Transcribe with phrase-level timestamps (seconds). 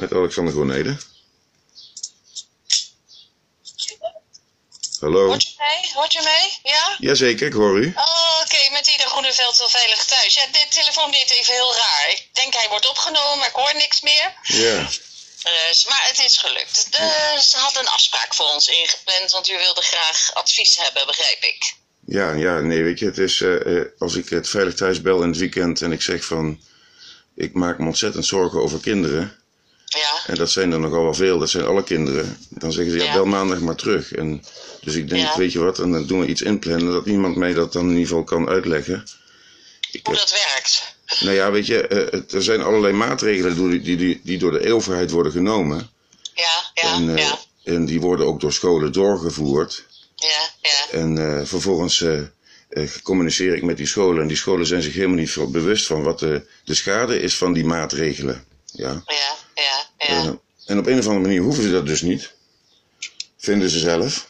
[0.00, 0.96] met Alexander Groenede.
[5.00, 5.26] Hallo?
[5.26, 5.90] Hoort je mee?
[5.94, 6.72] Hoort je mee?
[6.72, 6.96] Ja?
[6.98, 7.92] Jazeker, ik hoor u.
[7.96, 10.34] Oh, oké, met Ieder Groeneveld wel veilig thuis.
[10.34, 12.06] Ja, de telefoon deed even heel raar.
[12.10, 14.34] Ik denk hij wordt opgenomen, maar ik hoor niks meer.
[14.42, 14.88] Ja.
[15.68, 16.92] Dus, maar het is gelukt.
[16.92, 21.42] De, ze had een afspraak voor ons ingepland, want u wilde graag advies hebben, begrijp
[21.42, 21.74] ik.
[22.06, 25.22] Ja, ja, nee, weet je, het is eh, eh, als ik het veilig thuis bel
[25.22, 26.60] in het weekend en ik zeg van,
[27.34, 29.45] ik maak me ontzettend zorgen over kinderen.
[29.86, 32.38] Ja, En dat zijn er nogal wel veel, dat zijn alle kinderen.
[32.48, 33.12] Dan zeggen ze, ja, Ja.
[33.12, 34.12] bel maandag maar terug.
[34.12, 34.44] En,
[34.80, 35.36] dus ik denk, Ja.
[35.36, 37.90] weet je wat, en dan doen we iets inplannen dat iemand mij dat dan in
[37.90, 39.04] ieder geval kan uitleggen.
[39.90, 40.94] Ik hoe heb, dat werkt.
[41.20, 45.10] nou ja, weet je, eh, er zijn allerlei maatregelen die, die, die, door de overheid
[45.10, 45.90] worden genomen.
[46.34, 49.84] Ja, ja, en, eh, ja, en die worden ook door scholen doorgevoerd.
[50.16, 50.28] ja,
[50.60, 50.98] ja.
[50.98, 52.04] En eh, vervolgens
[53.02, 54.22] communiceer ik met die scholen.
[54.22, 57.36] En die scholen zijn zich helemaal niet veel bewust van wat de, de schade is
[57.36, 58.44] van die maatregelen.
[58.72, 59.02] Ja.
[59.06, 59.36] Ja,
[60.06, 60.24] ja.
[60.24, 60.32] Eh,
[60.66, 62.34] en op een of andere manier hoeven ze dat dus niet.
[63.36, 64.28] Vinden ze zelf.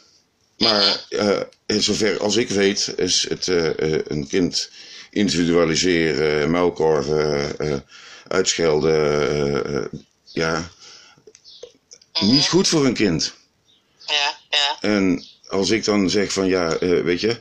[0.58, 4.70] Maar eh, in zover als ik weet, is het eh, een kind
[5.10, 7.76] individualiseren, muilkorven, eh,
[8.28, 9.90] uitschelden.
[10.24, 10.70] ja,
[12.20, 13.34] niet goed voor een kind.
[14.06, 14.78] ja, ja.
[14.80, 17.40] En als ik dan zeg van ja, weet je,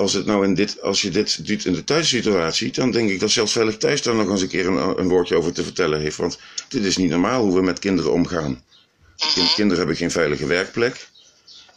[0.00, 3.20] als, het nou in dit, als je dit doet in de thuissituatie, dan denk ik
[3.20, 6.00] dat zelfs Veilig Thuis daar nog eens een keer een, een woordje over te vertellen
[6.00, 6.16] heeft.
[6.16, 8.62] Want dit is niet normaal hoe we met kinderen omgaan.
[9.34, 11.08] Kind- kinderen hebben geen veilige werkplek.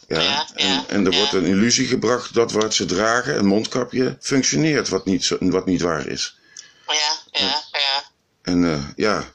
[0.08, 1.18] Ja, Ja, en, ja, en er ja.
[1.18, 5.66] wordt een illusie gebracht dat wat ze dragen, een mondkapje, functioneert, wat niet, zo- wat
[5.66, 6.38] niet waar is.
[6.86, 6.94] Ja,
[7.32, 8.04] ja, ja.
[8.42, 9.32] En eh, ja,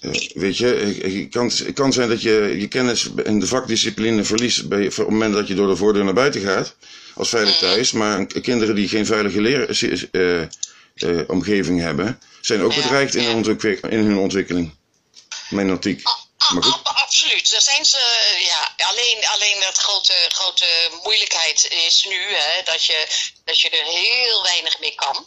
[0.00, 4.68] eh, weet je, het kan, kan zijn dat je je kennis en de vakdiscipline verliest
[4.68, 6.76] bij, op het moment dat je door de voordeur naar buiten gaat,
[7.18, 7.92] als veilig thuis.
[7.92, 9.68] Maar kinderen die geen veilige leer,
[10.10, 11.28] eh, eh,
[11.80, 14.76] hebben, zijn ook bedreigd in, hun ontwik- in hun ontwikkeling.
[15.48, 16.02] Mijn optiek.
[16.52, 16.80] Maar goed.
[16.84, 17.98] Absoluut, daar zijn ze,
[18.46, 20.66] ja, alleen, alleen dat grote, grote
[21.02, 23.06] moeilijkheid is nu hè, dat, je,
[23.44, 25.26] dat je er heel weinig mee kan.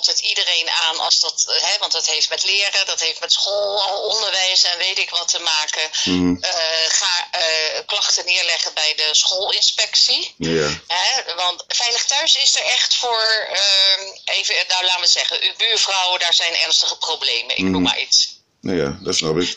[0.00, 3.32] Altijd iedereen aan als dat, eh, hè, want dat heeft met leren, dat heeft met
[3.32, 3.76] school,
[4.14, 5.90] onderwijs en weet ik wat te maken.
[6.04, 6.42] Mhm.
[6.44, 6.52] Eh,
[6.88, 10.34] ga eh, klachten neerleggen bij de schoolinspectie.
[10.38, 15.42] Ja, Hè, want Veilig Thuis is er echt voor, ehm, even, nou laten we zeggen,
[15.42, 17.56] uw buurvrouw, daar zijn ernstige problemen.
[17.56, 17.82] Ik noem Mhm.
[17.82, 18.38] maar iets.
[18.60, 19.56] nou ja, dat snap ik.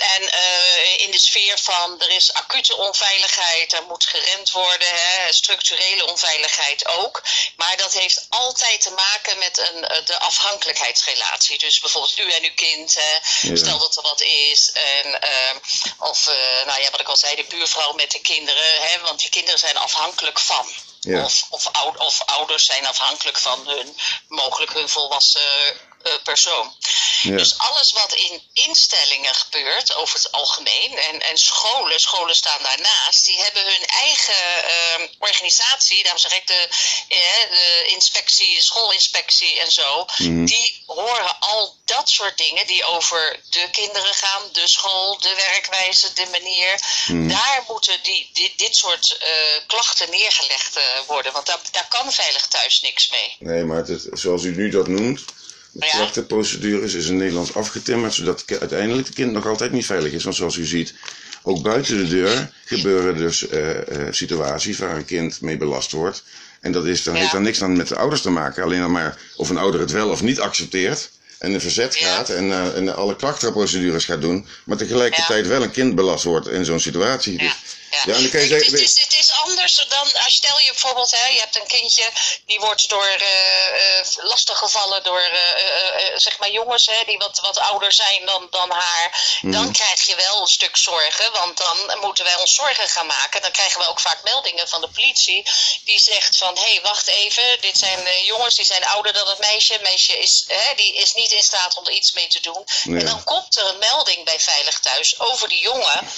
[0.00, 5.32] En eh, in de sfeer van er is acute onveiligheid, er moet gerend worden, hè,
[5.32, 7.22] structurele onveiligheid ook.
[7.56, 11.58] Maar dat heeft altijd te maken met een, eh, de afhankelijkheidsrelatie.
[11.58, 13.12] Dus bijvoorbeeld u en uw kind, hè,
[13.48, 13.56] Ja.
[13.56, 14.72] stel dat er wat is.
[14.72, 15.56] En, eh,
[15.98, 16.26] of
[16.64, 19.58] nou ja, wat ik al zei, de buurvrouw met de kinderen, hè, want die kinderen
[19.58, 20.66] zijn afhankelijk van.
[21.00, 21.24] Ja.
[21.24, 23.96] Of, of, ou- of ouders zijn afhankelijk van hun,
[24.28, 25.80] mogelijk hun volwassen
[26.24, 26.74] persoon.
[27.22, 27.36] Ja.
[27.36, 33.26] Dus alles wat in instellingen gebeurt, over het algemeen, en, en scholen, scholen staan daarnaast,
[33.26, 36.68] die hebben hun eigen ehm, organisatie, daarom zeg ik de,
[37.08, 40.44] eh, de inspectie, schoolinspectie en zo, Mhm.
[40.44, 46.12] die horen al dat soort dingen die over de kinderen gaan, de school, de werkwijze,
[46.12, 46.80] de manier.
[47.06, 47.28] Mhm.
[47.28, 49.28] Daar moeten die, die, dit soort eh,
[49.66, 53.36] klachten neergelegd eh, worden, want daar, daar kan veilig thuis niks mee.
[53.38, 55.24] Nee, maar het is, zoals u nu dat noemt,
[55.72, 60.24] de klachtenprocedures is in Nederland afgetimmerd, zodat uiteindelijk het kind nog altijd niet veilig is.
[60.24, 60.94] Want zoals u ziet,
[61.42, 63.70] ook buiten de deur gebeuren dus eh,
[64.06, 66.22] eh, situaties waar een kind mee belast wordt.
[66.60, 67.20] En dat is, dan Ja.
[67.20, 69.80] heeft dan niks aan met de ouders te maken, alleen dan maar of een ouder
[69.80, 71.10] het wel of niet accepteert.
[71.38, 72.14] En in verzet Ja.
[72.14, 76.48] gaat en, eh, en alle klachtenprocedures gaat doen, maar tegelijkertijd wel een kind belast wordt
[76.48, 77.38] in zo'n situatie.
[77.38, 77.56] Dus,
[77.90, 81.10] Ja, dan kan je zeggen, het, is, het is anders dan, als stel je bijvoorbeeld,
[81.10, 82.10] hè, je hebt een kindje
[82.46, 87.58] die wordt door eh eh lastiggevallen door eh, zeg maar jongens hè, die wat, wat
[87.58, 89.38] ouder zijn dan, dan haar.
[89.40, 89.52] Mhm.
[89.52, 93.42] Dan krijg je wel een stuk zorgen, want dan moeten wij ons zorgen gaan maken.
[93.42, 95.50] Dan krijgen we ook vaak meldingen van de politie
[95.84, 99.38] die zegt van hé, hey, wacht even, dit zijn jongens die zijn ouder dan het
[99.38, 99.72] meisje.
[99.72, 102.64] Het meisje is, hè, die is niet in staat om er iets mee te doen.
[102.84, 106.08] En dan komt er een melding bij Veilig Thuis over die jongen.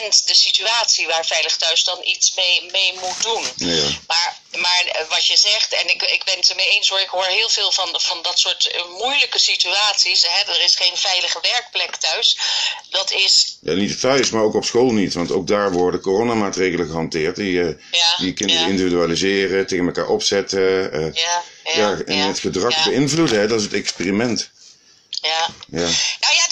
[0.00, 3.44] En de situatie waar Veilig Thuis dan iets mee, mee moet doen.
[3.56, 3.88] Ja.
[4.06, 7.08] Maar, maar eh, wat je zegt, en ik, ik ben het ermee eens hoor, ik
[7.08, 10.22] hoor heel veel van, van dat soort eh, moeilijke situaties.
[10.28, 12.38] Hè, er is geen veilige werkplek thuis.
[12.90, 15.14] Dat is, Ja, niet thuis, maar ook op school niet.
[15.14, 17.36] Want ook daar worden coronamaatregelen gehanteerd.
[17.36, 20.60] Die, eh, ja, die kinderen ja, individualiseren, tegen elkaar opzetten.
[21.14, 23.40] ja, ja, ja, en het gedrag beïnvloeden.
[23.40, 23.46] Hè?
[23.46, 24.50] Dat is het experiment.
[25.22, 25.48] ja.
[25.70, 25.88] Ja.
[26.20, 26.46] Nou ja,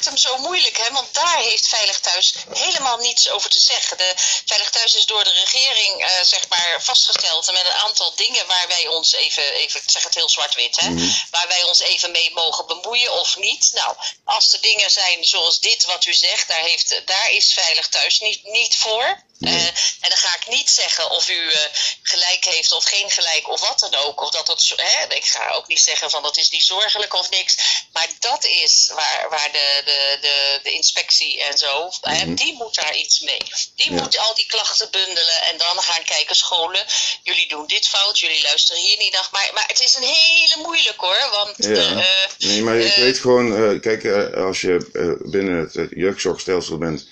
[0.00, 0.92] maakt hem zo moeilijk, hè?
[0.92, 3.98] want daar heeft Veilig Thuis helemaal niets over te zeggen.
[3.98, 4.12] De
[4.44, 8.68] Veilig Thuis is door de regering uh, zeg maar vastgesteld met een aantal dingen waar
[8.68, 11.14] wij ons even, even ik zeg het heel zwart-wit, hè, mm.
[11.30, 13.70] waar wij ons even mee mogen bemoeien of niet.
[13.72, 17.88] Nou, als er dingen zijn zoals dit wat u zegt, daar, heeft, daar is Veilig
[17.88, 19.22] Thuis niet, niet voor.
[19.40, 19.66] Uh,
[20.00, 21.56] en dan ga ik niet zeggen of u uh,
[22.02, 24.20] gelijk heeft of geen gelijk of wat dan ook.
[24.20, 27.30] Of dat het, hè, ik ga ook niet zeggen van dat is niet zorgelijk of
[27.30, 27.56] niks.
[27.92, 32.12] Maar dat is waar, waar de, de, de, de inspectie en zo, mm -hmm.
[32.12, 32.34] hè, mhm.
[32.34, 33.42] die moet daar iets mee.
[33.74, 34.00] Die ja.
[34.00, 36.84] moet al die klachten bundelen en dan gaan kijken scholen.
[37.22, 39.28] Jullie doen dit fout, jullie luisteren hier niet naar.
[39.32, 41.28] Maar, maar het is een hele moeilijk hoor.
[41.30, 41.90] Want, ja.
[41.90, 42.04] Uh,
[42.38, 44.04] nee, maar ik weet gewoon, kijk,
[44.34, 47.06] als je binnen het jeugdzorgstelsel bent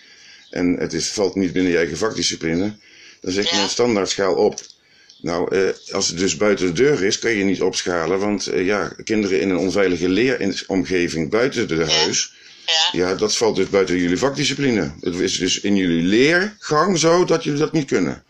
[0.51, 2.77] en het is, valt niet binnen je eigen vakdiscipline,
[3.21, 3.63] dan zeg je ja.
[3.63, 4.61] een standaardschaal op.
[5.21, 8.67] Nou, eh, als het dus buiten de deur is, kan je niet opschalen, want eh,
[8.67, 12.33] ja, kinderen in een onveilige leeromgeving buiten de huis,
[12.67, 12.99] ja.
[13.09, 13.15] ja.
[13.15, 14.93] dat valt dus buiten jullie vakdiscipline.
[15.01, 18.23] Het is dus in jullie leergang zo dat jullie dat niet kunnen.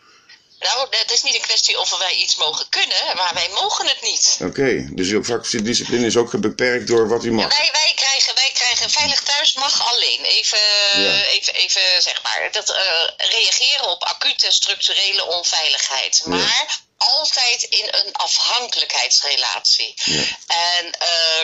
[0.60, 4.02] Nou, het is niet een kwestie of wij iets mogen kunnen, maar wij mogen het
[4.02, 4.36] niet.
[4.40, 7.50] Oké, okay, dus uw vakdiscipline is ook beperkt door wat u mag.
[7.52, 10.24] Ja, wij, wij, krijgen, wij krijgen veilig thuis mag alleen.
[10.24, 10.58] Even,
[10.94, 11.22] ja.
[11.22, 12.76] even, even zeg maar, dat uh,
[13.16, 16.22] reageren op acute structurele onveiligheid.
[16.24, 19.94] Maar altijd in een afhankelijkheidsrelatie.
[20.04, 20.24] Ja.
[20.46, 20.86] En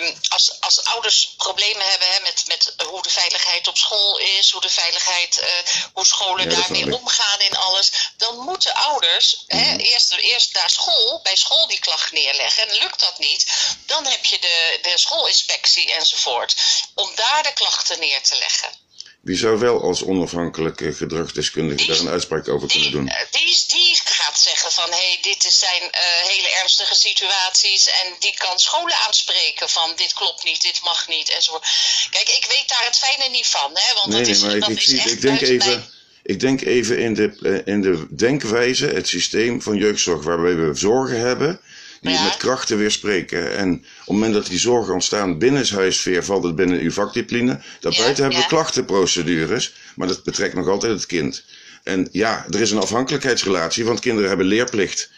[0.02, 4.50] um, als, als ouders problemen hebben hè, met, met hoe de veiligheid op school is,
[4.50, 5.48] hoe de veiligheid, uh,
[5.92, 9.80] hoe scholen ja, daarmee omgaan in alles, dan moeten ouders mm hè, mhm.
[9.80, 12.68] eerst, eerst naar school, bij school die klacht neerleggen.
[12.68, 13.46] En lukt dat niet,
[13.86, 16.54] dan heb je de, de schoolinspectie enzovoort,
[16.94, 18.83] om daar de klachten neer te leggen.
[19.24, 23.04] Wie zou wel als onafhankelijke gedragsdeskundige daar een uitspraak over kunnen doen?
[23.30, 26.00] Die, die gaat zeggen van hé, hey, dit zijn uh,
[26.32, 31.30] hele ernstige situaties en die kan scholen aanspreken van dit klopt niet, dit mag niet
[31.30, 31.66] enzovoort.
[32.10, 34.60] Kijk, ik weet daar het fijne niet van, hè, want nee, dat nee, is, maar
[34.60, 35.90] dat ik, is ik, echt ik denk even, mijn...
[36.22, 40.74] ik denk even in de, uh, in de denkwijze, het systeem van jeugdzorg waarbij we
[40.74, 41.60] zorgen hebben
[42.04, 42.24] die ja.
[42.24, 43.56] met krachten weerspreken.
[43.56, 47.60] En op het moment dat die zorgen ontstaan binnen huisveer, valt het binnen uw vakdiscipline.
[47.80, 51.44] Daarbuiten ja, hebben we klachtenprocedures, maar dat betrekt nog altijd het kind.
[51.82, 55.10] En ja, er is een afhankelijkheidsrelatie, want kinderen hebben leerplicht.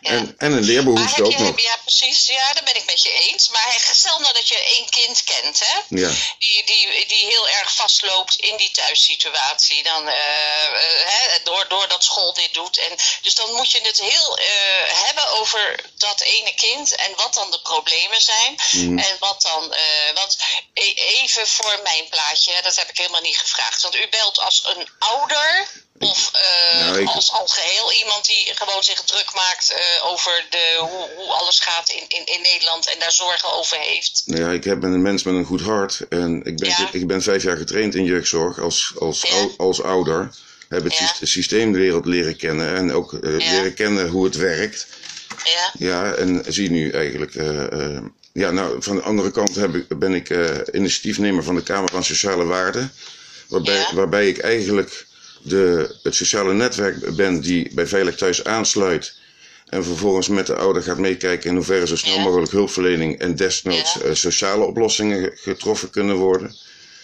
[0.00, 0.10] Ja.
[0.10, 1.60] En, en een leerbehoefte ook je, nog.
[1.60, 2.26] Ja, precies.
[2.26, 3.48] Ja, daar ben ik met je eens.
[3.48, 5.78] Maar stel nou dat je één kind kent, hè?
[5.88, 6.10] Ja.
[6.38, 9.82] Die, die, die heel erg vastloopt in die thuissituatie.
[9.82, 10.14] Dan, uh,
[11.04, 12.78] hè, door, doordat school dit doet.
[12.78, 14.44] En, dus dan moet je het heel uh,
[15.04, 18.60] hebben over dat ene kind en wat dan de problemen zijn.
[18.70, 18.98] Mm.
[18.98, 19.74] En wat dan.
[20.14, 20.36] want
[20.74, 23.82] e even voor mijn plaatje, dat heb ik helemaal niet gevraagd.
[23.82, 25.68] Want u belt als een ouder
[25.98, 27.08] of uh, nou, ik...
[27.08, 31.60] als, als geheel iemand die gewoon zich druk maakt uh, over de, hoe, hoe alles
[31.60, 34.22] gaat in, in, in Nederland en daar zorgen over heeft?
[34.26, 36.88] Nou ja, ik heb een mens met een goed hart en ik ben, ja.
[36.92, 39.34] ik ben vijf jaar getraind in jeugdzorg als, als, ja.
[39.34, 40.30] ou, als ouder.
[40.68, 41.12] Heb het ja.
[41.22, 44.86] systeemwereld leren kennen en ook uh, leren kennen hoe het werkt.
[45.44, 45.72] Ja.
[45.78, 47.34] Ja, en zie nu eigenlijk.
[48.32, 50.30] ja, nou, van de andere kant heb ik, ben ik
[50.72, 52.92] initiatiefnemer van de Kamer van Sociale Waarden.
[53.48, 55.06] Waarbij, waarbij ik eigenlijk
[55.42, 59.16] de, het sociale netwerk ben die bij Veilig Thuis aansluit.
[59.66, 63.94] En vervolgens met de ouder gaat meekijken in hoeverre zo snel mogelijk hulpverlening en desnoods
[63.94, 64.04] ja.
[64.04, 66.56] uh, sociale oplossingen getroffen kunnen worden.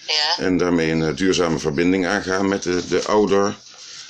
[0.07, 0.45] Ja.
[0.45, 3.57] En daarmee een uh, duurzame verbinding aangaan met de, de ouder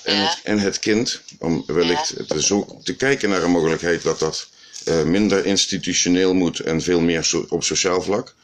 [0.02, 1.20] en, het, en het kind.
[1.38, 4.48] Om wellicht te, te kijken naar een mogelijkheid dat dat
[4.88, 8.34] uh, minder institutioneel moet en veel meer so op sociaal vlak.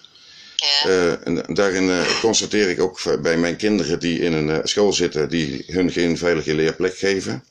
[0.61, 0.89] Ja.
[0.89, 5.29] Uh, en daarin uh, constateer ik ook bij mijn kinderen die in een school zitten,
[5.29, 7.45] die hun geen veilige leerplek geven.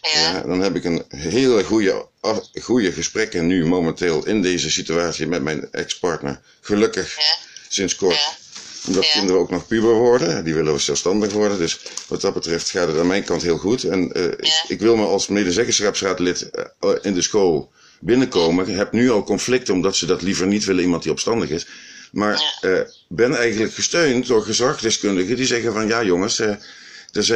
[0.00, 0.20] Ja.
[0.20, 2.06] ja dan heb ik een hele goede,
[2.60, 6.40] goede gesprekken nu momenteel in deze situatie met mijn ex-partner.
[6.60, 7.22] Gelukkig ja.
[7.68, 8.38] sinds kort.
[8.86, 11.58] Omdat kinderen ook nog puber worden, die willen zelfstandig worden.
[11.58, 13.84] Dus wat dat betreft gaat het aan mijn kant heel goed.
[13.84, 16.50] En ik, ik, wil me als medezeggenschapsraadlid
[17.02, 18.68] in de school binnenkomen.
[18.68, 21.66] Ik heb nu al conflicten omdat ze dat liever niet willen, iemand die opstandig is.
[22.10, 22.68] Maar ja.
[22.68, 26.54] uh, ben eigenlijk gesteund door gezagdeskundigen die zeggen van ja jongens, uh,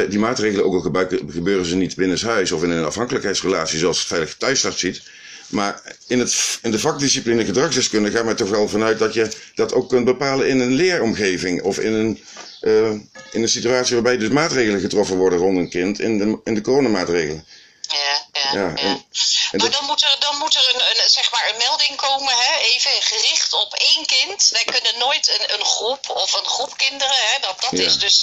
[0.09, 4.07] die maatregelen ook al gebruiken, gebeuren ze niet binnenshuis of in een afhankelijkheidsrelatie zoals het
[4.07, 5.01] Veilig Thuisstart ziet.
[5.49, 9.73] Maar in, het, in de vakdiscipline gedragsdeskunde gaat men toch wel vanuit dat je dat
[9.73, 12.19] ook kunt bepalen in een leeromgeving of in een,
[12.61, 12.89] uh,
[13.31, 16.61] in een situatie waarbij dus maatregelen getroffen worden rond een kind in de, in de
[16.61, 17.45] coronamaatregelen.
[17.81, 18.75] Ja, ja, ja.
[18.75, 19.03] En, en
[19.51, 19.71] maar dat...
[19.71, 22.91] dan moet er, dan moet er een, een, zeg maar een melding komen, hè, even
[22.91, 24.49] gericht op één kind.
[24.51, 28.17] Wij kunnen nooit een, een groep of een groep kinderen, hè, dat, dat is dus,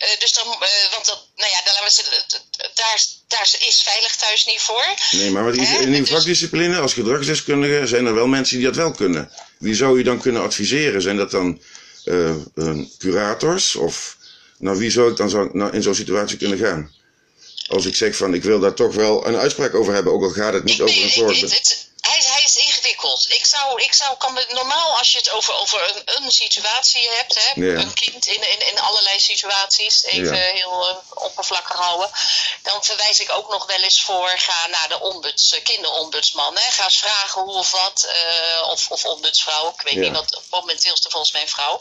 [0.00, 1.74] uh, dus dan, uh, want dat, nou ja, dan,
[2.74, 4.84] daar, daar is veilig thuis niet voor.
[5.10, 6.10] Nee, maar wat, in uw dus...
[6.10, 9.30] vakdiscipline als gedragsdeskundige zijn er wel mensen die dat wel kunnen.
[9.58, 11.02] Wie zou u dan kunnen adviseren?
[11.02, 11.62] Zijn dat dan
[12.04, 12.34] eh,
[12.98, 13.76] curators?
[13.76, 14.16] Of
[14.58, 16.92] naar wie zou ik dan zo, nou, in zo'n situatie kunnen gaan?
[17.66, 20.30] Als ik zeg van ik wil daar toch wel een uitspraak over hebben, ook al
[20.30, 21.92] gaat het niet over een soort.
[22.08, 23.26] Hij, hij is ingewikkeld.
[23.28, 27.08] Ik zou, ik zou kan me, normaal als je het over, over een, een situatie
[27.08, 32.10] hebt, hè, een kind in, in, in allerlei situaties, even heel eh, oppervlakkig houden,
[32.62, 36.56] dan verwijs ik ook nog wel eens voor, ga naar de ombuds, eh, kinderombudsman.
[36.56, 36.70] Hè.
[36.70, 40.92] Ga eens vragen hoe of wat, eh, of, of ombudsvrouw, ik weet niet wat, momenteel
[40.92, 41.80] is er volgens mij een vrouw.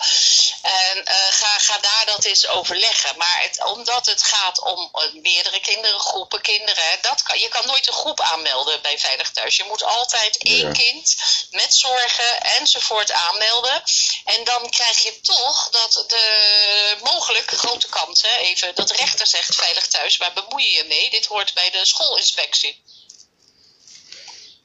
[0.62, 3.18] En ga, ga daar dat eens overleggen.
[3.18, 7.88] Maar het, omdat het gaat om meerdere kinderen, groepen kinderen, dat kan, je kan nooit
[7.88, 9.56] een groep aanmelden bij Veilig Thuis.
[9.56, 10.72] Je moet altijd één Ja.
[10.72, 11.16] kind
[11.52, 13.84] met zorgen enzovoort aanmelden.
[14.26, 19.28] En dan krijg je toch dat de mogelijk grote kans, hè, even, dat de rechter
[19.28, 21.10] zegt Veilig Thuis, waar bemoei je je mee?
[21.10, 22.82] Dit hoort bij de schoolinspectie.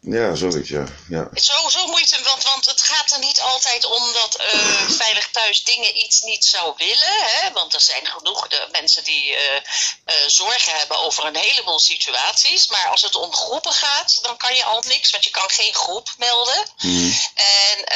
[0.00, 0.84] Ja, zoiets, ja.
[1.08, 1.28] ja.
[1.34, 4.58] Zo, zo moet je het, want, want het gaat er niet altijd om dat eh,
[4.88, 7.22] Veilig Thuis dingen iets niet zou willen.
[7.22, 7.52] Hè?
[7.52, 12.68] Want er zijn genoeg de mensen die eh, eh, zorgen hebben over een heleboel situaties.
[12.68, 15.74] Maar als het om groepen gaat, dan kan je al niks, want je kan geen
[15.74, 16.66] groep melden.
[16.78, 17.12] Mhm.
[17.34, 17.86] En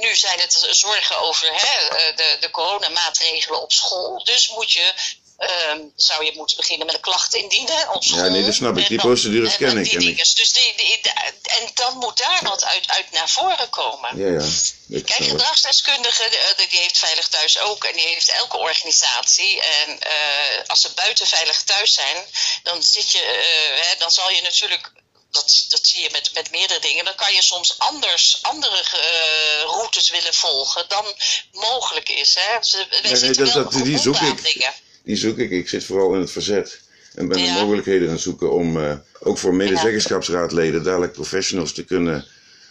[0.00, 4.24] nu zijn het zorgen over hè, de, de coronamaatregelen op school.
[4.24, 4.94] Dus moet je,
[5.38, 8.24] ehm, zou je moeten beginnen met een klacht indienen op school.
[8.24, 8.88] Ja, nee, dat snap ik.
[8.88, 9.84] Die procedures en ken ik.
[9.84, 10.16] die En ik-.
[10.36, 11.00] Dus die, die,
[11.42, 14.18] en dan moet daar wat uit, uit naar voren komen.
[14.18, 14.42] Ja,
[14.86, 15.00] ja.
[15.02, 19.60] Kijk, gedragsdeskundige, eh, die heeft Veilig Thuis ook en die heeft elke organisatie.
[19.60, 22.16] En eh, als ze buiten Veilig Thuis zijn,
[22.62, 24.92] dan, zit je, eh, hè, dan zal je natuurlijk,
[25.30, 29.62] dat, dat zie je met, met meerdere dingen, dan kan je soms anders, andere eh,
[29.62, 31.14] routes willen volgen dan
[31.52, 32.34] mogelijk is.
[32.34, 32.62] Hè.
[32.62, 34.44] Ze, wij nee, dat- die zoek ik.
[34.54, 34.74] dingen.
[35.08, 35.50] Die zoek ik.
[35.50, 36.80] Ik zit vooral in het verzet.
[37.14, 37.54] En ben Ja.
[37.54, 42.24] de mogelijkheden aan het zoeken om eh, ook voor medezeggenschapsraadleden dadelijk professionals te kunnen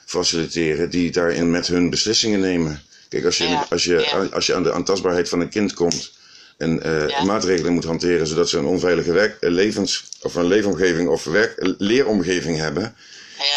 [0.05, 2.81] faciliteren die daarin met hun beslissingen nemen.
[3.09, 4.27] Kijk, als je, Ja, als je, ja.
[4.31, 6.11] als je aan de aantastbaarheid van een kind komt
[6.57, 11.09] en eh, maatregelen moet hanteren zodat ze een onveilige werk, eh, levens, of een leefomgeving
[11.09, 12.95] of werk, leeromgeving hebben,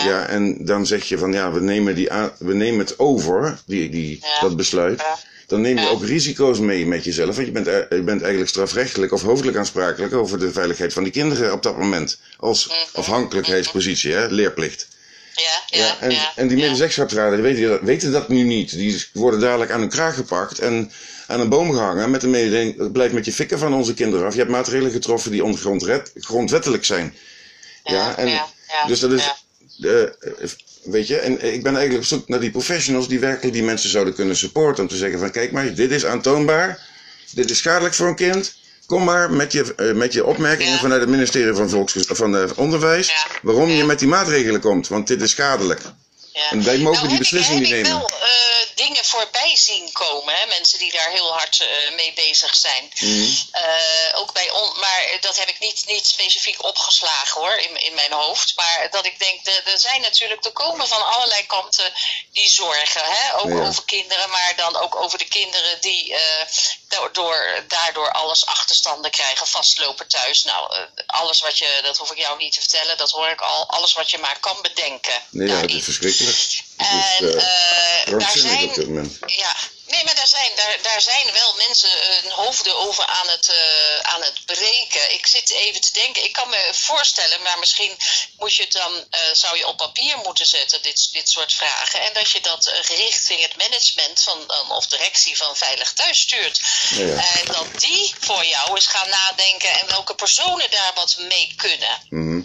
[0.04, 0.26] Ja.
[0.26, 3.90] en dan zeg je van ja, we nemen, die aan, we nemen het over, die,
[3.90, 5.02] die, dat besluit.
[5.50, 5.88] Dan neem je Ja.
[5.88, 7.35] ook risico's mee met jezelf.
[7.35, 11.02] Want je bent, eh, je bent eigenlijk strafrechtelijk of hoofdelijk aansprakelijk over de veiligheid van
[11.02, 12.19] die kinderen op dat moment.
[12.37, 12.76] Als Mhm.
[12.92, 14.88] afhankelijkheidspositie, hè, leerplicht.
[15.35, 15.42] Ja,
[15.78, 18.71] ja, Ja, en, ja, en die medezeggenschapsraden weten, dat- weten dat nu niet.
[18.71, 20.92] Die worden dadelijk aan hun kraag gepakt en
[21.26, 24.33] aan een boom gehangen met de mededeling: blijf met je fikken van onze kinderen af.
[24.33, 27.14] Je hebt maatregelen getroffen die ongrondwet, grondwettelijk zijn.
[27.85, 29.30] Ja, en ja, ja, dus dat is.
[30.84, 33.90] Weet je, en ik ben eigenlijk op zoek naar die professionals die werkelijk die mensen
[33.90, 34.82] zouden kunnen supporten.
[34.82, 36.78] Om te zeggen van, kijk maar, dit is aantoonbaar,
[37.34, 38.58] dit is schadelijk voor een kind.
[38.87, 40.78] Kom maar met je, eh, met je opmerkingen Ja.
[40.78, 45.06] vanuit het ministerie van, Volks, van eh, Onderwijs, waarom je met die maatregelen komt, want
[45.06, 45.80] dit is schadelijk.
[46.32, 46.50] Ja.
[46.50, 47.99] En wij mogen Nou die ik- beslissing heb niet ik nemen.
[48.08, 50.46] wel eh, dingen voorbij zien komen, hè?
[50.46, 52.92] mensen die daar heel hard eh, mee bezig zijn.
[52.99, 53.30] Mhm.
[53.50, 57.94] Eh, ook bij on, maar dat heb ik niet, niet specifiek opgeslagen hoor, in, in
[57.94, 58.52] mijn hoofd.
[58.56, 61.92] Maar dat ik denk, er, zijn natuurlijk, er komen van allerlei kanten
[62.32, 63.02] die zorgen.
[63.04, 63.37] Hè?
[63.38, 63.66] Ook Ja.
[63.66, 66.14] over kinderen, maar dan ook over de kinderen die
[66.88, 70.42] daardoor, daardoor alles achterstanden krijgen, vastlopen thuis.
[70.44, 70.72] Nou,
[71.06, 73.92] alles wat je, dat hoef ik jou niet te vertellen, dat hoor ik al, alles
[73.92, 75.22] wat je maar kan bedenken.
[75.30, 75.76] Nee, ja, daarin.
[75.76, 76.18] is verschrikkelijk.
[76.27, 79.19] Het En eh, daar zijn op dit moment.
[79.27, 81.91] ja, nee, maar daar zijn, daar, daar zijn wel mensen
[82.23, 85.12] hun hoofden over aan het, eh, aan het breken.
[85.12, 87.97] Ik zit even te denken, ik kan me voorstellen, maar misschien
[88.39, 92.00] moet je het dan, eh, zou je op papier moeten zetten, dit, dit soort vragen.
[92.00, 96.61] En dat je dat richting het management van, dan, of directie van Veilig Thuis stuurt.
[96.91, 97.37] Ja.
[97.39, 102.07] En dat die voor jou eens gaan nadenken en welke personen daar wat mee kunnen.
[102.09, 102.43] Mhm.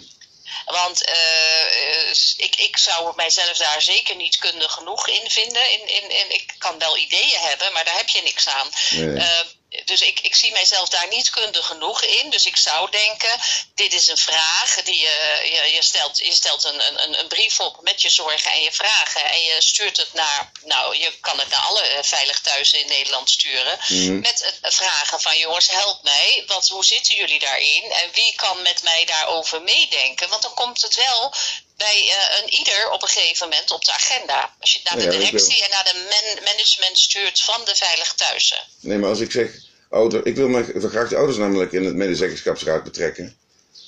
[0.64, 5.70] Want eh, eh, ik, ik zou mijzelf daar zeker niet kundig genoeg in vinden.
[5.70, 8.68] In, in, in, ik kan wel ideeën hebben, maar daar heb je niks aan.
[8.90, 9.16] Nee.
[9.16, 9.40] Eh,
[9.84, 12.30] dus ik, ik zie mijzelf daar niet kundig genoeg in.
[12.30, 13.40] Dus ik zou denken,
[13.74, 14.74] dit is een vraag.
[14.84, 18.52] Die je, je, je stelt, je stelt een, een, een brief op met je zorgen
[18.52, 19.24] en je vragen.
[19.24, 22.88] En je stuurt het naar, nou je kan het naar alle eh, veilig thuizen in
[22.88, 23.78] Nederland sturen.
[23.88, 24.20] Mhm.
[24.20, 26.44] Met eh, vragen van jongens, help mij.
[26.46, 27.92] Wat, hoe zitten jullie daarin?
[27.92, 30.28] En wie kan met mij daarover meedenken?
[30.28, 31.34] Want dan komt het wel
[31.76, 34.54] bij eh, een ieder op een gegeven moment op de agenda.
[34.60, 38.14] Als je het naar de directie en naar de man- management stuurt van de veilig
[38.14, 38.58] thuizen.
[38.80, 39.50] Nee, maar als ik zeg,
[39.90, 43.36] ouder, ik wil wil graag de ouders namelijk in het medezeggenschapsraad betrekken.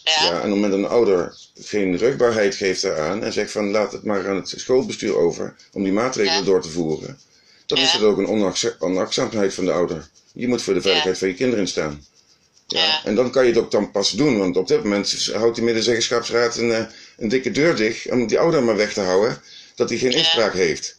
[0.05, 3.51] Ja, Ja, en op het moment dat een ouder geen rugbaarheid geeft eraan en zegt
[3.51, 6.45] van laat het maar aan het schoolbestuur over om die maatregelen Ja.
[6.45, 7.21] door te voeren,
[7.67, 10.09] dan is het ook een onachtza- onachtzaamheid van de ouder.
[10.33, 12.07] Je moet voor de veiligheid van je kinderen instaan.
[12.67, 12.85] Ja.
[12.85, 13.05] Ja.
[13.05, 15.65] En dan kan je het ook dan pas doen, want op dit moment houdt die
[15.65, 16.85] medezeggenschapsraad een, eh,
[17.19, 19.41] een dikke deur dicht om die ouder maar weg te houden,
[19.75, 20.98] dat hij geen inspraak heeft.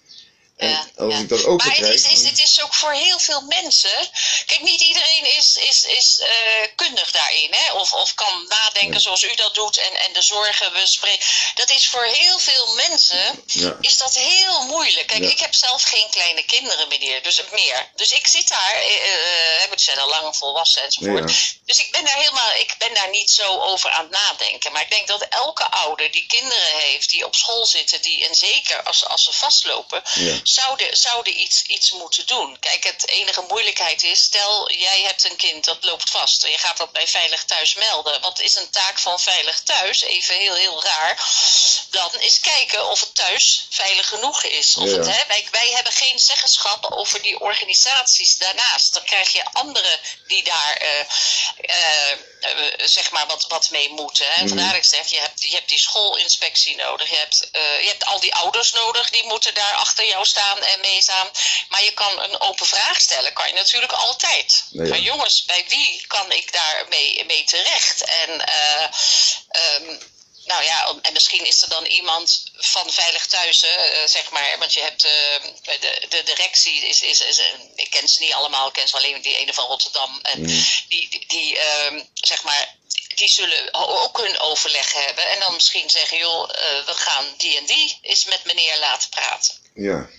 [0.60, 1.20] En Ja, als ja.
[1.20, 4.10] ik dat ook Maar het is, is, het is ook voor heel veel mensen.
[4.46, 7.74] Kijk, niet iedereen is, is, is eh, kundig daarin, hè?
[7.74, 11.26] Of, of kan nadenken zoals u dat doet en, en de zorgen bespreken.
[11.56, 13.44] Dat is voor heel veel mensen
[13.82, 15.08] is dat heel moeilijk.
[15.08, 17.92] Kijk, ik heb zelf geen kleine kinderen meer, dus meer.
[17.96, 21.58] Dus ik zit daar, eh, eh, het zijn al lang volwassen enzovoort.
[21.66, 24.72] Dus ik ben daar helemaal, ik ben daar niet zo over aan het nadenken.
[24.72, 28.36] Maar ik denk dat elke ouder die kinderen heeft, die op school zitten, die en
[28.36, 30.40] zeker als, als ze vastlopen, Ja.
[30.50, 32.60] Zouden, zouden iets, iets moeten doen.
[32.60, 36.58] Kijk, het enige moeilijkheid is, stel jij hebt een kind dat loopt vast en je
[36.58, 38.22] gaat dat bij Veilig Thuis melden.
[38.22, 40.02] Wat is een taak van Veilig Thuis?
[40.02, 41.24] Even heel, heel raar.
[41.90, 44.78] Dan is kijken of het thuis veilig genoeg is.
[44.78, 44.98] Of Ja.
[44.98, 48.94] het, hè, wij, wij hebben geen zeggenschap over die organisaties daarnaast.
[48.94, 51.00] Dan krijg je anderen die daar eh,
[51.58, 54.26] eh, eh, zeg maar wat, wat mee moeten.
[54.26, 54.32] Hè.
[54.34, 54.48] En Mhm.
[54.48, 57.10] vandaar ik zeg, je hebt, je hebt die schoolinspectie nodig.
[57.10, 60.62] Je hebt, eh, je hebt al die ouders nodig, die moeten daar achter jou staan
[60.62, 61.30] en meestaan.
[61.70, 64.64] Maar je kan een open vraag stellen, kan je natuurlijk altijd.
[64.70, 64.94] Nee, ja.
[64.94, 68.04] Van jongens, bij wie kan ik daar mee, mee terecht?
[68.04, 68.84] En eh,
[69.50, 69.98] ehm,
[70.50, 74.56] nou ja, en misschien is er dan iemand van Veilig Thuis, eh, zeg maar.
[74.60, 77.42] Want je hebt eh, de, de directie, is, is, is,
[77.76, 80.20] ik ken ze niet allemaal, ik ken ze alleen die ene van Rotterdam.
[80.22, 82.76] En die, die, die, ehm, zeg maar,
[83.16, 85.26] die zullen ook hun overleg hebben.
[85.26, 89.10] En dan misschien zeggen, joh, eh, we gaan die en die eens met meneer laten
[89.10, 89.56] praten.
[89.74, 90.10] Ja.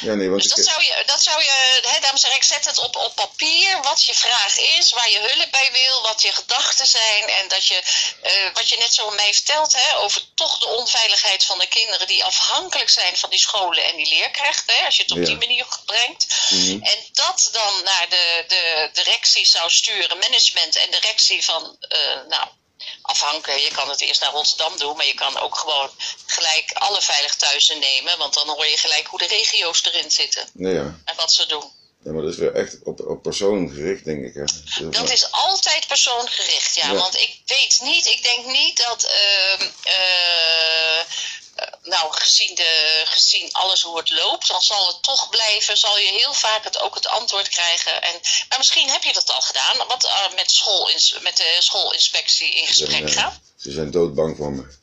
[0.00, 0.56] Ja, nee, want Dus ik...
[0.56, 3.82] dat zou je, dat zou je hè, daarom zeg ik, zet het op, op papier
[3.82, 7.28] wat je vraag is, waar je hulp bij wil, wat je gedachten zijn.
[7.28, 7.82] En dat je,
[8.22, 12.06] eh, wat je net zo mij vertelt, hè, over toch de onveiligheid van de kinderen
[12.06, 15.24] die afhankelijk zijn van die scholen en die leerkrachten, hè, als je het op Ja.
[15.24, 16.26] die manier brengt.
[16.50, 16.82] Mhm.
[16.82, 21.98] En dat dan naar de, de directie zou sturen, management en directie van, eh,
[22.28, 22.46] nou,
[23.04, 23.60] afhankelijk.
[23.60, 25.90] Je kan het eerst naar Rotterdam doen, maar je kan ook gewoon
[26.26, 30.48] gelijk alle veilig thuizen nemen, want dan hoor je gelijk hoe de regio's erin zitten
[30.54, 30.98] ja.
[31.04, 31.72] en wat ze doen.
[32.04, 34.34] ja, maar dat is weer echt op, op persoon gericht, denk ik.
[34.34, 34.44] Hè.
[34.44, 36.92] Dus, Dat is altijd persoongericht, ja.
[36.92, 36.98] Ja.
[36.98, 39.04] Want ik weet niet, ik denk niet dat.
[39.04, 41.06] ehm, eh, eh,
[41.82, 45.76] nou, gezien, de, gezien alles hoe het loopt, dan zal het toch blijven.
[45.76, 48.02] Zal je heel vaak het, ook het antwoord krijgen.
[48.02, 49.86] En, maar misschien heb je dat al gedaan.
[49.88, 53.42] Wat eh, met, schoolins, met de schoolinspectie in gesprek eh, gaan.
[53.58, 54.82] ze zijn doodbang voor me.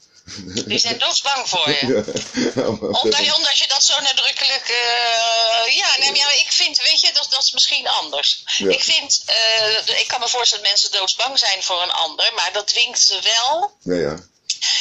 [0.66, 1.80] Die zijn doodsbang voor je.
[2.56, 2.68] Ja.
[3.02, 4.70] Omdat je, omdat je dat zo nadrukkelijk.
[4.70, 8.44] eh, ja, nee, maar ja, ik vind, weet je, dat, dat is misschien anders.
[8.58, 8.70] Ja.
[8.70, 12.54] Ik vind, eh, ik kan me voorstellen dat mensen doodsbang zijn voor een ander, maar
[12.54, 13.78] dat dwingt ze wel.
[13.80, 14.30] Ja, ja.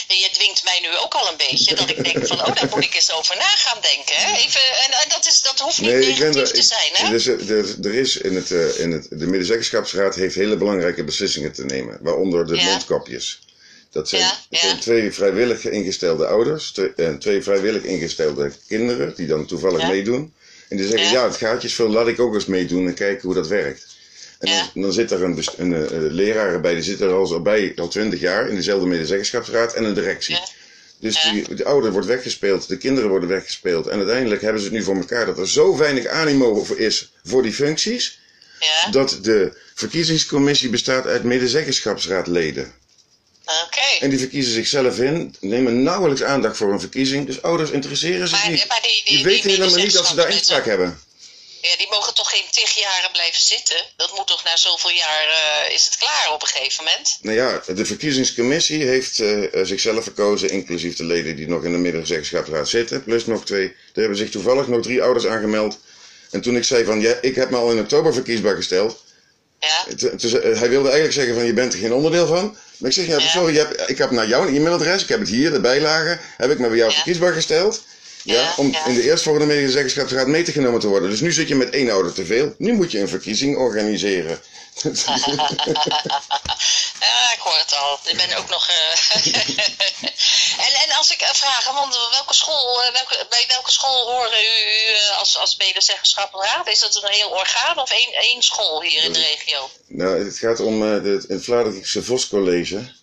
[0.09, 2.85] Je dwingt mij nu ook al een beetje, dat ik denk van, oh, daar moet
[2.85, 4.15] ik eens over na gaan denken.
[4.17, 4.37] Hè?
[4.37, 7.11] Even, en, en dat, is, dat hoeft niet Nee, negatief er, te zijn, hè?
[7.11, 11.05] dus, eh, er, er is in het, eh, in het, de Medezeggenschapsraad heeft hele belangrijke
[11.05, 12.65] beslissingen te nemen, waaronder de Ja.
[12.65, 13.39] mondkapjes.
[13.91, 14.67] Dat zijn, Ja, dat ja.
[14.69, 20.35] zijn twee vrijwillig ingestelde ouders twee- en twee vrijwillig ingestelde kinderen, die dan toevallig meedoen.
[20.69, 21.13] En die zeggen, ja.
[21.13, 21.25] Ja.
[21.29, 23.87] het gaatje is veel, laat ik ook eens meedoen en kijken hoe dat werkt.
[24.41, 24.71] En Ja.
[24.75, 27.41] dan, dan zit er een, een, eh, eh, leraar bij, die zit er al zo
[27.41, 30.35] bij, al twintig jaar, in dezelfde medezeggenschapsraad en een directie.
[30.35, 30.47] Ja.
[31.01, 31.31] Dus Ja.
[31.33, 33.87] die, de ouder wordt weggespeeld, de kinderen worden weggespeeld.
[33.87, 37.13] En uiteindelijk hebben ze het nu voor elkaar dat er zo weinig animo voor is
[37.25, 38.19] voor die functies.
[38.61, 42.73] Ja, Dat de verkiezingscommissie bestaat uit medezeggenschapsraadleden.
[44.01, 47.27] En die verkiezen zichzelf in, nemen nauwelijks aandacht voor een verkiezing.
[47.27, 48.65] Dus ouders interesseren zich Maar, niet.
[48.69, 50.99] maar die, die, Die weten helemaal niet dat ze daar inspraak hebben.
[51.63, 53.77] Ja, die mogen toch geen tig jaren blijven zitten?
[53.97, 57.19] Dat moet toch na zoveel jaar, eh, is het klaar op een gegeven moment?
[57.23, 61.73] Nou ja, de verkiezingscommissie heeft eh, eh, zichzelf verkozen, inclusief de leden die nog in
[61.73, 63.05] de medezeggenschapsraad zitten.
[63.05, 63.67] Plus nog twee.
[63.67, 65.79] Er hebben zich toevallig nog drie ouders aangemeld.
[66.31, 69.03] En toen ik zei van, ja, ik heb me al in oktober verkiesbaar gesteld.
[69.61, 69.85] Ja,
[70.43, 72.57] hij wilde eigenlijk zeggen van je bent er geen onderdeel van.
[72.77, 73.29] Maar ik zeg ja, Ja.
[73.29, 76.51] sorry, je hebt, ik heb naar jouw e-mailadres, ik heb het hier, de bijlage, heb
[76.51, 76.97] ik me bij jou Ja.
[76.97, 77.83] verkiesbaar gesteld.
[78.23, 81.11] Ja, om in de eerstvolgende medezeggenschapsraad mee te genomen te worden.
[81.11, 82.55] Dus nu zit je met één ouder te veel.
[82.59, 84.41] Nu moet je een verkiezing organiseren.
[87.01, 87.99] ja, ik hoor het al.
[88.05, 88.69] Ik ben ook nog.
[88.69, 89.27] eh,
[90.67, 94.71] en, en als ik vraag, want welke school, eh, welke, bij welke school horen u,
[94.71, 96.69] u eh, als, als medezeggenschapsraad?
[96.69, 99.71] Is dat een heel orgaan of één, één school hier in de regio?
[99.87, 102.99] nou, het gaat om het Vlaardingse Voscollege.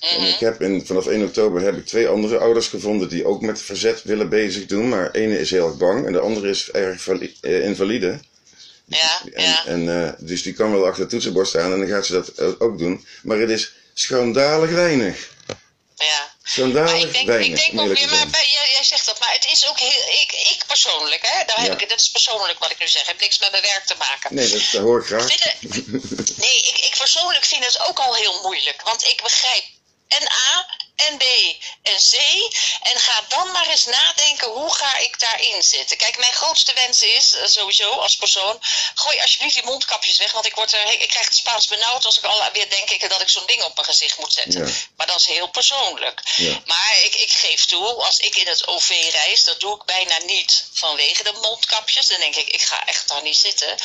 [0.00, 0.26] En Mhm.
[0.30, 3.62] ik heb in, vanaf 1 oktober heb ik twee andere ouders gevonden die ook met
[3.62, 4.88] verzet willen bezig doen.
[4.88, 8.20] Maar ene is heel erg bang en de andere is erg eh, invalide.
[8.88, 9.66] Ja, En, ja.
[9.66, 12.28] en, eh, dus die kan wel achter het toetsenbord staan en dan gaat ze dat
[12.28, 13.06] eh, ook doen.
[13.22, 15.30] Maar het is schandalig weinig.
[15.96, 16.34] ja.
[16.42, 17.48] Schandalig Maar ik denk, weinig.
[17.48, 20.32] ik denk ook weer, maar jij, jij zegt dat, maar het is ook heel, ik,
[20.32, 21.78] ik persoonlijk, hè, daar heb Ja.
[21.80, 24.34] ik, dat is persoonlijk wat ik nu zeg, heeft niks met mijn werk te maken.
[24.34, 25.26] Nee, dat, dat hoor ik graag.
[26.44, 28.82] Nee, ik, ik persoonlijk vind het ook al heel moeilijk.
[28.84, 29.64] Want ik begrijp
[30.08, 30.66] en A,
[30.96, 31.22] en B
[31.82, 32.14] en C.
[32.82, 35.96] En ga dan maar eens nadenken, hoe ga ik daarin zitten?
[35.96, 38.62] Kijk, mijn grootste wens is, eh, sowieso als persoon,
[38.94, 40.32] gooi alsjeblieft die mondkapjes weg.
[40.32, 43.08] Want ik, word er, ik krijg het Spaans benauwd als ik al weer denk ik
[43.10, 44.66] dat ik zo'n ding op mijn gezicht moet zetten.
[44.66, 44.72] Ja.
[44.96, 46.20] Maar dat is heel persoonlijk.
[46.36, 46.60] Ja.
[46.64, 50.18] Maar ik, ik geef toe, als ik in het OV reis, dat doe ik bijna
[50.18, 52.06] niet vanwege de mondkapjes.
[52.06, 53.76] Dan denk ik, ik ga echt daar niet zitten.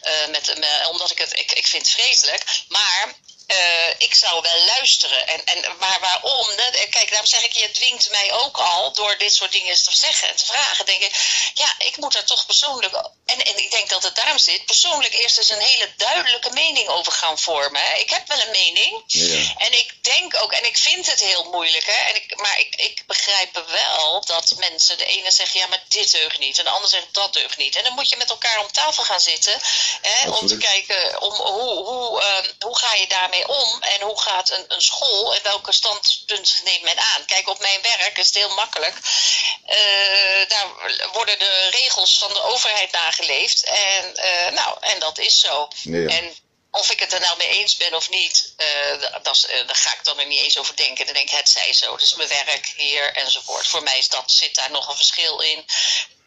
[0.00, 2.44] eh, met, me- omdat ik het, ik, ik vind het vreselijk.
[2.68, 3.14] Maar
[3.50, 5.28] eh, ik zou wel luisteren.
[5.28, 6.48] En, en, maar waarom?
[6.56, 6.86] Ne?
[6.90, 10.28] Kijk, daarom zeg ik, je dwingt mij ook al door dit soort dingen te zeggen
[10.28, 10.86] en te vragen.
[10.86, 11.14] Denk ik,
[11.54, 12.94] ja, ik moet daar toch persoonlijk.
[13.26, 14.66] En, en ik denk dat het daarom zit.
[14.66, 17.82] Persoonlijk eerst eens een hele duidelijke mening over gaan vormen.
[17.82, 17.94] hè.
[17.94, 19.02] Ik heb wel een mening.
[19.06, 19.54] Ja.
[19.56, 22.74] En ik denk ook, en ik vind het heel moeilijk, hè, en ik, maar ik,
[22.76, 26.70] ik begrijp wel dat mensen, de ene zegt ja, maar dit deugt niet, en de
[26.70, 27.76] ander zegt dat deugt niet.
[27.76, 29.60] En dan moet je met elkaar om tafel gaan zitten,
[30.02, 34.20] hè, om te kijken om, hoe, hoe, ehm, hoe ga je daarmee om en hoe
[34.20, 37.24] gaat een, een school en welke standpunt neemt men aan.
[37.24, 38.96] Kijk, op mijn werk is het heel makkelijk.
[39.66, 40.66] Eh, daar
[41.12, 45.68] worden de regels van de overheid nageleefd en, eh, nou, en dat is zo.
[45.82, 46.08] Ja.
[46.08, 46.36] En
[46.70, 49.92] of ik het er nou mee eens ben of niet, eh, da- dat daar ga
[49.92, 51.04] ik dan er niet eens over denken.
[51.04, 51.96] Dan denk ik, het zij zo.
[51.96, 53.66] Dus mijn werk hier enzovoort.
[53.66, 55.64] Voor mij is dat, zit daar nog een verschil in.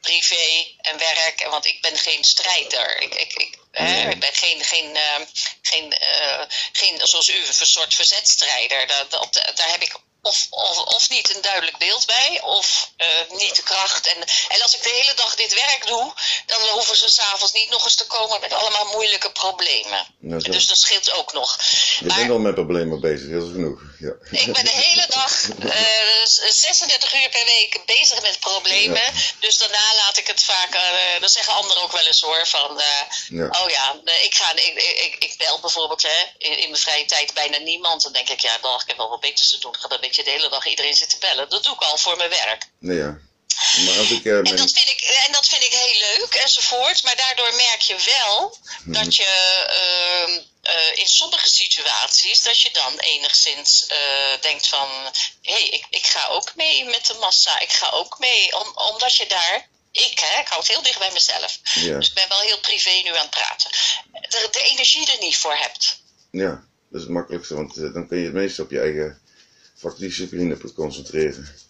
[0.04, 0.48] Privé
[0.82, 1.42] en werk.
[1.42, 3.02] En Want ik ben geen strijder.
[3.02, 5.22] Ik, ik, ik, hè, ik ben geen, geen, eh,
[5.62, 8.88] geen, eh, geen, zoals u, een soort verzetstrijder.
[8.88, 13.08] Daar, dat, daar heb ik of, of, of niet een duidelijk beeld bij, of eh,
[13.30, 14.08] niet de kracht.
[14.08, 14.18] En,
[14.50, 16.14] en als ik de hele dag dit werk doe,
[16.46, 20.06] dan hoeven ze s'avonds niet nog eens te komen met allemaal moeilijke problemen.
[20.20, 21.60] Dus dat scheelt ook nog.
[22.00, 23.82] Je Maar bent al met problemen bezig, is genoeg.
[24.04, 24.40] Ja.
[24.40, 29.02] ik ben de hele dag, eh, 36 uur per week bezig met problemen.
[29.02, 29.12] Ja.
[29.40, 32.80] Dus daarna laat ik het vaak, eh dat zeggen anderen ook wel eens hoor, van
[32.80, 32.88] eh,
[33.28, 33.48] Ja.
[33.62, 37.34] oh ja, ik, ga, ik, ik, ik bel bijvoorbeeld hè, in, in mijn vrije tijd
[37.34, 38.04] bijna niemand.
[38.04, 39.74] Dan denk ik, ja, dag, ik heb wel wat beters te doen.
[39.74, 41.50] Ik ga dan een beetje de hele dag iedereen zitten bellen.
[41.50, 42.66] Dat doe ik al voor mijn werk.
[42.80, 43.18] Nee, ja.
[43.86, 47.04] Maar als ik eh, En dat, vind ik, en dat vind ik heel leuk enzovoort.
[47.04, 49.32] Maar daardoor merk je wel dat je
[49.68, 54.90] ehm, eh, in sommige situaties, dat je dan enigszins eh, denkt van,
[55.42, 57.60] hé, hey, ik, ik ga ook mee met de massa.
[57.60, 61.00] Ik ga ook mee, om, omdat je daar, ik, hè, ik hou het heel dicht
[61.00, 61.60] bij mezelf.
[61.74, 61.98] Ja.
[61.98, 63.72] Dus ik ben wel heel privé nu aan het praten.
[64.12, 66.02] De, de energie er niet voor hebt.
[66.32, 66.50] Ja,
[66.90, 69.22] dat is het makkelijkste, want eh, dan kun je het meest op je eigen
[69.76, 71.62] vakdiscipline concentreren.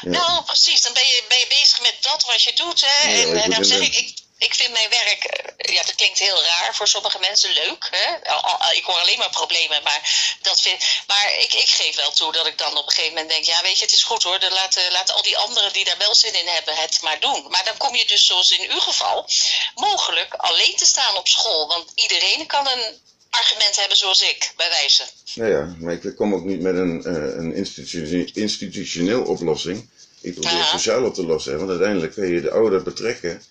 [0.00, 0.10] Ja.
[0.10, 0.82] Nou, precies.
[0.82, 2.80] Dan ben je, ben je bezig met dat wat je doet.
[2.86, 3.08] Hè?
[3.08, 6.18] Ja, en en dan zeg ik, ik, ik vind mijn werk, eh, ja, dat klinkt
[6.18, 7.88] heel raar voor sommige mensen, leuk.
[7.90, 8.30] Hè?
[8.32, 12.32] Al- ik hoor alleen maar problemen, maar, dat vind, maar ik, ik geef wel toe
[12.32, 14.40] dat ik dan op een gegeven moment denk, ja, weet je, het is goed hoor,
[14.40, 17.46] dan laten, laten al die anderen die daar wel zin in hebben het maar doen.
[17.50, 19.28] Maar dan kom je dus, zoals in uw geval,
[19.74, 21.68] mogelijk alleen te staan op school.
[21.68, 25.02] Want iedereen kan een argument hebben zoals ik, bij wijze.
[25.34, 29.90] Nou ja, maar ik kom ook niet met een, eh, een institutioneel, institutioneel oplossing.
[30.20, 30.70] Ik probeer Aha.
[30.78, 33.44] sociaal op te lossen, want uiteindelijk kun je de ouder betrekken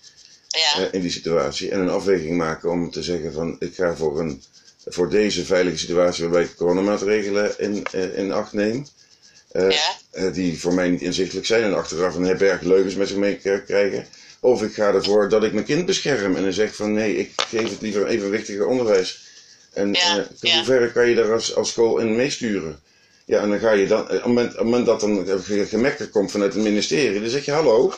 [0.56, 3.96] Ja, eh, in die situatie en een afweging maken om te zeggen van ik ga
[3.96, 4.42] voor, een,
[4.86, 8.86] voor deze veilige situatie waarbij ik coronamaatregelen in, eh, in acht neem.
[9.52, 9.70] eh,
[10.12, 13.36] ja, die voor mij niet inzichtelijk zijn en achteraf een berg leugens met zich mee
[13.66, 14.06] krijgen.
[14.40, 17.30] Of ik ga ervoor dat ik mijn kind bescherm en dan zeg van nee, ik
[17.48, 19.24] geef het liever evenwichtiger onderwijs.
[19.72, 20.56] En Ja, ja.
[20.56, 22.78] hoe ver kan je daar als, als school in meesturen?
[23.24, 25.66] Ja, en dan ga je dan, op het moment, op het moment dat dan een
[25.66, 27.92] gemekker komt vanuit het ministerie, dan zeg je hallo,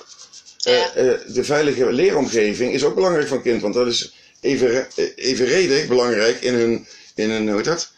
[0.62, 4.88] eh, eh, de veilige leeromgeving is ook belangrijk voor een kind, want dat is even,
[4.96, 7.90] eh, evenredig belangrijk in hun, in hun hoe heet dat?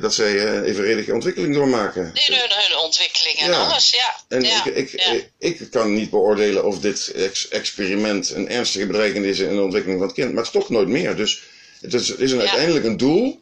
[0.00, 2.02] Dat zij evenredige ontwikkeling doormaken.
[2.02, 3.66] in hun, hun ontwikkeling en Ja.
[3.66, 4.16] alles, ja.
[4.28, 4.64] En ja.
[4.64, 5.14] ik, ik, ja.
[5.38, 9.98] ik, kan niet beoordelen of dit ex- experiment een ernstige bedreiging is in de ontwikkeling
[9.98, 11.16] van het kind, maar het is toch nooit meer.
[11.16, 11.42] Dus
[11.80, 13.40] het is, het is een, uiteindelijk een doel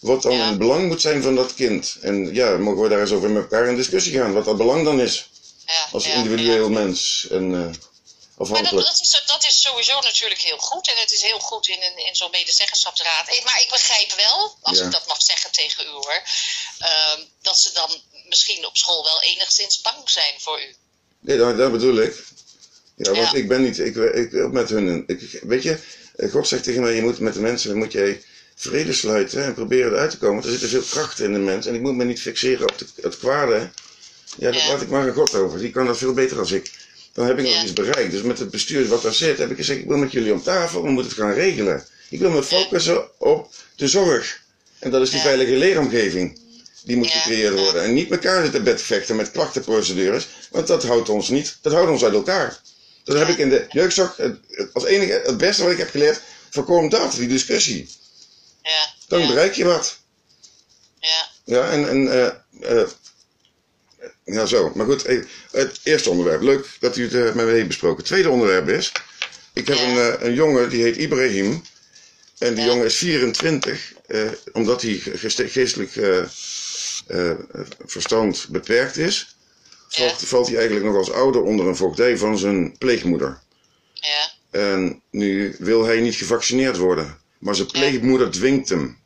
[0.00, 1.96] wat dan het belang moet zijn van dat kind.
[2.00, 4.84] En ja, mogen we daar eens over met elkaar in discussie gaan, wat dat belang
[4.84, 5.28] dan is
[5.92, 7.74] als individueel mens en
[8.36, 10.88] Maar dat, is, dat is sowieso natuurlijk heel goed.
[10.88, 13.26] En het is heel goed in, een- in zo'n medezeggenschapsraad.
[13.44, 14.84] Maar ik begrijp wel, als Ja.
[14.84, 16.22] ik dat mag zeggen tegen u hoor,
[16.78, 20.74] ehm, dat ze dan misschien op school wel enigszins bang zijn voor u.
[21.20, 22.24] Nee, dat, dat bedoel ik.
[22.96, 23.38] Ja, want Ja.
[23.38, 25.78] ik ben niet, ik, ik met hun, ik, weet je,
[26.30, 28.24] God zegt tegen mij, je moet met de mensen, moet jij
[28.56, 30.42] vrede sluiten en proberen eruit te komen.
[30.42, 32.78] Want er zit veel kracht in de mens en ik moet me niet fixeren op
[32.78, 33.70] de, het kwade.
[34.38, 34.68] Ja, dat Ja.
[34.68, 35.58] laat ik maar aan God over.
[35.58, 36.72] Die kan dat veel beter als ik.
[37.14, 38.10] Dan heb ik nog iets bereikt.
[38.10, 40.42] Dus met het bestuur wat daar zit, heb ik gezegd, ik wil met jullie om
[40.42, 41.86] tafel, we moeten het gaan regelen.
[42.10, 44.42] Ik wil me focussen op de zorg.
[44.78, 46.38] En dat is die veilige leeromgeving.
[46.84, 47.82] Die moet gecreëerd worden.
[47.82, 50.26] En niet elkaar zitten bedvechten met klachtenprocedures.
[50.50, 51.56] Want dat houdt ons niet.
[51.60, 52.60] Dat houdt ons uit elkaar.
[53.04, 55.90] Dat heb ik in de jeugdzorg, het- het- als enige, het beste wat ik heb
[55.90, 57.88] geleerd, voorkom dat, die discussie.
[58.62, 59.96] Ja, Dan bereik je wat.
[61.00, 62.88] ja, Ja, en, en eh, eh,
[64.24, 64.72] Ja, zo.
[64.74, 65.18] Maar goed, eh,
[65.50, 66.42] het eerste onderwerp.
[66.42, 67.96] Leuk dat u het eh, met me heeft besproken.
[67.96, 68.92] Het tweede onderwerp is...
[69.52, 69.82] Ik heb Ja.
[69.88, 71.62] een, eh, een jongen, die heet Ibrahim.
[72.38, 72.70] En die Ja.
[72.70, 73.92] jongen is 24.
[74.06, 75.00] eh, omdat hij
[75.46, 75.92] geestelijk
[77.86, 79.36] verstand beperkt is...
[79.88, 83.40] Valt, valt hij eigenlijk nog als ouder onder een voogdij van zijn pleegmoeder.
[83.92, 84.32] Ja.
[84.50, 87.18] En nu wil hij niet gevaccineerd worden.
[87.38, 88.98] Maar zijn pleegmoeder dwingt hem.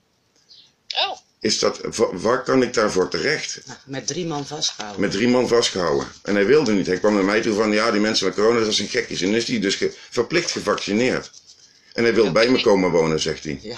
[1.41, 3.61] Is dat, wa- waar kan ik daarvoor terecht?
[3.67, 5.01] Nou, met drie man vastgehouden.
[5.01, 6.09] Met drie man vastgehouden.
[6.23, 6.87] En hij wilde niet.
[6.87, 9.21] Hij kwam naar mij toe van, ja, die mensen met corona, dat zijn gekkies.
[9.21, 11.31] En is hij dus ge- verplicht gevaccineerd.
[11.93, 13.59] En hij wil bij me komen wonen, zegt hij.
[13.63, 13.77] Ja.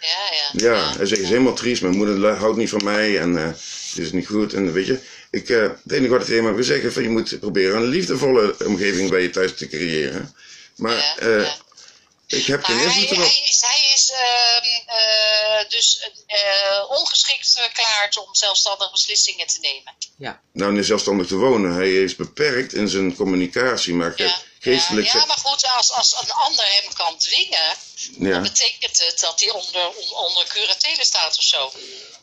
[0.00, 0.08] ja,
[0.52, 0.72] ja.
[0.72, 1.82] Ja, hij zegt, het is helemaal triest.
[1.82, 4.52] Mijn moeder houdt niet van mij en eh, het is niet goed.
[4.54, 4.98] En weet je,
[5.30, 7.76] ik, eh, het enige wat ik tegen hem heb gezegd is van, je moet proberen
[7.76, 10.34] een liefdevolle omgeving bij je thuis te creëren.
[10.76, 11.56] Maar Ja, eh, ja.
[12.38, 18.18] Ik heb geen Maar hij, hij is, hij is ehm, eh, dus eh, ongeschikt verklaard
[18.18, 19.94] om zelfstandig beslissingen te nemen.
[20.52, 21.72] Nou, niet zelfstandig te wonen.
[21.72, 25.06] Hij is beperkt in zijn communicatie, maar Ja, geestelijk...
[25.06, 27.76] ja, ja, maar goed, als, als een ander hem kan dwingen,
[28.18, 28.30] ja.
[28.30, 31.72] dan betekent het dat hij onder, on- onder curatele staat of zo.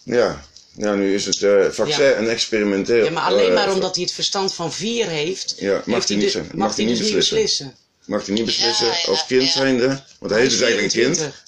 [0.04, 2.12] Ja, ja nu is het eh, vaccin Ja.
[2.14, 3.04] en experimenteel.
[3.04, 6.18] ja, maar alleen maar omdat hij het verstand van vier heeft, Ja, mag heeft hij
[6.18, 7.78] niet dus- mag Mag hij dus niet niet beslissen.
[8.08, 9.52] Mag hij niet beslissen Ja, ja, als kind ja.
[9.52, 11.16] zijnde, want hij is dus eigenlijk een kind.
[11.18, 11.44] 24.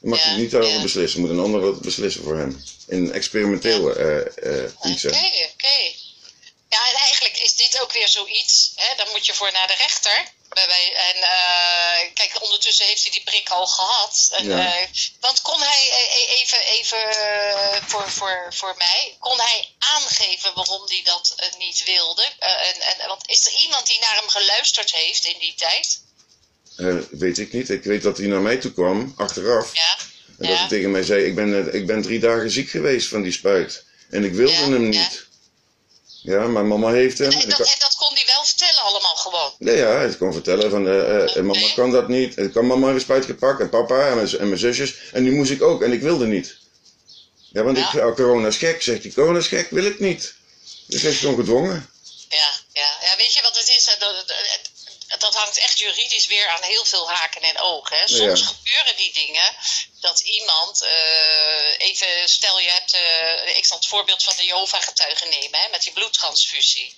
[0.00, 0.82] Dan mag Ja, hij niet daarover ja.
[0.82, 2.62] beslissen, moet een ander dat beslissen voor hem.
[2.86, 5.04] In experimenteel eh eh iets.
[5.04, 5.16] Oké,
[5.52, 5.76] oké.
[6.68, 8.72] Ja, en eigenlijk is dit ook weer zoiets.
[8.76, 10.24] Hè, dan moet je voor naar de rechter.
[10.52, 14.28] Bij- En eh, kijk, ondertussen heeft hij die prik al gehad.
[14.32, 14.74] En, Ja.
[14.76, 14.86] eh,
[15.20, 16.98] want kon hij eh, even, even
[17.86, 22.22] voor, voor, voor mij, kon hij aangeven waarom hij dat niet wilde?
[22.38, 26.00] En, en, want is er iemand die naar hem geluisterd heeft in die tijd?
[27.10, 27.70] Weet ik niet.
[27.70, 29.74] Ik weet dat hij naar mij toe kwam, achteraf.
[29.74, 29.96] Ja.
[30.38, 33.22] En dat hij tegen mij zei, ik ben, ik ben drie dagen ziek geweest van
[33.22, 33.84] die spuit.
[34.10, 35.00] En ik wilde Ja, hem ja.
[35.00, 35.26] niet.
[36.22, 37.30] Ja, maar mama heeft hem.
[37.30, 39.54] En, dat, kan- en dat kon hij wel vertellen allemaal gewoon.
[39.58, 41.74] Nee, ja, hij kon vertellen van, eh, eh, mama Oké.
[41.74, 42.36] kan dat niet.
[42.36, 44.94] En kan mama een spuit gepakt en papa en mijn, en mijn zusjes.
[45.12, 46.56] En nu moest ik ook en ik wilde niet.
[47.52, 47.92] Ja, want Ja.
[47.92, 48.82] ik, oh, corona is gek.
[48.82, 50.34] Zegt hij, corona is gek, wil ik niet.
[50.86, 51.90] Dus hij is gewoon gedwongen.
[52.28, 52.90] Ja, ja.
[53.02, 53.84] ja, weet je wat het is?
[53.84, 54.34] Dat, dat,
[55.20, 57.96] dat hangt echt juridisch weer aan heel veel haken en ogen.
[57.96, 58.08] Hè?
[58.08, 58.46] Soms Ja.
[58.46, 59.50] gebeuren die dingen
[60.02, 65.28] dat iemand, eh, even stel je hebt, eh, ik zal het voorbeeld van de Jehovah-getuigen
[65.28, 66.96] nemen, hè, met die bloedtransfusie.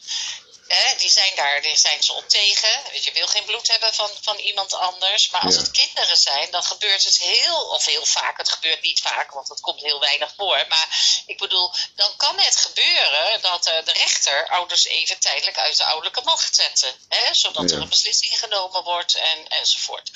[0.68, 2.82] Hè, die zijn daar, die zijn ze op tegen.
[3.02, 5.30] Je, wil geen bloed hebben van, van iemand anders.
[5.30, 5.60] Maar als Ja.
[5.60, 8.36] het kinderen zijn, dan gebeurt het heel, of heel vaak.
[8.38, 10.64] Het gebeurt niet vaak, want het komt heel weinig voor.
[10.68, 10.88] Maar
[11.26, 15.84] ik bedoel, dan kan het gebeuren dat eh, de rechter ouders even tijdelijk uit de
[15.84, 16.94] ouderlijke macht zetten.
[17.08, 17.76] Hè, zodat Ja.
[17.76, 20.10] er een beslissing genomen wordt en, enzovoort.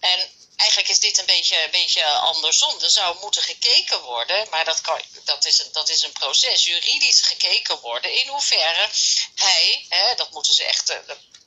[0.00, 2.80] En eigenlijk is dit een beetje, een beetje andersom.
[2.82, 6.64] Er zou moeten gekeken worden, maar dat, kan, dat, is, een, dat is een proces,
[6.64, 8.12] juridisch gekeken worden.
[8.12, 8.88] In hoeverre
[9.34, 10.88] hij, hè, dat moeten ze echt.
[10.90, 10.96] eh,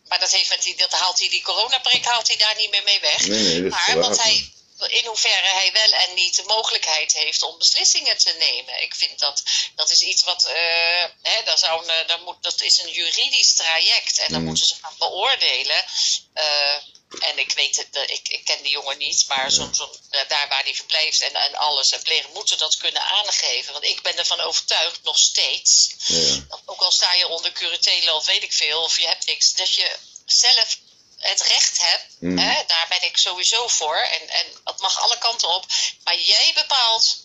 [0.08, 2.84] maar dat, heeft met die, dat haalt hij, die coronaprik haalt hij daar niet meer
[2.84, 3.26] mee weg.
[3.28, 4.52] Nee, nee, maar wat hij,
[4.88, 8.82] in hoeverre hij wel en niet de mogelijkheid heeft om beslissingen te nemen.
[8.82, 9.44] Ik vind dat,
[9.76, 13.54] dat is iets wat, eh, hè, daar zou een, daar moet, dat is een juridisch
[13.56, 14.48] traject en dan Mhm.
[14.48, 15.86] moeten ze gaan beoordelen.
[16.34, 16.76] eh,
[17.20, 20.22] en ik weet het, eh, ik, ik ken die jongen niet, maar zo'n zo'n eh,
[20.28, 23.74] daar waar hij verblijft en, en alles en plegen moeten dat kunnen aangeven.
[23.74, 26.44] Want ik ben ervan overtuigd, nog steeds, Ja.
[26.50, 29.54] dat ook al sta je onder curatele of weet ik veel, of je hebt niks,
[29.54, 30.78] dat je zelf
[31.18, 32.38] het recht hebt, Mhm.
[32.38, 33.98] hè, daar ben ik sowieso voor.
[33.98, 35.66] En, en het mag alle kanten op.
[36.04, 37.18] Maar jij bepaalt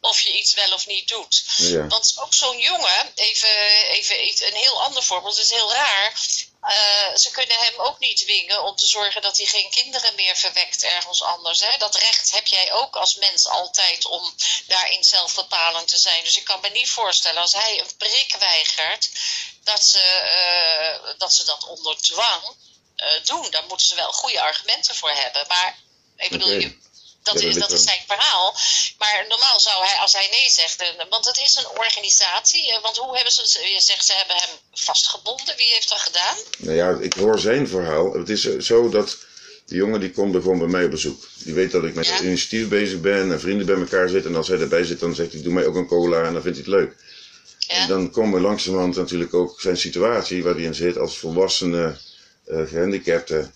[0.00, 1.42] of je iets wel of niet doet.
[1.56, 1.86] Ja.
[1.86, 6.12] Want ook zo'n jongen, even, even iets- een heel ander voorbeeld, het is heel raar.
[6.68, 10.36] Eh, ze kunnen hem ook niet dwingen om te zorgen dat hij geen kinderen meer
[10.36, 11.60] verwekt ergens anders.
[11.60, 11.78] Hè?
[11.78, 14.34] Dat recht heb jij ook als mens altijd om
[14.66, 16.24] daarin zelfbepalend te zijn.
[16.24, 19.08] Dus ik kan me niet voorstellen als hij een prik weigert,
[19.64, 22.56] dat ze, eh, dat, ze dat onder dwang
[22.96, 23.50] eh, doen.
[23.50, 25.44] Daar moeten ze wel goede argumenten voor hebben.
[25.48, 25.78] Maar
[26.16, 26.78] ik bedoel, je-
[27.22, 28.54] dat, is, dat is zijn verhaal.
[28.98, 32.72] Maar normaal zou hij, als hij nee zegt, want het is een organisatie.
[32.72, 33.42] eh, Want hoe hebben ze,
[33.74, 35.56] je zegt ze hebben hem vastgebonden.
[35.56, 36.36] Wie heeft dat gedaan?
[36.58, 38.12] Nou ja, ik hoor zijn verhaal.
[38.12, 39.16] Het is eh, zo dat
[39.66, 41.28] die jongen die komt er gewoon bij mij op bezoek.
[41.44, 42.12] Die weet dat ik met Ja.
[42.12, 44.30] het initiatief bezig ben en vrienden bij elkaar zitten.
[44.30, 46.42] En als hij erbij zit, dan zegt hij, doe mij ook een cola en dan
[46.42, 46.96] vindt hij het leuk.
[47.58, 51.18] Ja, En dan komen we langzamerhand natuurlijk ook zijn situatie waar hij in zit als
[51.18, 51.98] volwassene,
[52.46, 53.50] eh, gehandicapte,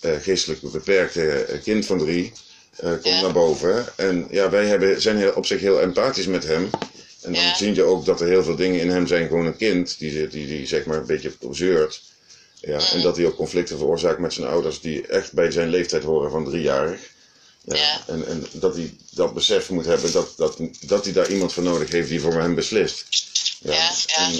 [0.00, 2.32] eh, geestelijk beperkte kind van drie.
[2.76, 3.20] Eh, komt Ja.
[3.20, 3.86] naar boven.
[3.96, 6.70] En ja, wij hebben, zijn heel, op zich heel empathisch met hem.
[7.22, 7.54] En dan Ja.
[7.56, 9.26] zie je ook dat er heel veel dingen in hem zijn.
[9.28, 12.02] Gewoon een kind die, die, die, zeg maar een beetje zeurt.
[12.60, 16.02] Ja, en dat hij ook conflicten veroorzaakt met zijn ouders die echt bij zijn leeftijd
[16.02, 17.00] horen van driejarig.
[17.64, 18.00] Ja, Ja.
[18.06, 21.62] En, en dat hij dat besef moet hebben dat, dat, dat hij daar iemand voor
[21.62, 23.04] nodig heeft die voor hem beslist.
[23.60, 24.38] ja, ja, en ja.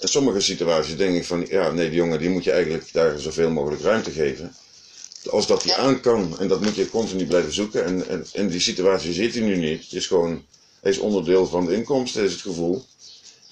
[0.00, 3.18] in sommige situaties denk ik van, ja, nee, die jongen die moet je eigenlijk daar
[3.18, 4.54] zoveel mogelijk ruimte geven.
[5.30, 7.84] Als dat hij aan kan, en dat moet je continu blijven zoeken.
[7.84, 9.82] En, en in die situatie zit hij nu niet.
[9.82, 10.44] Het is gewoon,
[10.80, 12.84] hij is onderdeel van de inkomsten, is het gevoel.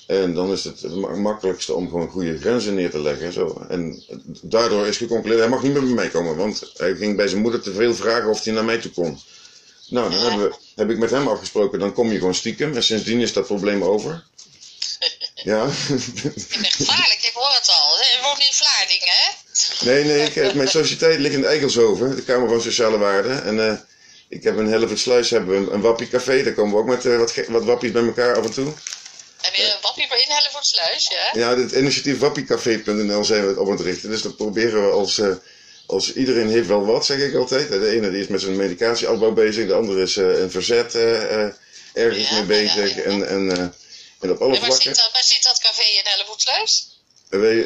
[0.06, 3.32] En dan is het het ma- makkelijkste om gewoon goede grenzen neer te leggen.
[3.32, 3.64] Zo.
[3.68, 4.02] En
[4.42, 6.36] daardoor is geconcludeerd, hij mag niet meer bij mij komen.
[6.36, 9.20] Want hij ging bij zijn moeder te veel vragen of hij naar mij toe kon.
[9.88, 12.74] Nou, dan hebben we, heb ik met hem afgesproken, dan kom je gewoon stiekem.
[12.76, 14.22] En sindsdien is dat probleem over.
[15.34, 15.68] Ja.
[15.70, 17.88] Gevaarlijk, ik hoor het al.
[18.22, 18.73] Woont in Vlaardingen, hè?
[19.84, 23.44] Nee, nee, ik, heb- mijn sociëteit ligt in Eigelshoven, de Kamer van Sociale Waarden.
[23.44, 23.76] En eh,
[24.28, 26.42] ik heb in Hellevoetsluis hebben we een, een wappie-café.
[26.42, 28.72] Daar komen we ook met eh, wat, wat wappies bij elkaar af en toe.
[29.40, 31.40] Heb je een wappie voor inhellen voor het sluis, ja?
[31.40, 34.10] Ja, het initiatief wappiecafé.nl zijn we het op aan het richten.
[34.10, 35.28] Dus dat proberen we als, eh,
[35.86, 37.68] als iedereen heeft wel wat, zeg ik altijd.
[37.68, 41.42] De ene die is met zijn medicatieafbouw bezig, de andere is eh, een verzet eh,
[41.44, 41.52] eh,
[41.92, 42.94] ergens Ja, mee bezig.
[42.94, 43.02] ja, ja.
[43.02, 43.58] En, en, eh,
[44.20, 44.82] en op alle En waar vlakken.
[44.82, 46.93] zit, dat, waar zit dat café in Hellevoetsluis?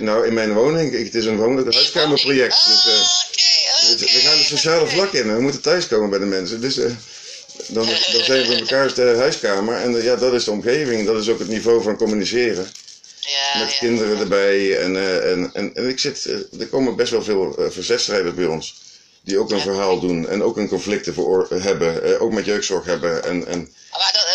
[0.00, 2.52] Nou, in mijn woning, ik, het is een woning, een huiskamerproject.
[2.52, 4.90] Ah, Dus, eh, Dus we gaan het sociale oké.
[4.90, 5.34] vlak in.
[5.34, 6.60] We moeten thuiskomen bij de mensen.
[6.60, 6.84] Dus eh,
[7.66, 9.74] dan, dan zijn we elkaar de huiskamer.
[9.74, 11.06] En eh, ja, dat is de omgeving.
[11.06, 12.66] Dat is ook het niveau van communiceren.
[13.20, 13.78] Ja, Met ja.
[13.78, 14.78] kinderen erbij.
[14.78, 18.34] En, eh, en, en, en ik zit, eh, er komen best wel veel eh, verzetstrijders
[18.34, 18.86] bij ons.
[19.22, 20.28] Die ook een verhaal doen.
[20.28, 21.14] En ook een conflicten
[21.62, 22.02] hebben.
[22.04, 23.24] eh, ook met jeugdzorg hebben.
[23.24, 24.26] En, en Maar dat,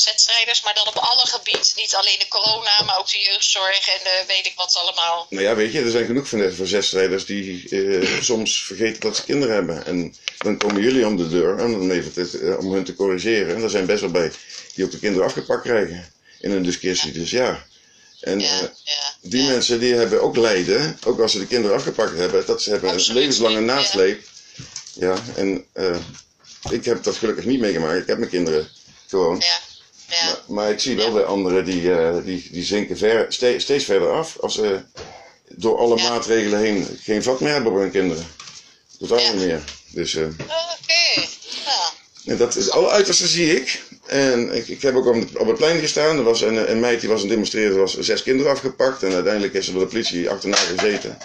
[0.00, 1.66] verzetstrijders, maar dan op alle gebieden.
[1.76, 5.26] Niet alleen de corona, maar ook de jeugdzorg en de weet ik wat allemaal.
[5.30, 9.16] nou ja, weet je, er zijn genoeg van de verzetstrijders die eh, soms vergeten dat
[9.16, 9.86] ze kinderen hebben.
[9.86, 12.94] En dan komen jullie om de deur om, hem even te- eh, om hun te
[12.94, 13.54] corrigeren.
[13.56, 14.32] En er zijn best wel bij
[14.74, 17.12] die ook de kinderen afgepakt krijgen in een discussie.
[17.12, 17.66] Dus ja.
[18.20, 19.14] En Ja, eh, ja.
[19.22, 22.70] die mensen die hebben ook lijden, ook als ze de kinderen afgepakt hebben, dat ze
[22.70, 24.22] hebben een levenslange nasleep.
[24.92, 25.66] Ja, en
[26.70, 28.00] ik heb dat gelukkig niet meegemaakt.
[28.00, 28.68] Ik heb mijn kinderen
[29.06, 29.36] gewoon.
[29.38, 29.58] Ja,
[30.08, 30.24] ja.
[30.24, 33.84] Maar, maar ik zie wel bij anderen die, eh, die, die zinken ver, ste- steeds
[33.84, 34.80] verder af als ze
[35.48, 38.26] door alle maatregelen heen geen vat meer hebben voor hun kinderen.
[38.98, 39.60] Totaal niet meer.
[39.92, 41.26] Dus eh, Oké.
[41.64, 41.92] Nou,
[42.26, 43.82] en dat is alle uiterste zie ik.
[44.06, 46.16] En ik, ik heb ook op het, op plein gestaan.
[46.16, 47.72] Er was een, een meid die was aan het demonstreren.
[47.72, 49.02] Er was zes kinderen afgepakt.
[49.02, 51.18] En uiteindelijk is er door de politie achterna gezeten.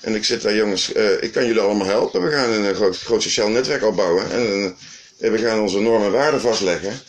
[0.00, 2.22] En ik zit daar, jongens, eh, ik kan jullie allemaal helpen.
[2.22, 4.30] We gaan een groot, groot sociaal netwerk opbouwen.
[4.32, 4.76] En
[5.18, 7.00] we gaan onze normen en waarden vastleggen.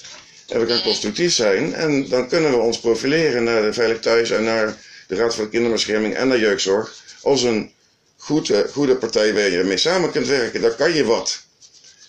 [0.50, 1.74] En we gaan constructief zijn.
[1.74, 5.44] En dan kunnen we ons profileren naar de Veilig Thuis en naar de Raad voor
[5.44, 6.96] de Kinderbescherming en naar jeugdzorg.
[7.22, 7.72] Als een
[8.18, 10.62] goede, goede partij waar je mee samen kunt werken.
[10.62, 11.40] Dan kan je wat.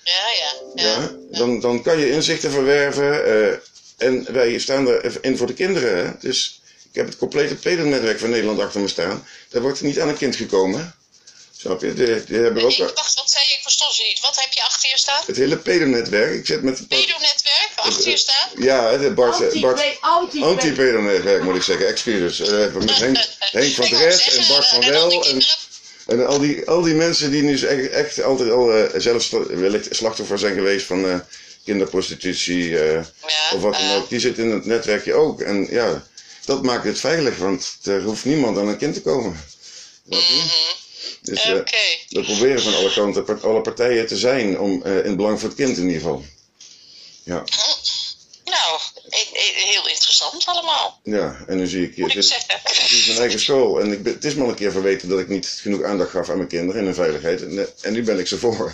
[0.03, 0.83] ja, ja.
[0.85, 1.00] ja.
[1.00, 3.24] Ja, dan, dan kan je inzichten verwerven.
[3.24, 3.59] eh,
[3.96, 6.16] en wij staan erin voor de kinderen.
[6.20, 9.26] Dus ik heb het complete pedonetwerk van Nederland achter me staan.
[9.48, 10.94] Daar wordt niet aan een kind gekomen.
[11.57, 11.94] Snap je?
[11.94, 13.59] Die, die hebben we ook Ik, wacht, wat zei je?
[13.80, 14.20] Ik verstond je niet.
[14.20, 15.22] Wat heb je achter je staan?
[15.26, 16.34] het hele pedonetwerk.
[16.34, 18.48] Ik zit met Bart, Pedonetwerk achter je staan?
[18.56, 21.86] ja, de Bart, eh, Bart Anti- anti- anti-pedonetwerk moet ik zeggen.
[21.86, 22.48] Excuses.
[22.48, 23.16] Eh, met Henk,
[23.58, 25.24] Henk van Dres en Bart van die Wel.
[25.24, 25.42] En,
[26.06, 29.88] en al, die, al die mensen die nu echt, echt altijd al eh, zelf wellicht
[29.90, 31.18] slachtoffer zijn geweest van eh,
[31.64, 32.78] kinderprostitutie.
[32.80, 33.04] eh, Ja,
[33.54, 35.40] of wat dan eh, ook, die zit in het netwerkje ook.
[35.40, 36.06] En ja,
[36.44, 39.44] dat maakt het veilig, want er hoeft niemand aan een kind te komen.
[40.04, 40.68] Je?
[41.30, 41.54] Dus eh,
[42.08, 45.48] we proberen van alle kanten, alle partijen te zijn, om, eh, in het belang voor
[45.48, 46.24] het kind in ieder geval.
[47.24, 47.44] Ja,
[48.44, 52.60] Nou, e- e- heel interessant allemaal, ja, en nu zie ik, moet ik dit, zeggen.
[52.64, 53.80] dit is mijn eigen school.
[53.80, 56.10] En ik, ben- het is me al een keer verweten dat ik niet genoeg aandacht
[56.10, 57.42] gaf aan mijn kinderen en hun veiligheid.
[57.42, 58.72] En, en nu ben ik ze voor.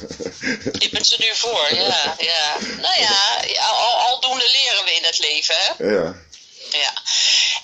[0.78, 2.14] Je bent er nu voor, ja.
[2.18, 2.56] ja.
[2.80, 5.84] Nou ja, ja, al, aldoende leren we in het leven, hè?
[5.96, 6.14] ja,
[6.70, 6.92] Ja.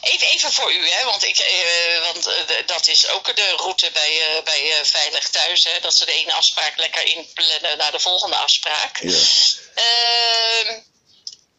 [0.03, 3.91] Even, even voor u, hè, want, ik, eh, want eh, dat is ook de route
[3.93, 8.01] bij, eh, bij Veilig Thuis, hè, dat ze de ene afspraak lekker inplannen naar de
[8.01, 8.99] volgende afspraak.
[9.03, 9.19] ja.
[9.75, 10.81] Ehm,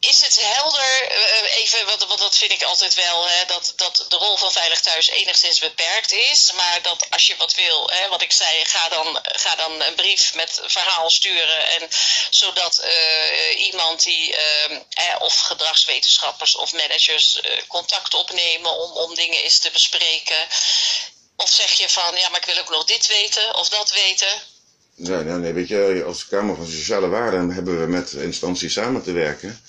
[0.08, 4.06] is het helder, eh, even, want, want dat vind ik altijd wel, hè, dat, dat
[4.08, 6.52] de rol van Veilig Thuis enigszins beperkt is.
[6.52, 9.94] Maar dat als je wat wil, hè, wat ik zei, ga dan, ga dan een
[9.94, 11.70] brief met verhaal sturen.
[11.70, 11.88] En,
[12.30, 19.58] zodat eh, iemand die, eh, of gedragswetenschappers of managers contact opnemen om, om dingen eens
[19.58, 20.46] te bespreken.
[21.36, 24.42] Of zeg je van, ja, maar ik wil ook nog dit weten of dat weten.
[24.96, 29.02] Nee, nee, nee, weet je, als Kamer van Sociale Waarden hebben we met instanties samen
[29.02, 29.62] te werken.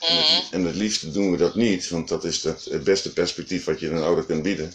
[0.00, 0.34] En Mhm.
[0.34, 3.80] het, en het liefst doen we dat niet, want dat is het beste perspectief wat
[3.80, 4.72] je een ouder kunt bieden.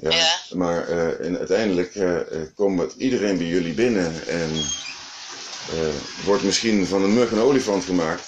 [0.00, 0.38] Ja, Ja.
[0.54, 2.16] Maar eh, en uiteindelijk eh,
[2.54, 4.50] komt iedereen bij jullie binnen en
[6.24, 8.22] wordt misschien van een mug een olifant gemaakt.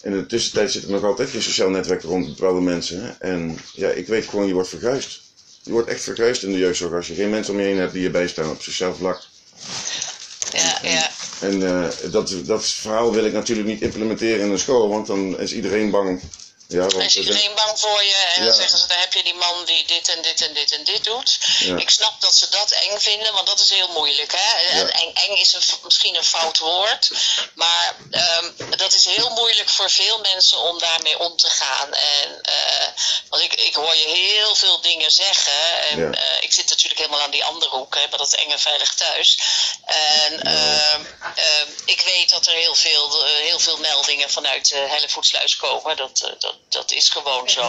[0.00, 3.20] En in de tussentijd zit er nog altijd geen sociaal netwerk rond bepaalde mensen.
[3.20, 5.20] En ja, ik weet gewoon, je wordt verguisd.
[5.62, 7.92] Je wordt echt verguisd in de jeugdzorg als je geen mensen om je heen hebt
[7.92, 9.22] die je bijstaan op sociaal vlak.
[10.52, 11.10] Ja, ja.
[11.40, 15.38] En eh, dat, dat verhaal wil ik natuurlijk niet implementeren in een school, want dan
[15.38, 16.20] is iedereen bang
[16.70, 18.46] Ja, Dan is iedereen bang voor je en Ja.
[18.46, 20.84] dan zeggen ze, dan heb je die man die dit en dit en dit en
[20.84, 21.38] dit doet.
[21.58, 21.76] Ja.
[21.76, 24.32] Ik snap dat ze dat eng vinden, want dat is heel moeilijk.
[24.36, 24.58] Hè?
[24.68, 27.10] En eng, eng is een, misschien een fout woord,
[27.54, 31.94] maar ehm, dat is heel moeilijk voor veel mensen om daarmee om te gaan.
[31.94, 32.88] En, eh,
[33.28, 37.22] want ik, ik hoor je heel veel dingen zeggen en eh, ik zit natuurlijk helemaal
[37.22, 39.38] aan die andere hoek, hè, bij dat enge veilig thuis.
[39.84, 41.04] En ehm,
[41.34, 45.96] ehm, ik weet dat er heel veel, eh, heel veel meldingen vanuit de Hellevoetsluis komen.
[45.96, 47.68] Dat, dat, dat is gewoon zo.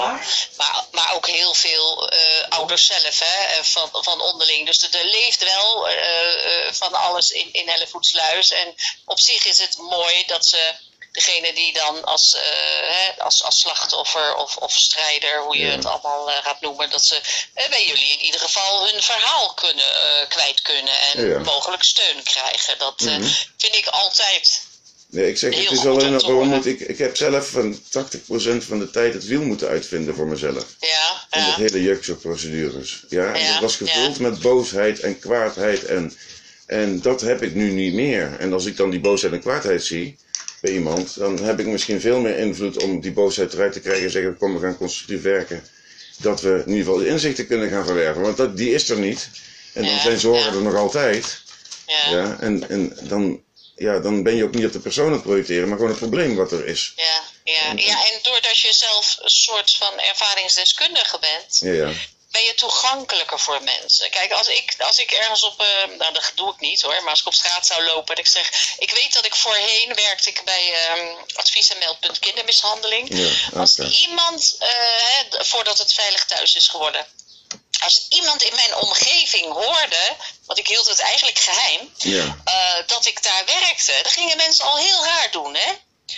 [0.58, 4.66] Maar, maar ook heel veel eh, ouders zelf, hè, eh, van, van onderling.
[4.66, 8.52] Dus er, leeft wel eh, eh, van alles in, in Hellevoetsluis.
[8.52, 8.76] En
[9.06, 10.74] op zich is het mooi dat ze
[11.12, 12.42] degene die dan als, eh,
[12.90, 15.72] hè, als, als slachtoffer of, of strijder, hoe je Ja.
[15.72, 17.22] het allemaal gaat noemen, dat ze
[17.54, 21.40] eh, bij jullie in ieder geval hun verhaal kunnen, eh, kwijt kunnen en Ja.
[21.40, 22.78] mogelijk steun krijgen.
[22.78, 23.30] Dat eh, Mhm.
[23.58, 24.70] vind ik altijd.
[25.12, 26.80] Nee, ik zeg, het is alleen nog waarom ik.
[26.80, 27.78] Ik heb zelf van 80%
[28.58, 30.76] van de tijd het wiel moeten uitvinden voor mezelf.
[30.80, 31.48] Ja, In ja.
[31.48, 33.06] het hele jukzorgprocedures.
[33.10, 35.86] Ja, en Ja, dat was gevuld met boosheid en kwaadheid.
[35.86, 36.14] En,
[36.66, 38.36] en dat heb ik nu niet meer.
[38.40, 40.18] En als ik dan die boosheid en kwaadheid zie
[40.62, 44.04] bij iemand, dan heb ik misschien veel meer invloed om die boosheid eruit te krijgen
[44.04, 45.64] en zeggen: kom, we gaan constructief werken.
[46.18, 48.22] Dat we in ieder geval de inzichten kunnen gaan verwerven.
[48.22, 49.30] Want dat, die is er niet.
[49.74, 51.42] En dan zijn zorgen er nog altijd.
[51.88, 52.12] ja.
[52.12, 53.42] Ja, en, en dan,
[53.76, 56.00] ja, dan ben je ook niet op de persoon aan het projecteren, maar gewoon het
[56.00, 56.94] probleem wat er is.
[56.96, 61.92] Ja, ja, ja, en doordat je zelf een soort van ervaringsdeskundige bent, Ja, ja.
[62.32, 64.10] ben je toegankelijker voor mensen.
[64.10, 67.10] Kijk, als ik, als ik ergens op, eh, nou dat doe ik niet hoor, maar
[67.10, 70.30] als ik op straat zou lopen en ik zeg, ik weet dat ik voorheen werkte
[70.30, 73.08] ik bij ehm, advies en meldpunt kindermishandeling.
[73.18, 77.06] Ja, Als iemand, eh, voordat het veilig thuis is geworden,
[77.84, 80.16] als iemand in mijn omgeving hoorde,
[80.46, 82.38] want ik hield het eigenlijk geheim, Ja.
[82.46, 85.72] eh, dat ik daar werkte, dan gingen mensen al heel raar doen, hè?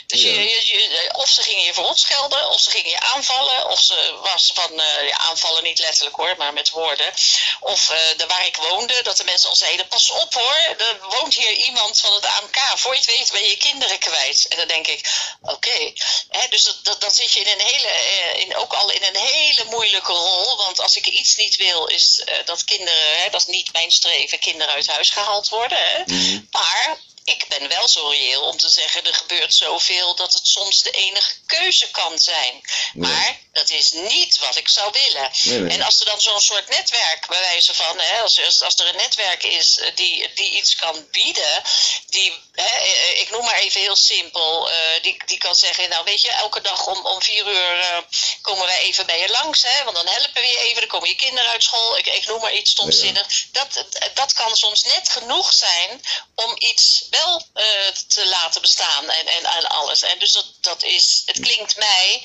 [0.08, 0.30] Dus Ja.
[0.30, 4.52] je, of ze gingen je verrot schelden, of ze gingen je aanvallen, of ze was
[4.54, 7.14] van eh, ja, aanvallen niet letterlijk hoor, maar met woorden.
[7.60, 11.00] Of eh, de waar ik woonde, dat de mensen al zeiden: Pas op hoor, er
[11.10, 12.58] woont hier iemand van het AMK.
[12.76, 14.48] Voor je het weet ben je je kinderen kwijt.
[14.48, 15.10] En dan denk ik:
[15.42, 15.94] Oké,
[16.30, 19.04] Hè, dus dat, dat, dan zit je in een hele, eh, in, ook al in
[19.04, 20.58] een hele moeilijke rol.
[20.58, 24.40] Want als ik iets niet wil, is dat kinderen, hè, dat is niet mijn streven,
[24.40, 25.78] kinderen uit huis gehaald worden.
[25.78, 26.04] Hè.
[26.06, 26.42] Mhm.
[26.52, 30.82] Maar ik ben wel zo reëel om te zeggen, er gebeurt zoveel dat het soms
[30.82, 32.62] de enige keuze kan zijn.
[32.94, 35.32] Maar dat is niet wat ik zou willen.
[35.44, 35.78] Nee, nee.
[35.78, 38.96] En als er dan zo'n soort netwerk, bij wijze van, hè, als, als, er een
[38.96, 41.64] netwerk is eh, die, die iets kan bieden,
[42.10, 46.04] die, hè, eh, ik noem maar even heel simpel, eh, die, die kan zeggen, nou
[46.04, 48.06] weet je, elke dag om, om vier uur
[48.42, 51.10] komen wij even bij je langs, hè, want dan helpen we je even, dan komen
[51.10, 53.28] je kinderen uit school, ik, ik noem maar iets stomzinnig.
[53.52, 56.02] Dat, dat kan soms net genoeg zijn
[56.36, 57.66] om iets wel eh,
[58.08, 60.02] te laten bestaan en, en, en alles.
[60.02, 62.22] En dus dat, dat is, het klinkt mij,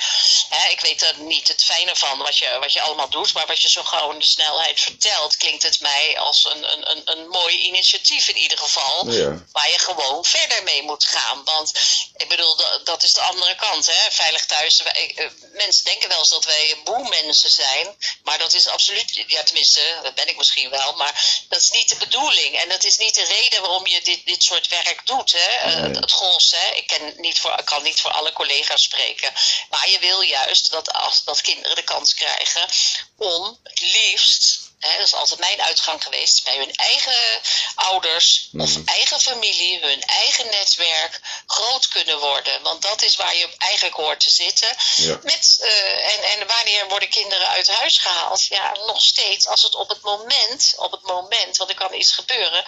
[0.48, 3.46] hè, ik weet er niet het fijne van wat je, wat je allemaal doet, maar
[3.46, 7.02] wat je zo gauw in de snelheid vertelt, klinkt het mij als een, een, een,
[7.04, 9.44] een mooi initiatief in ieder geval, Ja.
[9.52, 11.44] waar je gewoon verder mee moet gaan.
[11.44, 11.72] Want
[12.16, 14.10] ik bedoel, dat, dat is de andere kant, hè?
[14.10, 14.82] veilig thuis.
[14.82, 19.42] Wij, eh, mensen denken wel eens dat wij boemensen zijn, maar dat is absoluut, ja
[19.42, 22.58] tenminste, dat ben ik misschien wel, maar dat is niet de bedoeling.
[22.58, 25.32] En dat is niet de reden waarom je dit, dit soort werk doet.
[25.32, 25.38] Hè?
[25.38, 25.84] Eh, Nee.
[25.84, 26.74] het, het hè?
[26.74, 29.32] Ik, ken niet voor, ik kan niet voor alle collega's spreken.
[29.70, 32.68] Maar je wil juist dat, als, dat kinderen de kans krijgen
[33.16, 37.40] om het liefst, hè, dat is altijd mijn uitgang geweest, bij hun eigen
[37.74, 38.82] ouders of Mhm.
[38.88, 42.62] eigen familie, hun eigen netwerk groot kunnen worden.
[42.62, 44.76] Want dat is waar je eigenlijk hoort te zitten.
[44.96, 45.18] Ja.
[45.22, 48.44] Met, eh, en, en wanneer worden kinderen uit huis gehaald?
[48.44, 52.12] Ja, nog steeds als het op het moment, op het moment, want er kan iets
[52.12, 52.64] gebeuren,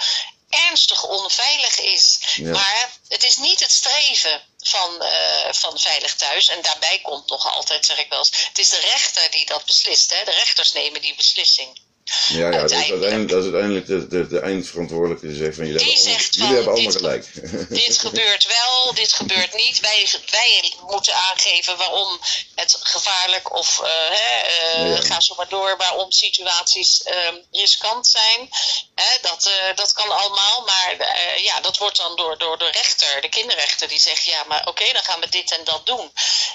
[0.50, 2.18] ernstig onveilig is.
[2.34, 2.50] Ja.
[2.50, 6.48] Maar het is niet het streven van, eh, van Veilig Thuis.
[6.48, 9.64] En daarbij komt nog altijd, zeg ik wel eens, het is de rechter die dat
[9.64, 10.10] beslist.
[10.10, 10.24] Hè?
[10.24, 11.80] De rechters nemen die beslissing.
[12.28, 13.28] Ja, ja dat, is Uiteindelijk.
[13.28, 16.72] dat is uiteindelijk de, de, de eindverantwoordelijke die zegt van jullie Die hebben jullie hebben
[16.72, 17.26] allemaal dit- gelijk.
[17.68, 19.80] Dit gebeurt wel, dit gebeurt niet.
[19.80, 22.20] Wij, wij moeten aangeven waarom
[22.54, 25.00] het gevaarlijk of eh, hè, eh, Ja.
[25.00, 28.48] ga zo maar door, waarom situaties eh, riskant zijn.
[28.94, 30.94] Hè, dat, eh, dat kan allemaal, maar
[31.42, 34.92] ja, dat wordt dan door, door de rechter, de kinderrechter, die zegt ja, maar oké,
[34.92, 36.12] dan gaan we dit en dat doen.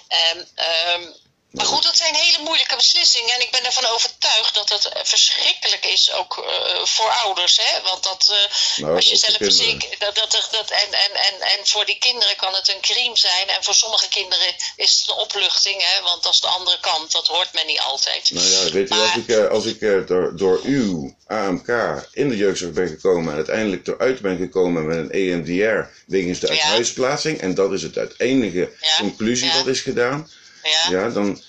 [0.07, 1.03] En, ehm,
[1.55, 3.33] maar goed, dat zijn hele moeilijke beslissingen.
[3.35, 7.59] En ik ben ervan overtuigd dat het eh, verschrikkelijk is, ook eh, voor ouders.
[7.65, 7.81] Hè?
[7.89, 11.35] Want dat, eh, Nou, als je zelf verzekerd dat, dat, dat, dat, en, en, en,
[11.41, 13.47] en voor die kinderen kan het een crime zijn.
[13.47, 15.81] En voor sommige kinderen is het een opluchting.
[15.81, 16.01] Hè?
[16.01, 17.11] Want dat is de andere kant.
[17.11, 18.31] Dat hoort men niet altijd.
[18.31, 21.67] Nou ja, weet u, als ik, als ik door, door uw AMK
[22.11, 26.47] in de jeugdzorg ben gekomen en uiteindelijk eruit ben gekomen met een EMDR wegens de
[26.47, 26.53] Ja.
[26.53, 29.55] uithuisplaatsing, en dat is het uit enige Ja, conclusie ja.
[29.55, 30.29] wat is gedaan,
[30.65, 30.89] Ja.
[30.89, 31.41] ja, dan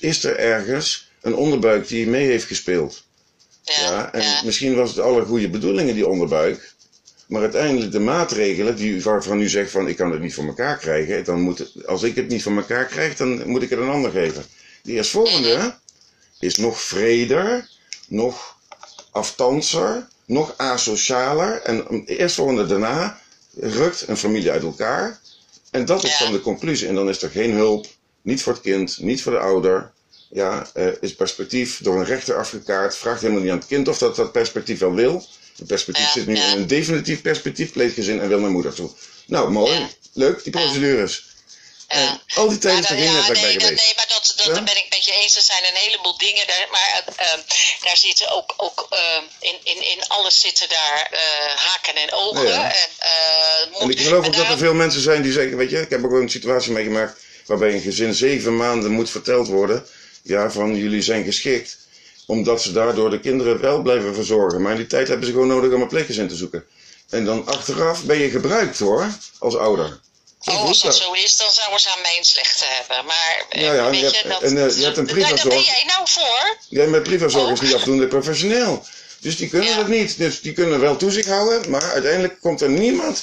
[0.00, 3.04] is er ergens een onderbuik die mee heeft gespeeld.
[3.62, 3.74] Ja.
[3.80, 4.40] Ja, en ja.
[4.44, 6.72] misschien was het alle goede bedoelingen, die onderbuik.
[7.26, 10.76] Maar uiteindelijk de maatregelen die, waarvan u zegt van ik kan het niet voor elkaar
[10.78, 11.24] krijgen.
[11.24, 13.88] Dan moet het, als ik het niet voor elkaar krijg, dan moet ik het een
[13.88, 14.44] ander geven.
[14.82, 15.74] Die eerstvolgende
[16.38, 17.68] is nog vreder,
[18.08, 18.56] nog
[19.10, 21.62] afstandser, nog asocialer.
[21.62, 23.20] En de eerstvolgende daarna
[23.60, 25.20] rukt een familie uit elkaar.
[25.70, 26.24] En dat is Ja.
[26.24, 26.88] dan de conclusie.
[26.88, 27.86] En dan is er geen hulp,
[28.22, 29.92] niet voor het kind, niet voor de ouder.
[30.30, 32.96] Ja, eh, is perspectief door een rechter afgekaart.
[32.96, 35.26] Vraagt helemaal niet aan het kind of dat dat perspectief wel wil.
[35.56, 36.52] Het perspectief Ja, zit nu ja.
[36.52, 38.90] in een definitief perspectief, pleeggezin en wil naar moeder toe.
[39.26, 39.78] Nou, mooi.
[39.78, 39.88] Ja.
[40.12, 41.26] Leuk, die procedures.
[41.86, 43.84] En al die tijd is er geen netwerk bij geweest.
[43.84, 45.36] nee, maar dat, dat, daar ben ik met je eens.
[45.36, 46.46] Er zijn een heleboel dingen.
[46.46, 47.38] Daar, maar eh,
[47.82, 51.08] daar zitten ook, ook eh, in, in, in alles zitten daar
[51.56, 52.52] haken en ogen.
[52.52, 52.70] En,
[53.70, 55.90] moet, En ik geloof ook dat er veel mensen zijn die zeggen, weet je, ik
[55.90, 59.86] heb ook wel een situatie meegemaakt waarbij een gezin zeven maanden moet verteld worden,
[60.22, 61.78] ja, van jullie zijn geschikt,
[62.26, 64.62] omdat ze daardoor de kinderen wel blijven verzorgen.
[64.62, 66.64] Maar in die tijd hebben ze gewoon nodig om een pleeggezin te zoeken.
[67.08, 69.06] En dan achteraf ben je gebruikt hoor,
[69.38, 70.00] als ouder.
[70.44, 71.00] Oh, als dat dat.
[71.02, 73.06] zo is, dan zouden ze aan mij een slechte hebben.
[73.06, 75.24] Maar eh, Ja, ja, weet je hebt- dat, en, eh, je hebt een daar, daar
[75.24, 75.66] ben privazorg.
[75.66, 76.56] jij nou voor.
[76.68, 77.64] Jij met privazorg is Oh.
[77.64, 78.86] niet afdoende professioneel.
[79.20, 79.78] Dus die kunnen Ja.
[79.78, 80.18] het niet.
[80.18, 83.20] Dus die kunnen wel toezicht houden, maar uiteindelijk komt er niemand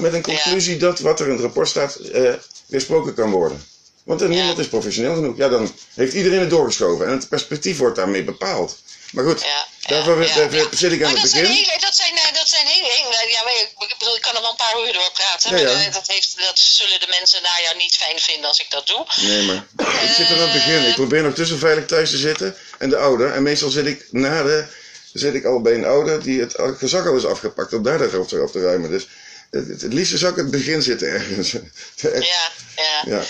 [0.00, 2.32] met een conclusie dat wat er in het rapport staat eh,
[2.66, 3.66] weersproken kan worden.
[4.04, 5.36] Want er niemand is professioneel genoeg.
[5.36, 8.76] Ja, dan heeft iedereen het doorgeschoven en het perspectief wordt daarmee bepaald.
[9.12, 9.44] Maar goed,
[9.86, 10.24] daarvoor
[10.70, 11.44] zit ik aan Maar het begin.
[11.44, 13.40] hele, dat zijn, eh, dat zijn hele, hele ja,
[13.88, 15.50] ik, bedoel, ik kan er wel een paar uur door praten.
[15.50, 18.70] Maar eh, dat, heeft, dat zullen de mensen na jou niet fijn vinden als ik
[18.70, 19.06] dat doe.
[19.20, 19.66] Nee, maar
[20.02, 20.88] ik zit er aan het begin.
[20.88, 23.32] Ik probeer nog tussen veilig thuis te zitten en de ouder.
[23.32, 24.66] En meestal zit ik na de,
[25.12, 28.20] zit ik al bij een ouder die het gezag al is afgepakt om daar de
[28.20, 28.90] op te ruimen.
[28.90, 29.08] Dus
[29.50, 31.54] het, liefste zou ik in het begin zitten ergens.
[32.14, 33.02] Echt, Ja, ja.
[33.06, 33.24] ja.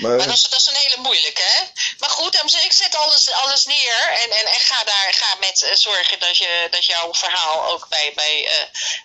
[0.00, 1.62] Maar Maar dat is, dat is een hele moeilijke, hè?
[1.98, 2.34] Maar goed,
[2.64, 6.36] ik, zet alles, alles neer en, en, en ga daar ga met eh, zorgen dat,
[6.36, 8.60] je, dat jouw verhaal ook bij, bij eh,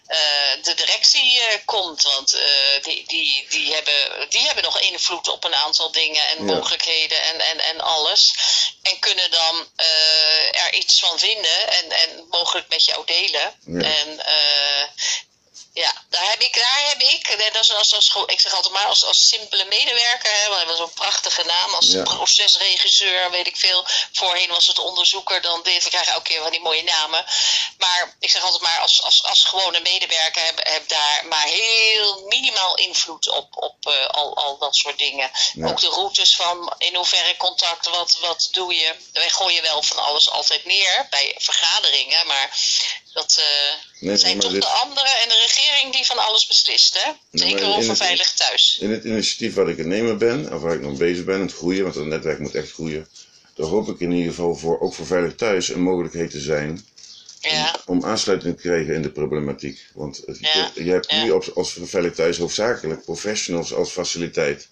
[0.07, 2.03] eh, de directie komt.
[2.03, 2.37] Want
[2.81, 6.53] die, die, die, hebben, die hebben nog invloed op een aantal dingen en Ja.
[6.53, 8.33] mogelijkheden en, en, en alles.
[8.81, 9.67] En kunnen dan
[10.51, 13.53] er iets van vinden en, en mogelijk met jou delen.
[13.65, 13.81] Ja.
[13.81, 14.19] En
[15.75, 17.27] ja, daar heb ik, daar heb ik,
[17.59, 20.57] is als, als, gewoon- ik zeg altijd maar als, als simpele medewerker, hè, want we
[20.57, 22.03] hebben zo'n prachtige naam, als Ja.
[22.03, 23.85] procesregisseur, weet ik veel.
[24.11, 27.25] Voorheen was het onderzoeker, dan dit, we krijgen elke keer van die mooie namen.
[27.77, 32.23] Maar ik zeg altijd maar, als, als, als gewone medewerker heb, heb daar maar heel
[32.25, 35.31] minimaal invloed op, op eh, al, al dat soort dingen.
[35.53, 35.67] Ja.
[35.67, 38.95] Ook de routes van in hoeverre contact, wat, wat doe je.
[39.13, 42.49] Wij gooien wel van alles altijd neer bij vergaderingen, maar
[43.15, 47.03] dat eh, Nee, zijn toch dit- de anderen en de regering die van alles beslist,
[47.03, 47.11] hè?
[47.31, 48.77] Zeker over het- veilig thuis.
[48.81, 51.53] in het initiatief waar ik het nemen ben, of waar ik nog bezig ben, het
[51.53, 53.07] groeien, want het netwerk moet echt groeien.
[53.55, 56.85] Daar hoop ik in ieder geval voor, ook voor Veilig Thuis, een mogelijkheid te zijn
[57.39, 59.79] Ja, om aansluiting te krijgen in de problematiek.
[59.93, 64.67] Want het- je, Ja, je hebt nu op, als Veilig Thuis hoofdzakelijk professionals als faciliteit.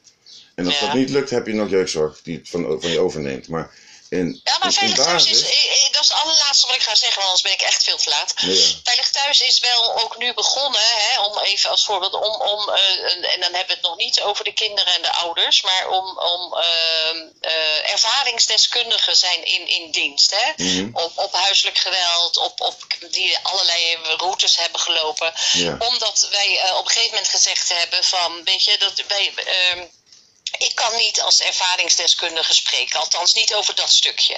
[0.55, 3.47] En als dat niet lukt, heb je nog jeugdzorg die het van, van je overneemt.
[3.47, 3.71] Maar
[4.09, 5.31] in, ja maar in, in basis...
[5.31, 5.41] is,
[6.07, 8.09] dat is het allerlaatste wat ik ga zeggen, want anders ben ik echt veel te
[8.09, 8.33] laat.
[8.35, 8.81] Ja.
[8.83, 13.33] Veilig thuis is wel ook nu begonnen, hè, om even als voorbeeld, om, om eh,
[13.33, 16.17] en dan hebben we het nog niet over de kinderen en de ouders, maar om,
[16.17, 20.31] om ehm, eh, ervaringsdeskundigen zijn in, in dienst.
[20.31, 20.51] Hè?
[20.55, 20.89] Mhm.
[20.93, 22.77] op, op huiselijk geweld, op, op
[23.09, 25.33] die allerlei routes hebben gelopen.
[25.53, 25.75] Ja.
[25.79, 29.33] Omdat wij eh, op een gegeven moment gezegd hebben van, weet je, dat wij.
[30.57, 34.37] Ik kan niet als ervaringsdeskundige spreken, althans niet over dat stukje.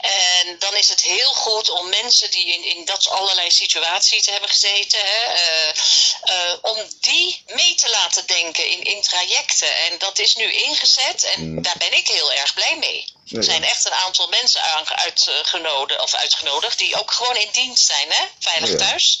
[0.00, 4.50] En dan is het heel goed om mensen die in, in dat allerlei situaties hebben
[4.50, 5.68] gezeten, hè, eh,
[6.22, 9.76] eh, om die mee te laten denken in, in trajecten.
[9.78, 11.62] En dat is nu ingezet en Mm.
[11.62, 13.04] daar ben ik heel erg blij mee.
[13.32, 17.86] Er zijn echt een aantal mensen aan- uitgenodigd, of uitgenodigd die ook gewoon in dienst
[17.86, 18.24] zijn, hè?
[18.38, 18.76] veilig Ja.
[18.76, 19.18] thuis.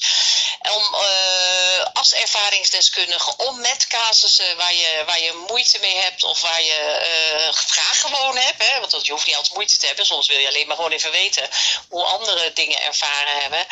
[0.74, 6.40] Om eh, als ervaringsdeskundige om met casussen waar je, waar je moeite mee hebt of
[6.40, 8.78] waar je eh vraag gewoon hebt, hè?
[8.80, 10.92] want dat, je hoeft niet altijd moeite te hebben, soms wil je alleen maar gewoon
[10.92, 11.48] even weten
[11.88, 13.66] hoe andere dingen ervaren hebben,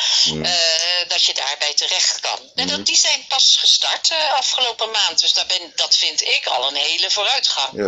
[0.44, 2.50] eh, dat je daarbij terecht kan.
[2.54, 6.46] En dat, die zijn pas gestart eh, afgelopen maand, dus daar ben, dat vind ik
[6.46, 7.68] al een hele vooruitgang.
[7.72, 7.84] Ja,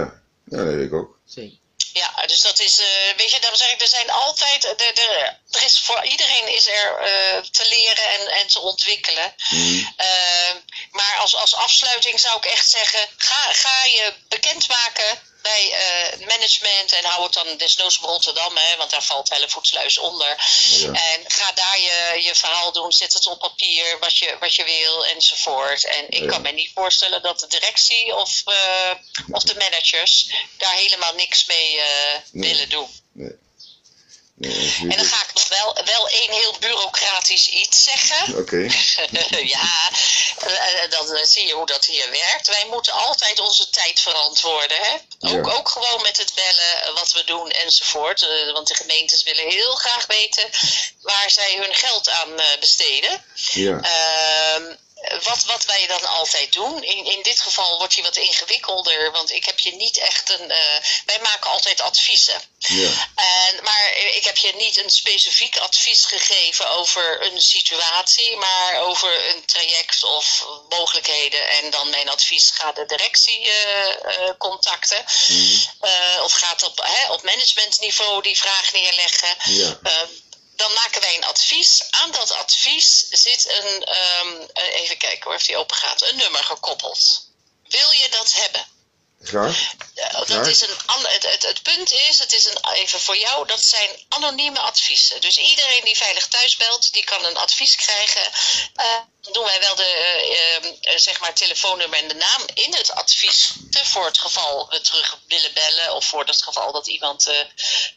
[0.51, 1.19] ja dat weet ik ook.
[1.27, 1.57] Zeker.
[1.93, 2.87] Ja, dus dat is, eh,
[3.17, 6.69] weet je, daarom zeg ik, er zijn altijd, er, er, er is voor iedereen is
[6.69, 9.35] er eh, te leren en, en te ontwikkelen.
[9.51, 9.85] Mhm.
[9.97, 10.55] Eh,
[10.91, 16.93] maar als, als afsluiting zou ik echt zeggen, ga, ga je bekendmaken bij eh, management
[16.93, 20.37] en hou het dan desnoods op Rotterdam, hè, want daar valt Hellevoetsluis onder.
[20.69, 20.87] Ja.
[20.87, 24.65] En ga daar je, je verhaal doen, zet het op papier, wat je, wat je
[24.65, 25.85] wil enzovoort.
[25.85, 26.29] En ik Ja.
[26.31, 28.91] kan me niet voorstellen dat de directie of, eh,
[29.31, 31.87] of de managers daar helemaal niks mee eh,
[32.33, 32.51] Nee.
[32.51, 33.01] willen doen.
[33.13, 33.47] Nee.
[34.41, 38.37] En dan ga ik nog wel, wel één heel bureaucratisch iets zeggen.
[38.37, 38.57] Oké,
[39.55, 39.91] ja,
[40.39, 42.47] eh, eh, dan eh, zie je hoe dat hier werkt.
[42.47, 44.77] Wij moeten altijd onze tijd verantwoorden.
[44.81, 44.93] Hè?
[45.21, 45.53] Ook, Ja.
[45.53, 48.27] ook gewoon met het bellen, wat we doen enzovoort.
[48.53, 50.51] Want de gemeentes willen heel graag weten
[51.01, 53.25] waar zij hun geld aan besteden.
[53.35, 53.81] ja.
[53.81, 54.75] Ehm,
[55.23, 59.31] wat, wat wij dan altijd doen, in, in dit geval wordt hij wat ingewikkelder, want
[59.31, 60.51] ik heb je niet echt een.
[60.51, 62.43] eh, wij maken altijd adviezen.
[62.59, 62.91] ja.
[63.15, 69.29] En, maar ik heb je niet een specifiek advies gegeven over een situatie, maar over
[69.29, 71.49] een traject of mogelijkheden.
[71.49, 73.89] En dan mijn advies gaat de directie eh,
[74.29, 75.05] eh, contacten.
[75.81, 79.37] Eh, of gaat op, hè, op managementniveau die vraag neerleggen.
[79.45, 79.79] Ja.
[80.59, 81.83] Dan maken wij een advies.
[81.91, 86.17] Aan dat advies zit een, ehm, eh, even kijken hoor, of die open gaat, een
[86.17, 87.27] nummer gekoppeld.
[87.69, 88.67] Wil je dat hebben?
[89.23, 89.73] Graag.
[90.27, 93.65] Dat is een, het, het, het punt is, het is een, even voor jou, dat
[93.65, 95.21] zijn anonieme adviezen.
[95.21, 98.33] Dus iedereen die veilig thuis belt, die kan een advies krijgen.
[98.75, 99.01] Eh,
[99.33, 103.53] doen wij wel de eh, eh, zeg maar telefoonnummer en de naam in het advies.
[103.83, 107.35] Voor het geval we terug willen bellen of voor het geval dat iemand eh,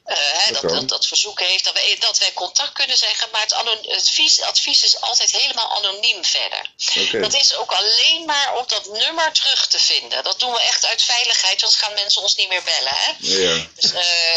[0.06, 1.64] hè, Dat dat, verzoek heeft.
[1.64, 3.28] Dat wij, dat wij contact kunnen zeggen.
[3.32, 6.70] Maar het, advies, advies is altijd helemaal anoniem verder.
[7.22, 10.24] Dat is ook alleen maar op dat nummer terug te vinden.
[10.24, 12.96] Dat doen we echt uit veiligheid, anders gaan mensen ons niet meer bellen.
[12.96, 13.12] Hè?
[13.18, 13.68] Ja.
[13.76, 13.92] Dus,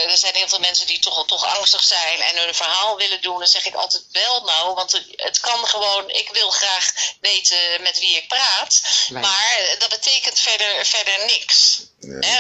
[0.04, 3.38] er zijn heel veel mensen die toch, toch angstig zijn en hun verhaal willen doen.
[3.38, 6.10] Dan zeg ik altijd bel nou, want het kan gewoon.
[6.10, 6.83] Ik wil graag
[7.20, 8.80] weten met wie ik praat.
[9.08, 11.82] Maar dat betekent verder, verder niks.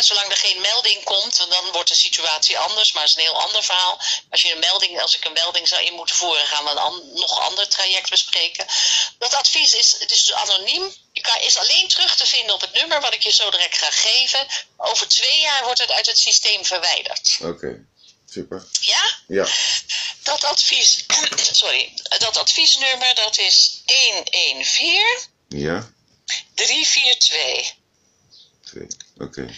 [0.00, 2.92] Zolang er geen melding komt, dan wordt de situatie anders.
[2.92, 4.00] Maar het is een heel ander verhaal.
[4.30, 6.78] Als, je een melding, als ik een melding zou in moeten voeren, gaan we een
[6.78, 8.66] an- nog ander traject bespreken.
[9.18, 10.94] Dat advies is, het is dus anoniem.
[11.12, 13.78] Je kan, is alleen terug te vinden op het nummer wat ik je zo direct
[13.78, 14.46] ga geven.
[14.76, 17.38] Over twee jaar wordt het uit het systeem verwijderd.
[17.42, 17.84] Oké.
[18.34, 18.64] Super.
[18.80, 19.16] Ja?
[19.26, 19.46] Ja.
[20.22, 21.04] Dat advies,
[21.62, 25.16] sorry, dat adviesnummer dat is 114
[25.48, 25.90] Ja.
[26.54, 27.74] 342.
[28.64, 28.86] Twee.
[29.18, 29.54] Oké.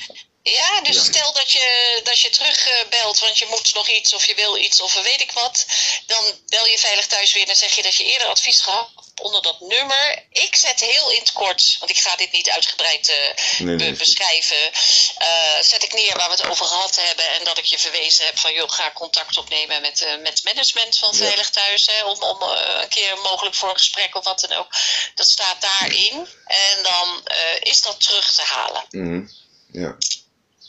[0.52, 4.34] Ja, dus stel dat je, dat je terugbelt, want je moet nog iets of je
[4.34, 5.66] wil iets of weet ik wat.
[6.06, 8.88] Dan bel je veilig thuis weer en zeg je dat je eerder advies gehad
[9.22, 10.24] onder dat nummer.
[10.30, 13.16] Ik zet heel in het kort, want ik ga dit niet uitgebreid eh,
[13.58, 13.92] Nee, be- nee.
[13.92, 14.72] beschrijven.
[15.18, 18.26] eh, zet ik neer waar we het over gehad hebben en dat ik je verwezen
[18.26, 21.14] heb van joh, ga contact opnemen met, eh, met management van.
[21.14, 21.86] Veilig Thuis.
[21.86, 24.68] Hè, om om een keer mogelijk voor een gesprek of wat dan ook.
[25.14, 26.28] Dat staat daarin.
[26.46, 27.28] En dan
[27.60, 28.84] is dat terug te halen.
[28.90, 29.26] Mhm.
[29.72, 29.96] Ja.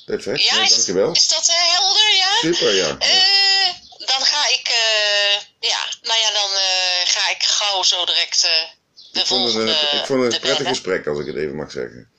[0.07, 0.41] Perfect.
[0.41, 1.11] Ja, Nee, dankjewel.
[1.11, 2.31] is dat eh, helder, ja?
[2.41, 2.95] Super, ja.
[2.99, 3.69] Eh,
[4.11, 5.35] dan ga ik, eh,
[5.69, 6.49] ja, nou ja, dan
[7.05, 10.39] ga ik gauw zo direct de Ik vond het volgende een, ik vond het een
[10.39, 10.65] prettig bellen.
[10.75, 12.11] gesprek, als ik het even mag zeggen.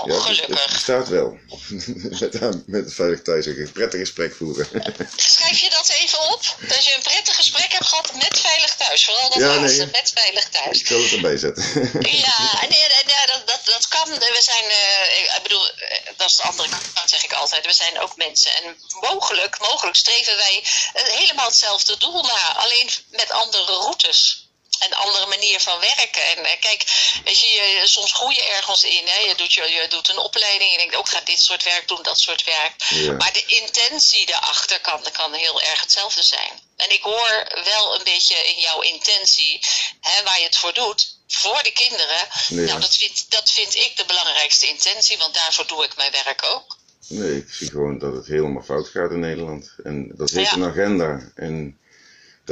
[0.00, 0.72] Oh, Ja, het gelukkig.
[0.72, 1.38] bestaat wel.
[2.20, 4.68] met, met het veilig thuis een prettig gesprek voeren.
[5.16, 6.42] Schrijf je dat even op?
[6.68, 9.04] Dat je een prettig gesprek hebt gehad met Veilig Thuis.
[9.04, 9.90] Vooral dat Ja, laatste, nee.
[9.92, 10.80] met Veilig Thuis.
[10.80, 11.64] ik zal het erbij zetten.
[12.26, 14.08] Ja, nee, nee, nee, dat, dat, dat kan.
[14.18, 17.66] We zijn, eh, ik bedoel, eh, dat is de andere kant, zeg ik altijd.
[17.66, 18.50] We zijn ook mensen.
[18.56, 22.54] En mogelijk, mogelijk streven wij eh, helemaal hetzelfde doel na.
[22.56, 24.41] Alleen met andere routes.
[24.84, 26.26] Een andere manier van werken.
[26.28, 26.84] En eh, kijk,
[27.24, 29.06] weet je, je- soms groei je ergens in.
[29.06, 29.18] Hè?
[29.20, 30.70] Je, doet, je, je doet een opleiding.
[30.72, 32.74] Je denkt ook, ga dit soort werk doen, dat soort werk.
[32.88, 33.12] Ja.
[33.12, 36.60] Maar de intentie daarachter kan, kan heel erg hetzelfde zijn.
[36.76, 39.60] En ik hoor wel een beetje in jouw intentie,
[40.00, 42.28] hè, waar je het voor doet, voor de kinderen.
[42.48, 42.60] Ja.
[42.60, 46.42] Nou, dat vind, dat vind ik de belangrijkste intentie, want daarvoor doe ik mijn werk
[46.44, 46.76] ook.
[47.08, 49.70] Nee, ik zie gewoon dat het helemaal fout gaat in Nederland.
[49.84, 50.56] En dat heeft Ja.
[50.56, 51.30] een agenda.
[51.34, 51.78] En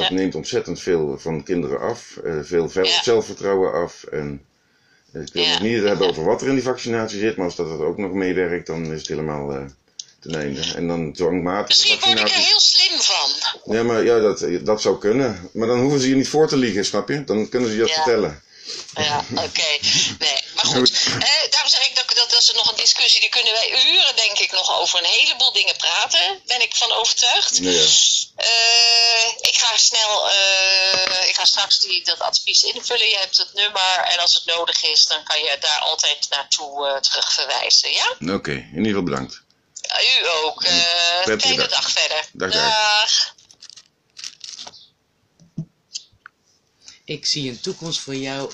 [0.00, 0.14] dat Ja.
[0.14, 2.16] neemt ontzettend veel van kinderen af.
[2.24, 2.70] eh, veel
[3.02, 4.02] zelfvertrouwen af.
[4.04, 4.44] En
[5.12, 7.36] ik wil het niet hebben over wat er in die vaccinatie zit.
[7.36, 9.64] Maar als dat ook nog meewerkt, dan is het helemaal eh
[10.20, 10.60] ten einde.
[10.76, 12.48] En dan dwangmatige Misschien word ik er vaccinaties.
[12.50, 13.74] heel slim van.
[13.76, 15.48] Ja, maar ja, dat, dat zou kunnen.
[15.52, 17.24] Maar dan hoeven ze je niet voor te liegen, snap je?
[17.24, 18.42] Dan kunnen ze je dat vertellen.
[18.94, 19.78] Ja, oké.
[20.18, 20.90] Nee, maar goed.
[21.06, 23.20] Eh, daarom zeg ik dat, dat, dat is nog een discussie.
[23.20, 26.42] Die kunnen wij uren, denk ik, nog over een heleboel dingen praten.
[26.46, 27.56] Ben ik van overtuigd.
[27.56, 27.84] Ja.
[28.36, 33.08] Eh, ik ga snel, eh, ik ga straks die, dat advies invullen.
[33.08, 36.98] Je hebt het nummer en als het nodig is, dan kan je daar altijd naartoe
[37.00, 37.92] terug verwijzen.
[37.92, 38.34] Ja?
[38.34, 39.40] Oké, in ieder geval bedankt.
[40.00, 40.62] U ook.
[41.24, 41.68] Fijne dag.
[41.68, 42.24] dag verder.
[42.32, 42.62] Dag, dag.
[42.62, 43.34] dag.
[47.10, 48.50] Ik zie een toekomst voor jou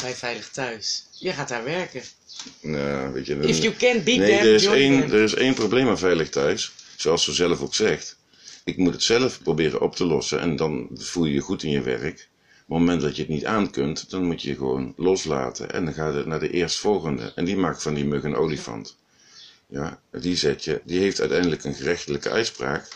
[0.00, 1.04] bij Veilig Thuis.
[1.18, 2.02] Je gaat daar werken.
[2.60, 5.54] Nou, weet je, dan- If you can beat nee, er is, één, er is één
[5.54, 6.72] probleem aan Veilig Thuis.
[6.96, 8.16] Zoals ze zelf ook zegt.
[8.64, 10.40] Ik moet het zelf proberen op te lossen.
[10.40, 12.06] En dan voel je je goed in je werk.
[12.18, 15.72] Op het moment dat je het niet aan kunt, dan moet je je gewoon loslaten.
[15.72, 17.32] En dan gaat het naar de eerstvolgende.
[17.34, 18.96] En die maakt van die mug een olifant.
[19.68, 20.80] Ja, die zet je.
[20.84, 22.88] Die heeft uiteindelijk een gerechtelijke uitspraak.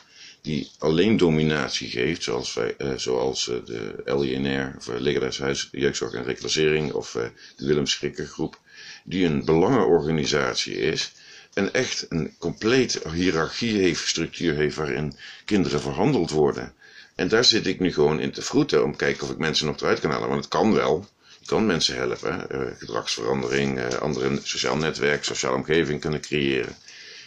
[0.42, 6.12] Die alleen dominatie geeft, zoals, wij, eh, zoals eh, de LINR, of uh, Legerhuis Jeugdzorg
[6.12, 7.22] en Reclassering, of eh,
[7.56, 8.58] de Willem Schrikker groep.
[9.04, 11.12] Die een belangenorganisatie is.
[11.54, 16.72] En echt een compleet hiërarchie heeft, structuur heeft waarin kinderen verhandeld worden.
[17.14, 19.66] En daar zit ik nu gewoon in te vroeten om te kijken of ik mensen
[19.66, 20.28] nog eruit kan halen.
[20.28, 21.08] Want het kan wel.
[21.40, 22.50] Je kan mensen helpen.
[22.50, 26.76] eh, gedragsverandering, eh, andere sociaal netwerk, sociale omgeving kunnen creëren.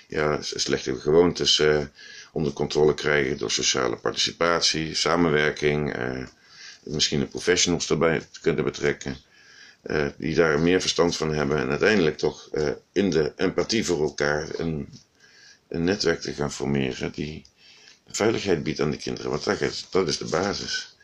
[0.07, 1.79] Ja, slechte gewoontes eh,
[2.33, 5.93] onder controle krijgen door sociale participatie, samenwerking.
[5.93, 6.25] eh,
[6.83, 9.17] misschien de professionals erbij te kunnen betrekken.
[9.81, 11.57] eh, die daar meer verstand van hebben.
[11.57, 14.89] En uiteindelijk toch eh, in de empathie voor elkaar een,
[15.67, 17.45] een netwerk te gaan formeren die
[18.07, 19.29] veiligheid biedt aan de kinderen.
[19.31, 20.95] Want dat is, dat is de basis.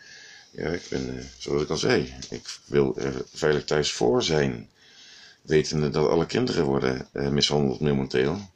[0.52, 2.98] Ja, ik ben, zoals ik al zei, ik wil
[3.34, 4.70] veilig thuis voor zijn.
[5.42, 8.50] Wetende dat alle kinderen worden mishandeld momenteel.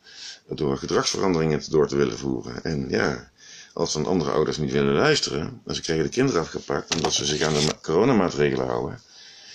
[0.55, 2.63] Door gedragsveranderingen door te willen voeren.
[2.63, 3.31] En ja,
[3.73, 7.25] als dan andere ouders niet willen luisteren, dan ze krijgen de kinderen afgepakt omdat ze
[7.25, 8.99] zich aan de ma- coronamaatregelen houden.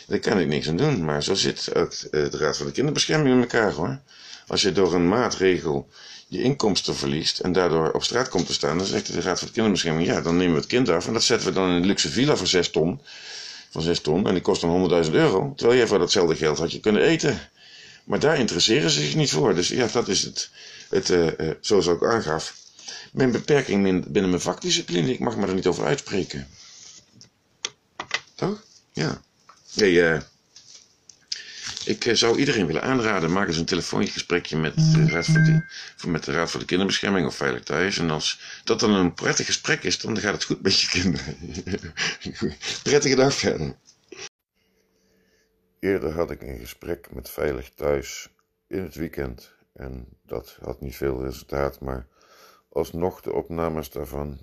[0.06, 2.72] Daar kan ik niks aan doen, maar zo zit ook eh, de Raad van de
[2.72, 3.98] Kinderbescherming in elkaar hoor.
[4.46, 5.88] Als je door een maatregel
[6.28, 9.46] je inkomsten verliest en daardoor op straat komt te staan, dan zegt de Raad van
[9.46, 11.74] de Kinderbescherming, ja, dan nemen we het kind af en dat zetten we dan in
[11.74, 13.00] een luxe villa voor 6 ton.
[13.70, 15.52] Van 6 ton en die kost dan 100.000 euro.
[15.56, 17.40] Terwijl je voor datzelfde geld had je kunnen eten.
[18.04, 19.54] Maar daar interesseren ze zich niet voor.
[19.54, 20.50] Dus ja, dat is het,
[20.88, 22.56] het eh, eh, zoals ik ook aangaf.
[23.12, 26.46] Mijn beperking binnen mijn vakdiscipline, ik mag me er niet over uitspreken.
[28.34, 28.62] Toch?
[28.92, 29.22] Ja.
[29.74, 30.20] Nee, eh,
[31.84, 35.64] ik zou iedereen willen aanraden, maak eens een telefoontje gesprekje met de, Raad voor de,
[35.96, 37.98] voor- met de Raad voor de Kinderbescherming of Veilig Thuis.
[37.98, 41.36] En als dat dan een prettig gesprek is, dan gaat het goed met je kinderen.
[42.82, 43.76] Prettige dag verder.
[45.80, 48.28] Eerder had ik een gesprek met Veilig Thuis
[48.68, 49.50] in het weekend.
[49.78, 52.06] En dat had niet veel resultaat, maar
[52.68, 54.40] alsnog de opnames daarvan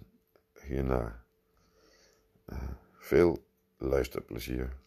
[0.61, 1.25] hierna.
[2.45, 2.69] Eh,
[2.99, 4.77] veel luisterplezier.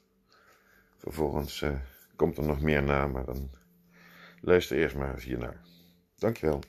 [0.98, 1.74] Vervolgens eh,
[2.16, 3.50] komt er nog meer na, maar dan
[4.40, 5.60] luister eerst maar eens hiernaar.
[6.16, 6.62] Dankjewel.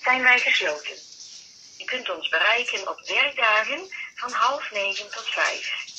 [0.00, 0.96] zijn wij gesloten.
[1.78, 3.80] Je kunt ons bereiken op werkdagen
[4.14, 5.95] van half negen tot vijf.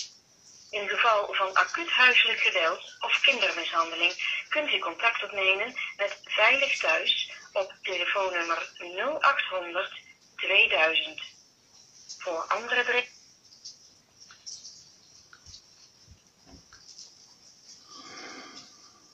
[0.69, 4.13] In geval van acuut huiselijk geweld of kindermishandeling
[4.49, 8.69] kunt u contact opnemen met Veilig Thuis op telefoonnummer
[9.21, 9.91] 0800
[10.35, 11.21] 2000.
[12.17, 13.15] Voor andere berichten.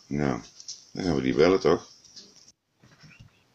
[0.08, 0.42] Nou,
[0.94, 1.88] dan gaan we die bellen toch?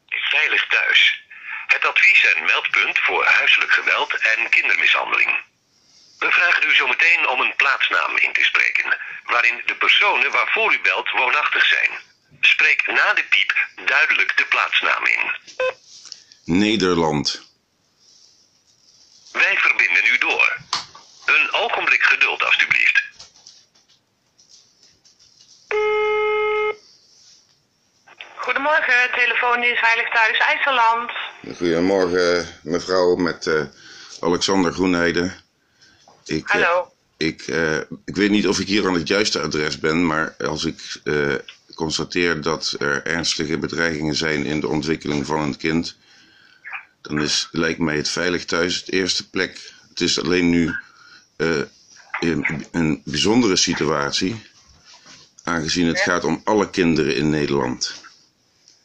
[0.09, 1.23] Veilig thuis.
[1.67, 5.48] Het advies- en meldpunt voor huiselijk geweld en kindermishandeling.
[6.19, 10.81] We vragen u zometeen om een plaatsnaam in te spreken, waarin de personen waarvoor u
[10.81, 11.91] belt woonachtig zijn.
[12.41, 13.53] Spreek na de piep
[13.87, 15.37] duidelijk de plaatsnaam in.
[16.45, 17.47] Nederland.
[19.33, 20.57] Wij verbinden u door.
[21.27, 23.03] Een ogenblik geduld, alstublieft.
[28.35, 31.11] Goedemorgen, telefoon is Veilig Thuis IJsseland.
[31.57, 33.63] Goedemorgen, mevrouw, met eh,
[34.21, 35.47] Alexander Groenheide.
[36.29, 36.93] Ik, eh, Hallo.
[37.17, 40.65] ik, eh, ik weet niet of ik hier aan het juiste adres ben, maar als
[40.65, 41.35] ik eh,
[41.75, 45.97] constateer dat er ernstige bedreigingen zijn in de ontwikkeling van een kind,
[47.03, 49.73] dan is, lijkt mij het veilig thuis het eerste plek.
[49.89, 50.77] Het is alleen nu
[51.37, 51.61] eh,
[52.21, 54.51] een, een bijzondere situatie,
[55.45, 58.07] aangezien het gaat om alle kinderen in Nederland.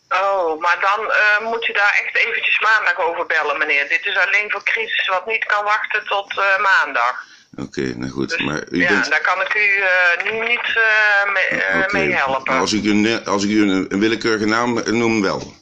[0.10, 3.90] Oh, maar dan eh, moet je daar echt eventjes maandag over bellen, meneer.
[3.90, 7.26] Dit is alleen voor crisis wat niet kan wachten tot eh, maandag.
[7.58, 9.10] Oké, nou goed, Dus, maar u ja, bent...
[9.10, 12.54] daar kan ik u eh, nu niet eh, mee, eh, mee helpen.
[12.54, 15.54] Als ik u, als ik u een, een willekeurige naam noem, wel.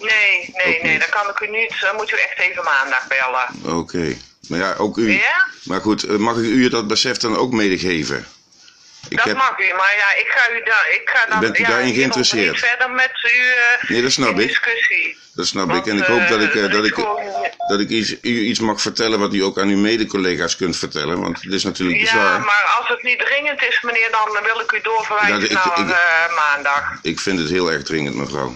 [0.00, 1.74] Nee, nee, Ook nee, dan kan ik u niet.
[1.80, 3.76] Dan moet u echt even maandag bellen.
[3.78, 4.16] Oké.
[4.48, 5.10] Maar ja, ook u.
[5.12, 5.44] Ja?
[5.64, 8.26] Maar goed, mag ik u dat besef dan ook medegeven?
[9.08, 9.36] Ik dat heb...
[9.36, 11.00] mag u, maar ja, ik ga u dan.
[11.00, 12.58] Ik ga dan Bent u ja, daarin geïnteresseerd?
[12.58, 13.38] Verder met u
[13.82, 14.48] eh, Nee, dat snap ik.
[14.48, 15.16] discussie.
[15.34, 15.92] Dat snap Want, ik.
[15.92, 17.31] En ik hoop dat ik, dat ik, gewoon-
[17.68, 21.20] dat ik iets, u iets mag vertellen wat u ook aan uw mede-collega's kunt vertellen.
[21.20, 22.40] Want het is natuurlijk Ja, bizar.
[22.40, 25.78] maar als het niet dringend is, meneer, dan wil ik u doorverwijzen Ja, ik- naar
[25.78, 26.98] ik- eh, maandag.
[27.02, 28.54] Ik vind het heel erg dringend, mevrouw.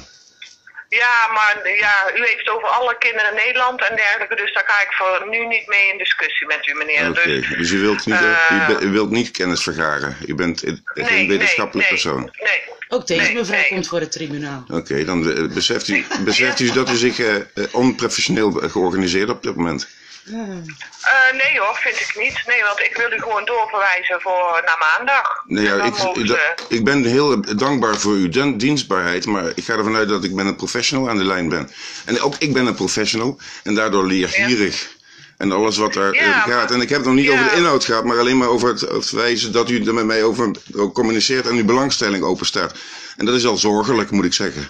[0.89, 4.83] Ja, maar ja, u heeft over alle kinderen in Nederland en dergelijke, dus daar ga
[4.83, 7.09] ik voor nu niet mee in discussie met u, meneer.
[7.11, 10.17] Oké, Dus, dus u wilt, niet, eh, u, be- u wilt niet kennis vergaren.
[10.27, 12.21] U bent geen nee, wetenschappelijk nee, persoon.
[12.43, 13.69] Nee, Ook deze Nee, mevrouw nee.
[13.69, 14.65] komt voor het tribunaal.
[14.73, 17.35] Oké, dan eh, beseft u, beseft u dat u zich eh,
[17.73, 19.89] onprofessioneel georganiseerd op dit moment.
[20.29, 20.37] Ja.
[21.03, 22.43] Eh, nee hoor, vind ik niet.
[22.47, 25.43] Nee, want ik wil u gewoon doorverwijzen voor naar maandag.
[25.47, 29.27] Nee, ja, En dan ik, ik, ze- ik ben heel dankbaar voor uw dien- dienstbaarheid,
[29.27, 31.71] maar ik ga ervan uit dat ik met een professional aan de lijn ben.
[32.05, 34.95] En ook ik ben een professional en daardoor leergierig.
[35.37, 36.71] En alles wat daar Ja, eh, gaat.
[36.71, 37.33] En ik heb het nog niet ja.
[37.33, 40.05] over de inhoud gehad, maar alleen maar over het, het wijze dat u er met
[40.05, 40.51] mij over
[40.93, 42.75] communiceert en uw belangstelling openstaat.
[43.17, 44.69] En dat is al zorgelijk, moet ik zeggen.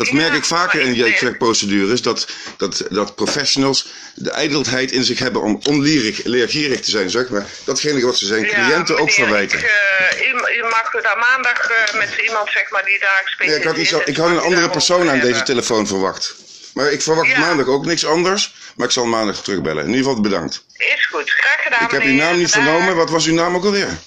[0.00, 2.26] Dat Ja, merk ik vaker in checkprocedures, dat,
[2.56, 7.46] dat, dat professionals de ijdelheid in zich hebben om onleerig, leergierig te zijn, zeg maar.
[7.64, 9.58] Datgene wat ze zijn Ja, cliënten ook verwijten.
[9.58, 13.22] Ik, eh, u, u mag daar maandag eh, met iemand zeg maar die daar Ja,
[13.24, 15.44] gespecialiseerd ik had, iets, ik had een andere persoon aan deze hebben.
[15.44, 16.34] telefoon verwacht.
[16.74, 17.38] Maar ik verwacht Ja.
[17.38, 18.54] maandag ook niks anders.
[18.76, 19.82] Maar ik zal maandag terugbellen.
[19.84, 20.64] In ieder geval bedankt.
[20.76, 22.96] Is goed, graag gedaan ik heb uw naam niet vernomen.
[22.96, 23.98] Wat was uw naam ook alweer?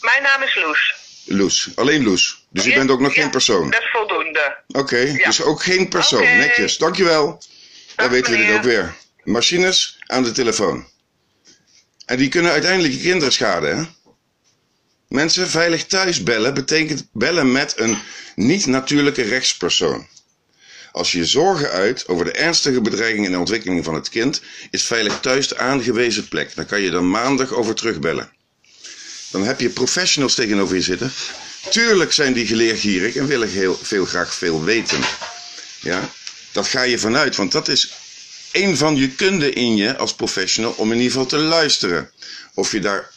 [0.00, 0.94] Mijn naam is Loes.
[1.24, 1.68] Loes.
[1.74, 2.40] Alleen Loes.
[2.50, 3.70] Dus u Ja, bent ook nog ja, geen persoon.
[3.70, 4.21] Dat is voldoende.
[4.66, 6.22] Oké, dus ook geen persoon.
[6.22, 6.76] Netjes.
[6.76, 7.42] Dankjewel.
[7.96, 8.94] Dan weten we dit ook weer.
[9.24, 10.86] Machines aan de telefoon.
[12.06, 13.84] En die kunnen uiteindelijk je kinderen schaden, hè?
[15.08, 17.98] Mensen veilig thuis bellen betekent bellen met een
[18.34, 20.06] niet-natuurlijke rechtspersoon.
[20.92, 24.42] Als je je zorgen uit over de ernstige bedreiging in de ontwikkeling van het kind,
[24.70, 26.54] is veilig thuis de aangewezen plek.
[26.54, 28.32] Dan kan je er maandag over terugbellen.
[29.30, 31.12] Dan heb je professionals tegenover je zitten.
[31.70, 35.00] Tuurlijk zijn die geleergierig en willen heel veel graag veel weten.
[35.80, 36.10] Ja,
[36.52, 37.92] dat ga je vanuit, want dat is
[38.52, 42.10] een van je kunde in je als professional om in ieder geval te luisteren.
[42.54, 43.10] Of je daar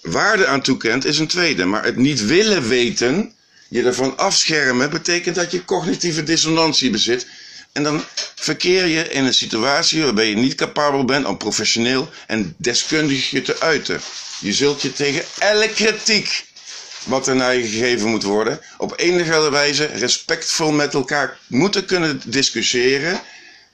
[0.00, 3.34] waarde aan toekent is een tweede, maar het niet willen weten,
[3.68, 7.26] je ervan afschermen, betekent dat je cognitieve dissonantie bezit.
[7.72, 12.54] En dan verkeer je in een situatie waarbij je niet capabel bent om professioneel en
[12.58, 14.00] deskundig je te uiten.
[14.40, 16.44] Je zult je tegen elke kritiek
[17.06, 22.20] wat er naar je gegeven moet worden, op enige wijze respectvol met elkaar moeten kunnen
[22.26, 23.20] discussiëren,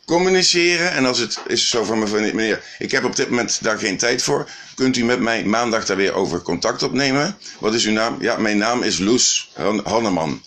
[0.04, 0.92] communiceren.
[0.92, 3.98] En als het is zo van me- meneer, ik heb op dit moment daar geen
[3.98, 7.36] tijd voor, kunt u met mij maandag daar weer over contact opnemen.
[7.58, 8.16] Wat is uw naam?
[8.20, 10.42] Ja, mijn naam is Loes Han- Hanneman.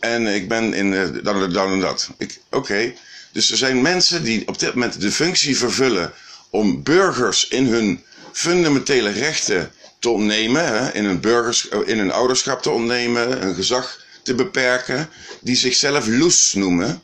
[0.00, 2.08] En ik ben in eh, dan, dan en dat.
[2.18, 2.92] Ik- Oké.
[3.32, 6.12] Dus er zijn mensen die op dit moment de functie vervullen
[6.50, 9.72] om burgers in hun fundamentele rechten
[10.02, 14.34] te ontnemen, hè, in, hun burgers, eh, in hun ouderschap te ontnemen, hun gezag te
[14.34, 17.02] beperken, die zichzelf loes noemen.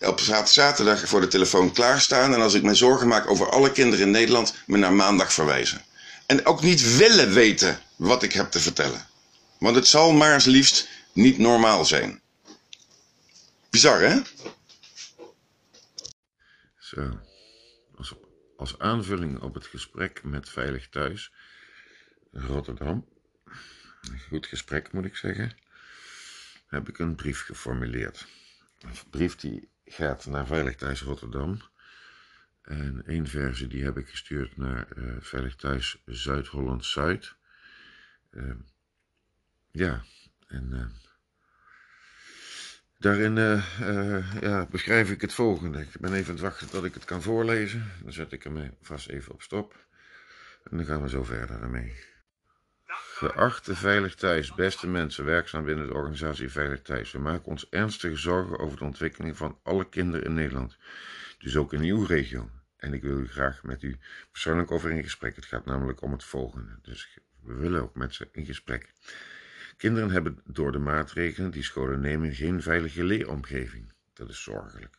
[0.00, 3.72] Op zat- zaterdag voor de telefoon klaarstaan en als ik me zorgen maak over alle
[3.72, 5.84] kinderen in Nederland, me naar maandag verwijzen.
[6.26, 9.06] En ook niet willen weten wat ik heb te vertellen.
[9.58, 12.20] Want het zal maar eens liefst niet normaal zijn.
[13.70, 14.20] Bizar, hè?
[16.78, 17.20] Zo.
[18.56, 21.30] Als aanvulling op het gesprek met Veilig Thuis
[22.34, 23.08] Rotterdam,
[24.00, 25.56] een goed gesprek moet ik zeggen,
[26.66, 28.26] heb ik een brief geformuleerd.
[28.80, 31.60] Een brief die gaat naar Veilig Thuis Rotterdam.
[32.62, 37.34] En één versie die heb ik gestuurd naar eh, Veilig Thuis Zuid-Holland-Zuid.
[38.30, 38.50] Eh,
[39.70, 40.02] ja,
[40.46, 40.86] en eh,
[42.98, 45.80] daarin eh, eh, ja, beschrijf ik het volgende.
[45.80, 47.92] Ik ben even aan het wachten tot ik het kan voorlezen.
[48.02, 49.86] Dan zet ik hem vast even op stop.
[50.70, 52.13] En dan gaan we zo verder ermee.
[53.16, 57.12] Geachte Veilig Thuis, beste mensen werkzaam binnen de organisatie Veilig Thuis.
[57.12, 60.76] We maken ons ernstige zorgen over de ontwikkeling van alle kinderen in Nederland.
[61.38, 62.50] Dus ook in uw regio.
[62.76, 63.98] En ik wil u graag met u
[64.30, 65.36] persoonlijk over in gesprek.
[65.36, 66.78] Het gaat namelijk om het volgende.
[66.82, 68.92] Dus we willen ook met ze in gesprek.
[69.76, 73.92] Kinderen hebben door de maatregelen die scholen nemen geen veilige leeromgeving.
[74.12, 74.98] Dat is zorgelijk.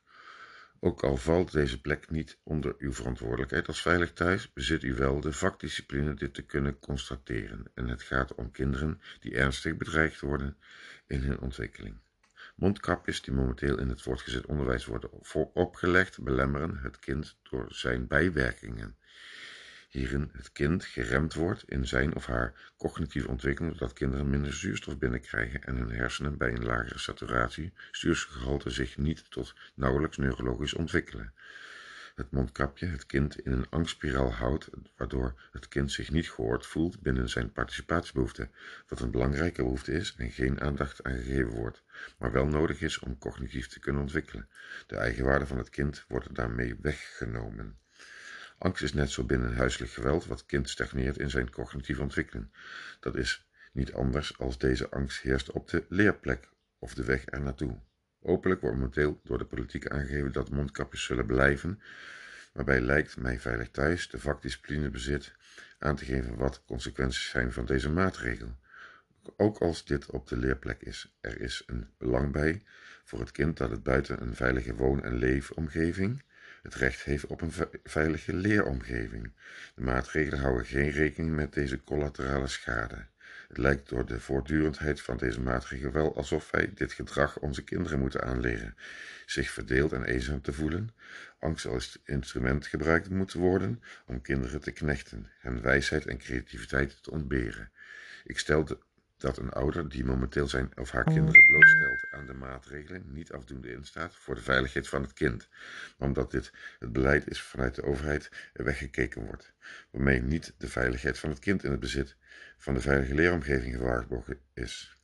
[0.86, 5.19] Ook al valt deze plek niet onder uw verantwoordelijkheid als veilig thuis, bezit u wel
[5.19, 7.65] de vakdiscipline dit te kunnen constateren.
[7.73, 10.57] En het gaat om kinderen die ernstig bedreigd worden
[11.07, 11.97] in hun ontwikkeling.
[12.55, 15.09] Mondkapjes die momenteel in het voortgezet onderwijs worden
[15.53, 18.97] opgelegd, belemmeren het kind door zijn bijwerkingen.
[19.96, 24.98] Hierin het kind geremd wordt in zijn of haar cognitieve ontwikkeling, doordat kinderen minder zuurstof
[24.98, 31.34] binnenkrijgen en hun hersenen bij een lagere saturatie zuurstofgehalte zich niet tot nauwelijks neurologisch ontwikkelen.
[32.16, 37.02] Het mondkapje het kind in een angstspiraal houdt, waardoor het kind zich niet gehoord voelt
[37.02, 38.50] binnen zijn participatiebehoefte,
[38.88, 41.84] wat een belangrijke behoefte is en geen aandacht aan gegeven wordt,
[42.18, 44.50] maar wel nodig is om cognitief te kunnen ontwikkelen.
[44.88, 47.84] De eigenwaarde van het kind wordt daarmee weggenomen.
[48.58, 52.47] Angst is net zo binnen huiselijk geweld wat kind stagneert in zijn cognitieve ontwikkeling.
[52.99, 56.49] Dat is niet anders als deze angst heerst op de leerplek
[56.80, 57.80] of de weg er naartoe.
[58.22, 61.82] Openlijk wordt momenteel door de politiek aangegeven dat mondkapjes zullen blijven,
[62.53, 65.34] waarbij lijkt mij veilig thuis de vakdiscipline bezit
[65.80, 68.56] aan te geven wat consequenties zijn van deze maatregel.
[69.38, 71.16] ook als dit op de leerplek is.
[71.22, 72.64] Er is een belang bij
[73.03, 76.24] voor het kind dat het buiten een veilige woon- en leefomgeving
[76.66, 77.51] het recht heeft op een
[77.84, 79.34] veilige leeromgeving.
[79.76, 83.05] De maatregelen houden geen rekening met deze collaterale schade.
[83.47, 87.99] Het lijkt door de voortdurendheid van deze maatregelen wel alsof wij dit gedrag onze kinderen
[87.99, 88.76] moeten aanleren.
[89.26, 90.89] Zich verdeeld en eenzaam te voelen,
[91.39, 97.11] angst als instrument gebruikt moet worden om kinderen te knechten, hen wijsheid en creativiteit te
[97.11, 97.72] ontberen.
[98.24, 98.80] Ik stel
[99.26, 103.71] dat een ouder die momenteel zijn of haar kinderen blootstelt aan de maatregelen niet afdoende
[103.71, 105.47] instaat voor de veiligheid van het kind,
[105.97, 109.53] omdat dit het beleid is vanuit de overheid er weggekeken wordt,
[109.91, 112.15] waarmee niet de veiligheid van het kind in het bezit
[112.57, 114.97] van de veilige leeromgeving gewaarborgd is.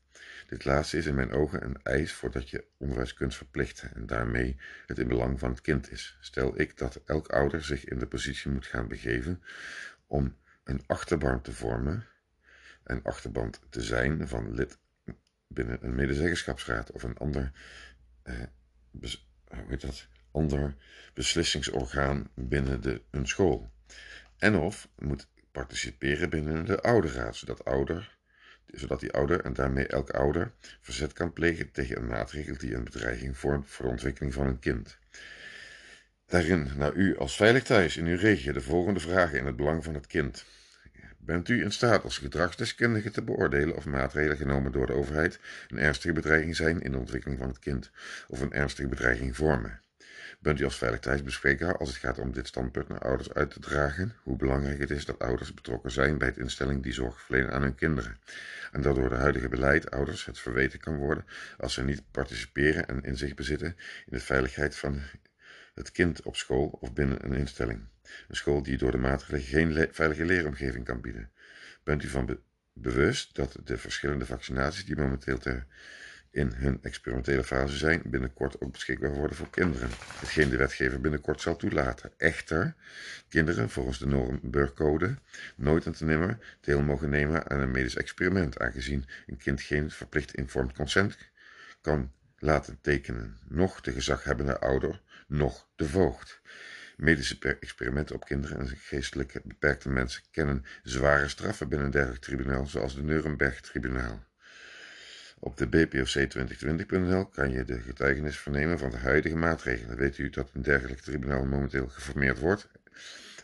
[0.47, 4.57] Dit laatste is in mijn ogen een eis voordat je onderwijs kunt verplichten en daarmee
[4.85, 6.17] het in belang van het kind is.
[6.19, 9.43] Stel ik dat elk ouder zich in de positie moet gaan begeven
[10.07, 12.05] om een achterban te vormen
[12.91, 14.77] en achterband te zijn van lid
[15.47, 17.51] binnen een medezeggenschapsraad of een ander,
[18.23, 18.35] eh,
[18.91, 20.75] hoe heet dat, ander
[21.13, 23.71] beslissingsorgaan binnen de, een school.
[24.37, 28.17] En of moet participeren binnen de ouderraad, zodat, ouder,
[28.65, 32.83] zodat die ouder en daarmee elke ouder verzet kan plegen tegen een maatregel die een
[32.83, 34.97] bedreiging vormt voor de ontwikkeling van een kind.
[36.25, 39.83] Daarin naar u als veilig thuis in uw regio de volgende vragen in het belang
[39.83, 40.45] van het kind.
[41.25, 45.79] Bent u in staat als gedragsdeskundige te beoordelen of maatregelen genomen door de overheid een
[45.79, 47.91] ernstige bedreiging zijn in de ontwikkeling van het kind
[48.27, 49.79] of een ernstige bedreiging vormen?
[50.39, 54.15] Bent u als veiligheidsbespreker als het gaat om dit standpunt naar ouders uit te dragen,
[54.23, 57.61] hoe belangrijk het is dat ouders betrokken zijn bij het instelling die zorg verlenen aan
[57.61, 58.17] hun kinderen,
[58.71, 61.25] en dat door de huidige beleid ouders het verweten kan worden
[61.57, 63.67] als ze niet participeren en inzicht bezitten
[64.05, 65.01] in de veiligheid van
[65.81, 67.81] het kind op school of binnen een instelling.
[68.27, 71.31] Een school die door de maatregelen geen veilige leeromgeving kan bieden.
[71.83, 72.39] Bent u van
[72.73, 75.65] bewust dat de verschillende vaccinaties die momenteel ter
[76.31, 79.89] in hun experimentele fase zijn, binnenkort ook beschikbaar worden voor kinderen.
[80.19, 82.11] Hetgeen de wetgever binnenkort zal toelaten.
[82.17, 82.75] Echter,
[83.29, 85.15] kinderen volgens de Nuremberg-code
[85.55, 89.91] nooit en te nimmer deel mogen nemen aan een medisch experiment, aangezien een kind geen
[89.91, 91.17] verplicht informed consent
[91.81, 95.01] kan laten tekenen, noch de gezaghebbende ouder,
[95.31, 96.41] noch de voogd.
[96.97, 102.65] Medische experimenten op kinderen en geestelijk beperkte mensen kennen zware straffen binnen een dergelijk tribunaal,
[102.65, 104.23] zoals de Nuremberg-tribunaal.
[105.39, 109.97] Op de bpoc2020.nl kan je de getuigenis vernemen van de huidige maatregelen.
[109.97, 112.69] Weet u dat een dergelijk tribunaal momenteel geformeerd wordt?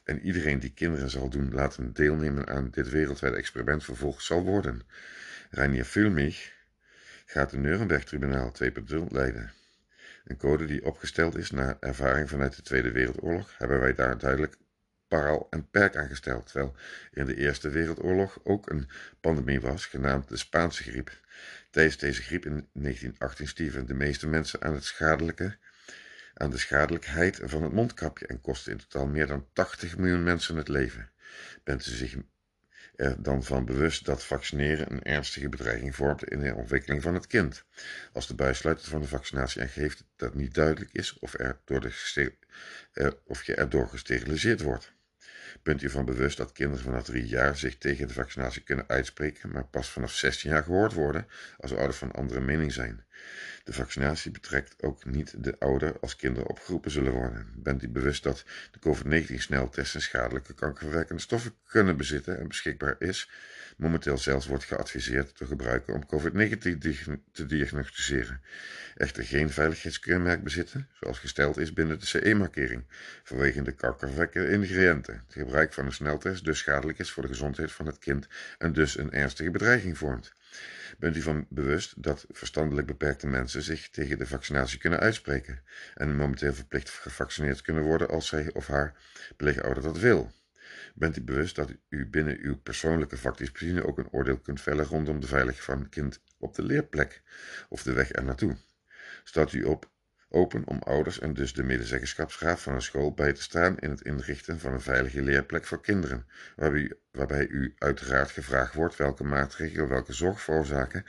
[0.03, 4.81] En iedereen die kinderen zal doen laten deelnemen aan dit wereldwijde experiment vervolgd zal worden.
[5.49, 6.53] Reinier Fulmich
[7.25, 9.57] gaat de Nuremberg-tribunaal 2.0 leiden.
[10.28, 14.57] Een code die opgesteld is naar ervaring vanuit de Tweede Wereldoorlog, hebben wij daar duidelijk
[15.07, 16.75] paral en perk aangesteld, terwijl
[17.11, 18.89] in de Eerste Wereldoorlog ook een
[19.21, 21.11] pandemie was, genaamd de Spaanse griep.
[21.71, 25.57] Tijdens deze griep in 1918 stierven de meeste mensen aan, het schadelijke,
[26.34, 30.55] aan de schadelijkheid van het mondkapje en kostte in totaal meer dan 80 miljoen mensen
[30.55, 31.09] het leven.
[31.65, 32.15] U zich
[32.98, 37.28] er dan van bewust dat vaccineren een ernstige bedreiging vormt in de ontwikkeling van het
[37.28, 37.66] kind.
[38.14, 43.18] Als de bijsluiter van de vaccinatie aangeeft dat niet duidelijk is of, er door de,
[43.26, 44.95] of je erdoor gesteriliseerd wordt.
[45.64, 49.52] Bent u van bewust dat kinderen vanaf drie jaar zich tegen de vaccinatie kunnen uitspreken,
[49.52, 51.28] maar pas vanaf 16 jaar gehoord worden
[51.58, 53.06] als ouders van andere mening zijn?
[53.63, 57.47] De vaccinatie betrekt ook niet de ouder als kinderen opgeroepen zullen worden.
[57.55, 63.30] Bent u bewust dat de COVID-19-sneltesten schadelijke kankerverwekkende stoffen kunnen bezitten en beschikbaar is?
[63.78, 66.78] Momenteel zelfs wordt geadviseerd te gebruiken om COVID-19
[67.32, 68.41] te diagnosticeren.
[68.95, 72.84] Echter geen veiligheidskeurmerk bezitten, zoals gesteld is binnen de CE-markering,
[73.24, 75.24] vanwege de kankerverwekkende ingrediënten.
[75.26, 78.74] Het gebruik van een sneltest dus schadelijk is voor de gezondheid van het kind en
[78.74, 80.34] dus een ernstige bedreiging vormt.
[80.98, 85.62] Bent u van bewust dat verstandelijk beperkte mensen zich tegen de vaccinatie kunnen uitspreken
[85.93, 88.93] en momenteel verplicht gevaccineerd kunnen worden als zij of haar
[89.38, 90.32] pleegouder dat wil?
[90.95, 95.20] Bent u bewust dat u binnen uw persoonlijke vakdiscipline ook een oordeel kunt vellen rondom
[95.20, 97.22] de veiligheid van kind op de leerplek
[97.70, 98.58] of de weg er naartoe?
[99.24, 99.91] Staat u op
[100.30, 104.01] open om ouders en dus de medezeggenschapsraad van een school bij te staan in het
[104.01, 106.28] inrichten van een veilige leerplek voor kinderen,
[107.11, 111.05] waarbij u uiteraard gevraagd wordt welke maatregelen, welke zorg veroorzaken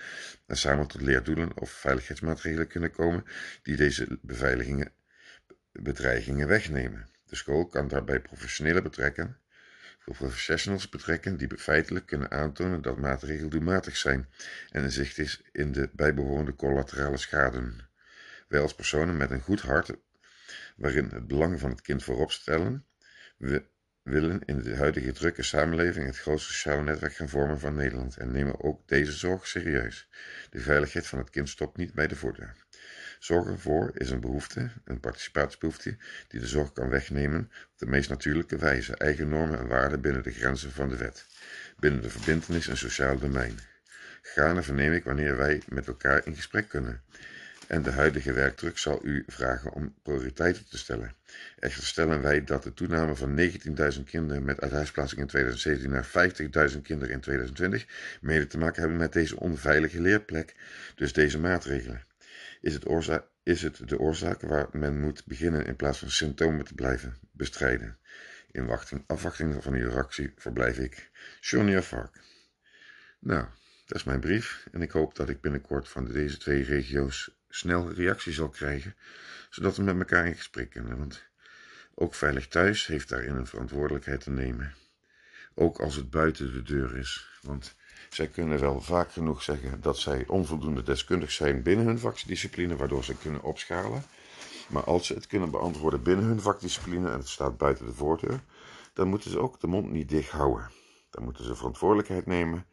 [0.46, 3.24] en samen tot leerdoelen of veiligheidsmaatregelen kunnen komen
[3.62, 4.92] die deze beveiligingen,
[5.72, 7.08] bedreigingen wegnemen.
[7.24, 9.36] De school kan daarbij professionele betrekken,
[10.04, 14.28] professionals betrekken die feitelijk kunnen aantonen dat maatregelen doelmatig zijn
[14.70, 17.87] en een zicht is in de bijbehorende collaterale schade.
[18.48, 19.92] Wij als personen met een goed hart,
[20.76, 22.86] waarin het belang van het kind voorop stellen,
[23.36, 23.64] we
[24.02, 28.32] willen in de huidige drukke samenleving het grootste sociale netwerk gaan vormen van Nederland en
[28.32, 30.08] nemen ook deze zorg serieus.
[30.50, 32.56] De veiligheid van het kind stopt niet bij de voordeur.
[33.18, 35.96] Zorgen ervoor is een behoefte, een participatiebehoefte,
[36.28, 37.40] die de zorg kan wegnemen
[37.72, 41.26] op de meest natuurlijke wijze, eigen normen en waarden binnen de grenzen van de wet,
[41.78, 43.58] binnen de verbintenis en sociaal domein.
[44.22, 47.02] Gaarne verneem ik wanneer wij met elkaar in gesprek kunnen.
[47.68, 51.14] En de huidige werkdruk zal u vragen om prioriteiten te stellen.
[51.58, 56.80] Echter stellen wij dat de toename van 19.000 kinderen met uithuisplaatsing in 2017 naar 50.000
[56.82, 57.86] kinderen in 2020
[58.20, 60.54] mede te maken hebben met deze onveilige leerplek,
[60.94, 62.04] dus deze maatregelen.
[62.60, 66.74] Is het, is het de oorzaak waar men moet beginnen in plaats van symptomen te
[66.74, 67.98] blijven bestrijden?
[68.50, 71.10] In wachting, afwachting van uw reactie verblijf ik.
[71.40, 72.20] Johnny Afark.
[73.18, 73.46] Nou,
[73.86, 77.92] dat is mijn brief en ik hoop dat ik binnenkort van deze twee regio's snel
[77.92, 78.96] reactie zal krijgen,
[79.50, 80.98] zodat we met elkaar in gesprek kunnen.
[80.98, 81.22] Want
[81.94, 84.74] ook Veilig Thuis heeft daarin een verantwoordelijkheid te nemen.
[85.54, 87.28] Ook als het buiten de deur is.
[87.42, 87.76] Want
[88.08, 93.04] zij kunnen wel vaak genoeg zeggen dat zij onvoldoende deskundig zijn binnen hun vakdiscipline, waardoor
[93.04, 94.02] ze kunnen opschalen.
[94.68, 98.40] Maar als ze het kunnen beantwoorden binnen hun vakdiscipline en het staat buiten de voordeur,
[98.92, 100.70] dan moeten ze ook de mond niet dicht houden.
[101.10, 102.66] Dan moeten ze verantwoordelijkheid nemen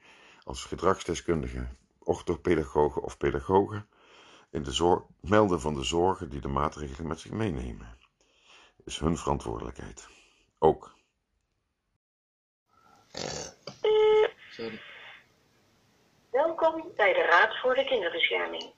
[0.44, 3.86] als gedragsdeskundigen, orthopedagogen of pedagogen
[4.56, 7.98] in de zorg, melden van de zorgen die de maatregelen met zich meenemen.
[8.86, 10.08] Is hun verantwoordelijkheid.
[10.60, 10.96] Ook.
[14.50, 14.82] Sorry.
[16.32, 18.74] Welkom bij de Raad voor de Kinderbescherming.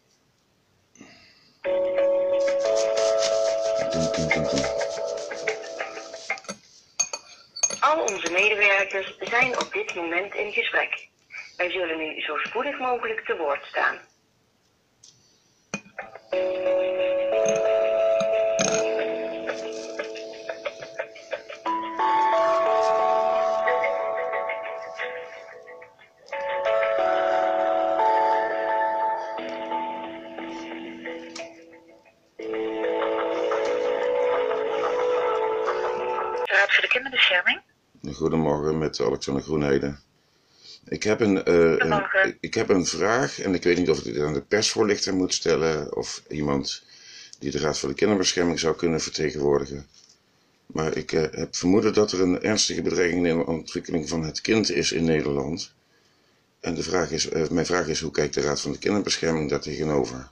[7.80, 11.09] Al onze medewerkers zijn op dit moment in gesprek.
[11.57, 13.97] Wij zullen nu zo spoedig mogelijk te woord staan.
[16.30, 16.39] Raad
[36.73, 37.61] voor de Kinderbescherming.
[38.13, 40.07] Goedemorgen met Alexander Groenheden.
[40.90, 44.04] Ik heb een, eh, een, ik heb een vraag en ik weet niet of ik
[44.04, 46.84] dit aan de persvoorlichter moet stellen of iemand
[47.40, 49.88] die de Raad voor de Kinderbescherming zou kunnen vertegenwoordigen.
[50.66, 54.42] Maar ik eh, heb vermoeden dat er een ernstige bedreiging in de ontwikkeling van het
[54.42, 55.74] kind is in Nederland.
[56.60, 59.50] En de vraag is, eh, mijn vraag is, hoe kijkt de Raad van de Kinderbescherming
[59.50, 60.30] daar tegenover?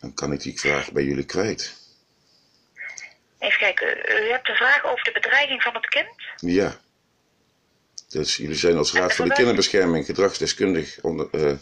[0.00, 1.74] Dan kan ik die vraag bij jullie kwijt.
[3.38, 6.08] Even kijken, u hebt een vraag over de bedreiging van het kind?
[6.36, 6.80] Ja.
[8.16, 11.52] Dus jullie zijn als En Raad voor de Kinderbescherming gedragsdeskundig, onder, eh,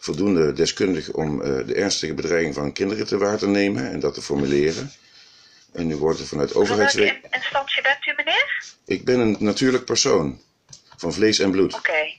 [0.00, 4.14] voldoende deskundig om eh, de ernstige bedreiging van kinderen te waar te nemen en dat
[4.14, 4.92] te formuleren.
[5.72, 7.08] En nu wordt er vanuit welke overheidswet.
[7.08, 8.62] in- instantie bent u, meneer?
[8.84, 10.40] Ik ben een natuurlijk persoon
[10.96, 11.74] van vlees en bloed.
[11.74, 12.12] Oké.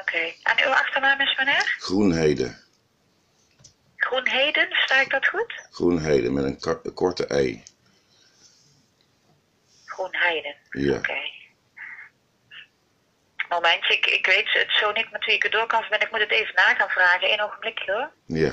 [0.00, 0.18] Oké.
[0.42, 1.76] En uw achternaam is meneer?
[1.78, 2.58] Groenheden.
[3.96, 5.54] Groenheden, sta ik dat goed?
[5.70, 7.62] Groenheden met een, korte ei.
[9.84, 10.54] Groenheiden.
[10.70, 10.96] Ja.
[10.96, 11.34] Oké.
[13.48, 16.06] Moment, ik, ik weet het zo niet met wie ik er door kan verbinden.
[16.06, 17.32] Ik moet het even na gaan vragen.
[17.32, 18.10] Eén ogenblikje hoor.
[18.26, 18.52] Ja.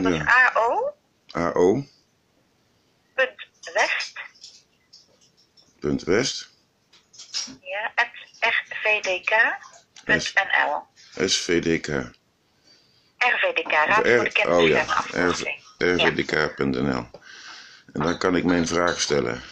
[0.00, 0.20] Dat is.
[0.24, 0.94] AO.
[1.30, 1.84] AO.
[3.14, 4.20] Punt West.
[5.80, 6.50] Punt West.
[7.60, 8.08] Ja, at
[8.84, 10.02] rvdk.nl.
[11.26, 11.88] SVDK.
[13.18, 14.84] RVDK, Raad voor de oh ja.
[15.78, 17.06] Rvdk.nl.
[17.92, 19.42] En dan kan ik mijn vraag stellen.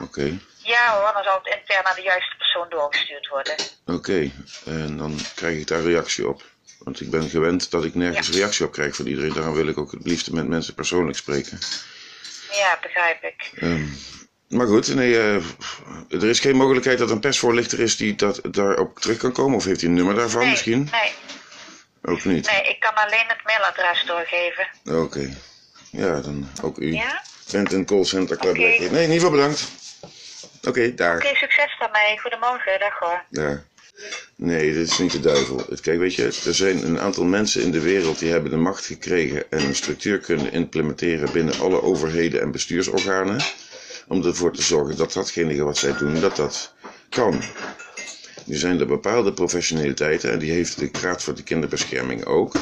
[0.00, 0.38] Oké.
[0.56, 3.56] Ja hoor, dan zal het intern naar de juiste persoon doorgestuurd worden.
[3.86, 4.30] Oké.
[4.64, 6.51] En dan krijg ik daar reactie op.
[6.84, 9.32] Want ik ben gewend dat ik nergens reactie op krijg van iedereen.
[9.32, 11.58] Daarom wil ik ook het liefst met mensen persoonlijk spreken.
[12.52, 13.50] Ja, begrijp ik.
[13.54, 13.86] Ehm,
[14.48, 15.34] maar goed, nee, eh,
[16.08, 19.56] er is geen mogelijkheid dat een persvoorlichter is die dat, daarop terug kan komen.
[19.56, 20.88] Of heeft hij een nummer daarvan nee, misschien?
[20.92, 21.12] Nee,
[22.02, 22.50] Ook niet.
[22.50, 24.68] nee, ik kan alleen het mailadres doorgeven.
[24.84, 25.36] Oké.
[25.90, 26.92] Ja, dan ook u.
[26.92, 27.22] Ja?
[27.50, 28.56] Bent een callcenter Club.
[28.56, 29.70] Nee, in ieder geval bedankt.
[30.68, 31.16] Oké, daar.
[31.16, 32.18] Oké, succes daarmee.
[32.20, 33.24] Goedemorgen, dag hoor.
[33.30, 33.62] Ja.
[34.36, 35.66] Nee, dit is niet de duivel.
[35.80, 38.86] Kijk, weet je, er zijn een aantal mensen in de wereld die hebben de macht
[38.86, 43.40] gekregen en een structuur kunnen implementeren binnen alle overheden en bestuursorganen.
[44.08, 46.74] Om ervoor te zorgen dat datgene wat zij doen, dat dat
[47.08, 47.42] kan.
[48.46, 52.54] Nu zijn er bepaalde professionaliteiten, en die heeft de Raad voor de Kinderbescherming ook,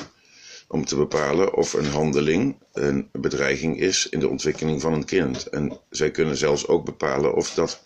[0.68, 5.46] om te bepalen of een handeling een bedreiging is in de ontwikkeling van een kind.
[5.46, 7.82] En zij kunnen zelfs ook bepalen of dat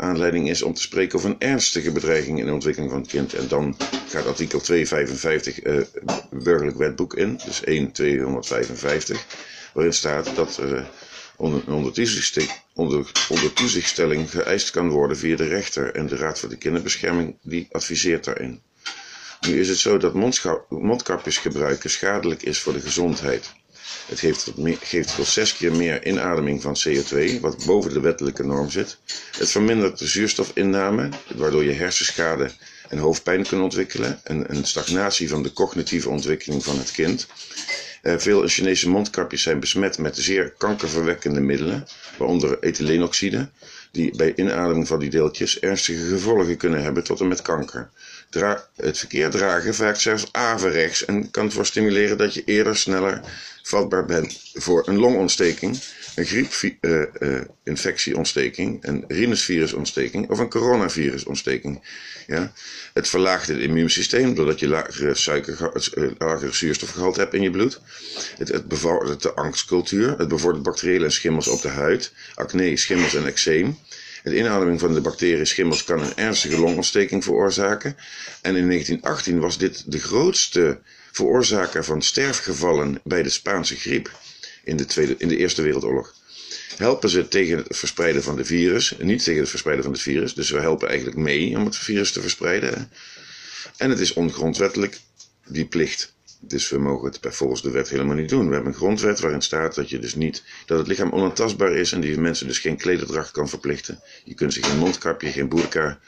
[0.00, 3.34] aanleiding is om te spreken over een ernstige bedreiging in de ontwikkeling van het kind.
[3.34, 3.76] En dan
[4.08, 5.80] gaat artikel 255 uh,
[6.30, 9.26] burgerlijk wetboek in, dus 1 255,
[9.74, 10.80] waarin staat dat uh,
[11.36, 11.62] onder,
[12.74, 15.94] onder, onder toezichtstelling geëist kan worden via de rechter.
[15.94, 18.60] En de Raad voor de Kinderbescherming die adviseert daarin.
[19.40, 20.14] Nu is het zo dat
[20.68, 23.52] mondkapjes gebruiken schadelijk is voor de gezondheid.
[24.06, 28.44] Het geeft meer, geeft tot zes keer meer inademing van CO2, wat boven de wettelijke
[28.44, 28.98] norm zit.
[29.38, 32.50] Het vermindert de zuurstofinname, waardoor je hersenschade
[32.88, 34.20] en hoofdpijn kunt ontwikkelen.
[34.24, 37.26] En een stagnatie van de cognitieve ontwikkeling van het kind.
[38.02, 41.86] Uh, veel Chinese mondkapjes zijn besmet met zeer kankerverwekkende middelen,
[42.18, 43.48] waaronder ethyleenoxide,
[43.92, 47.90] die bij inademing van die deeltjes ernstige gevolgen kunnen hebben tot en met kanker.
[48.30, 53.20] Het verkeer dragen vaak zelfs averechts en kan ervoor stimuleren dat je eerder sneller
[53.62, 55.80] vatbaar bent voor een longontsteking,
[56.14, 61.80] een griepinfectieontsteking, uh, een rhinusvirusontsteking of een coronavirusontsteking.
[62.26, 62.52] Ja?
[62.92, 67.80] Het verlaagt het immuunsysteem doordat je lagere, suiker, uh, lagere zuurstofgehalte hebt in je bloed.
[68.38, 73.14] Het, het bevordert de angstcultuur, het bevordert bacteriële en schimmels op de huid, acne, schimmels
[73.14, 73.78] en eczeem.
[74.22, 77.96] De inademing van de bacterie schimmels kan een ernstige longontsteking veroorzaken.
[78.42, 80.80] En in 1918 was dit de grootste
[81.12, 84.10] veroorzaker van sterfgevallen bij de Spaanse griep
[84.64, 86.14] in de, tweede, in de Eerste Wereldoorlog.
[86.76, 90.34] Helpen ze tegen het verspreiden van de virus, niet tegen het verspreiden van het virus,
[90.34, 92.90] dus we helpen eigenlijk mee om het virus te verspreiden.
[93.76, 94.98] En het is ongrondwettelijk,
[95.46, 96.16] die plicht.
[96.40, 98.48] Dus we mogen het volgens de wet helemaal niet doen.
[98.48, 101.92] We hebben een grondwet waarin staat dat, je dus niet, dat het lichaam onaantastbaar is
[101.92, 104.00] en die mensen dus geen klederdracht kan verplichten.
[104.24, 105.98] Je kunt ze geen mondkapje, geen boerka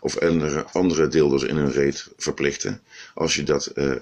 [0.00, 2.80] of andere, andere deelders in hun reet verplichten.
[3.14, 3.94] Als je dat uh,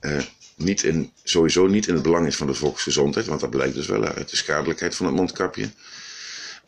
[0.00, 0.20] uh,
[0.56, 3.86] niet in, sowieso niet in het belang is van de volksgezondheid, want dat blijkt dus
[3.86, 5.70] wel uit de schadelijkheid van het mondkapje.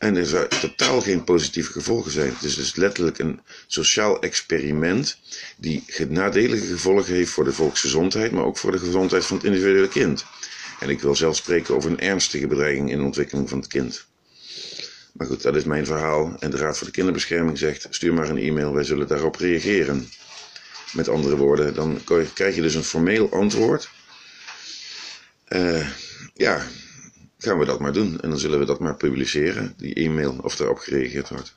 [0.03, 2.33] En er zou totaal geen positieve gevolgen zijn.
[2.33, 5.17] Het is dus letterlijk een sociaal experiment
[5.57, 9.87] die nadelige gevolgen heeft voor de volksgezondheid, maar ook voor de gezondheid van het individuele
[9.87, 10.25] kind.
[10.79, 14.05] En ik wil zelfs spreken over een ernstige bedreiging in de ontwikkeling van het kind.
[15.13, 16.35] Maar goed, dat is mijn verhaal.
[16.39, 20.09] En de Raad voor de Kinderbescherming zegt: stuur maar een e-mail, wij zullen daarop reageren.
[20.93, 22.01] Met andere woorden, dan
[22.33, 23.89] krijg je dus een formeel antwoord.
[25.49, 25.87] Uh,
[26.33, 26.65] ja,
[27.43, 28.21] gaan we dat maar doen.
[28.21, 31.55] En dan zullen we dat maar publiceren, die e-mail, of daarop gereageerd wordt.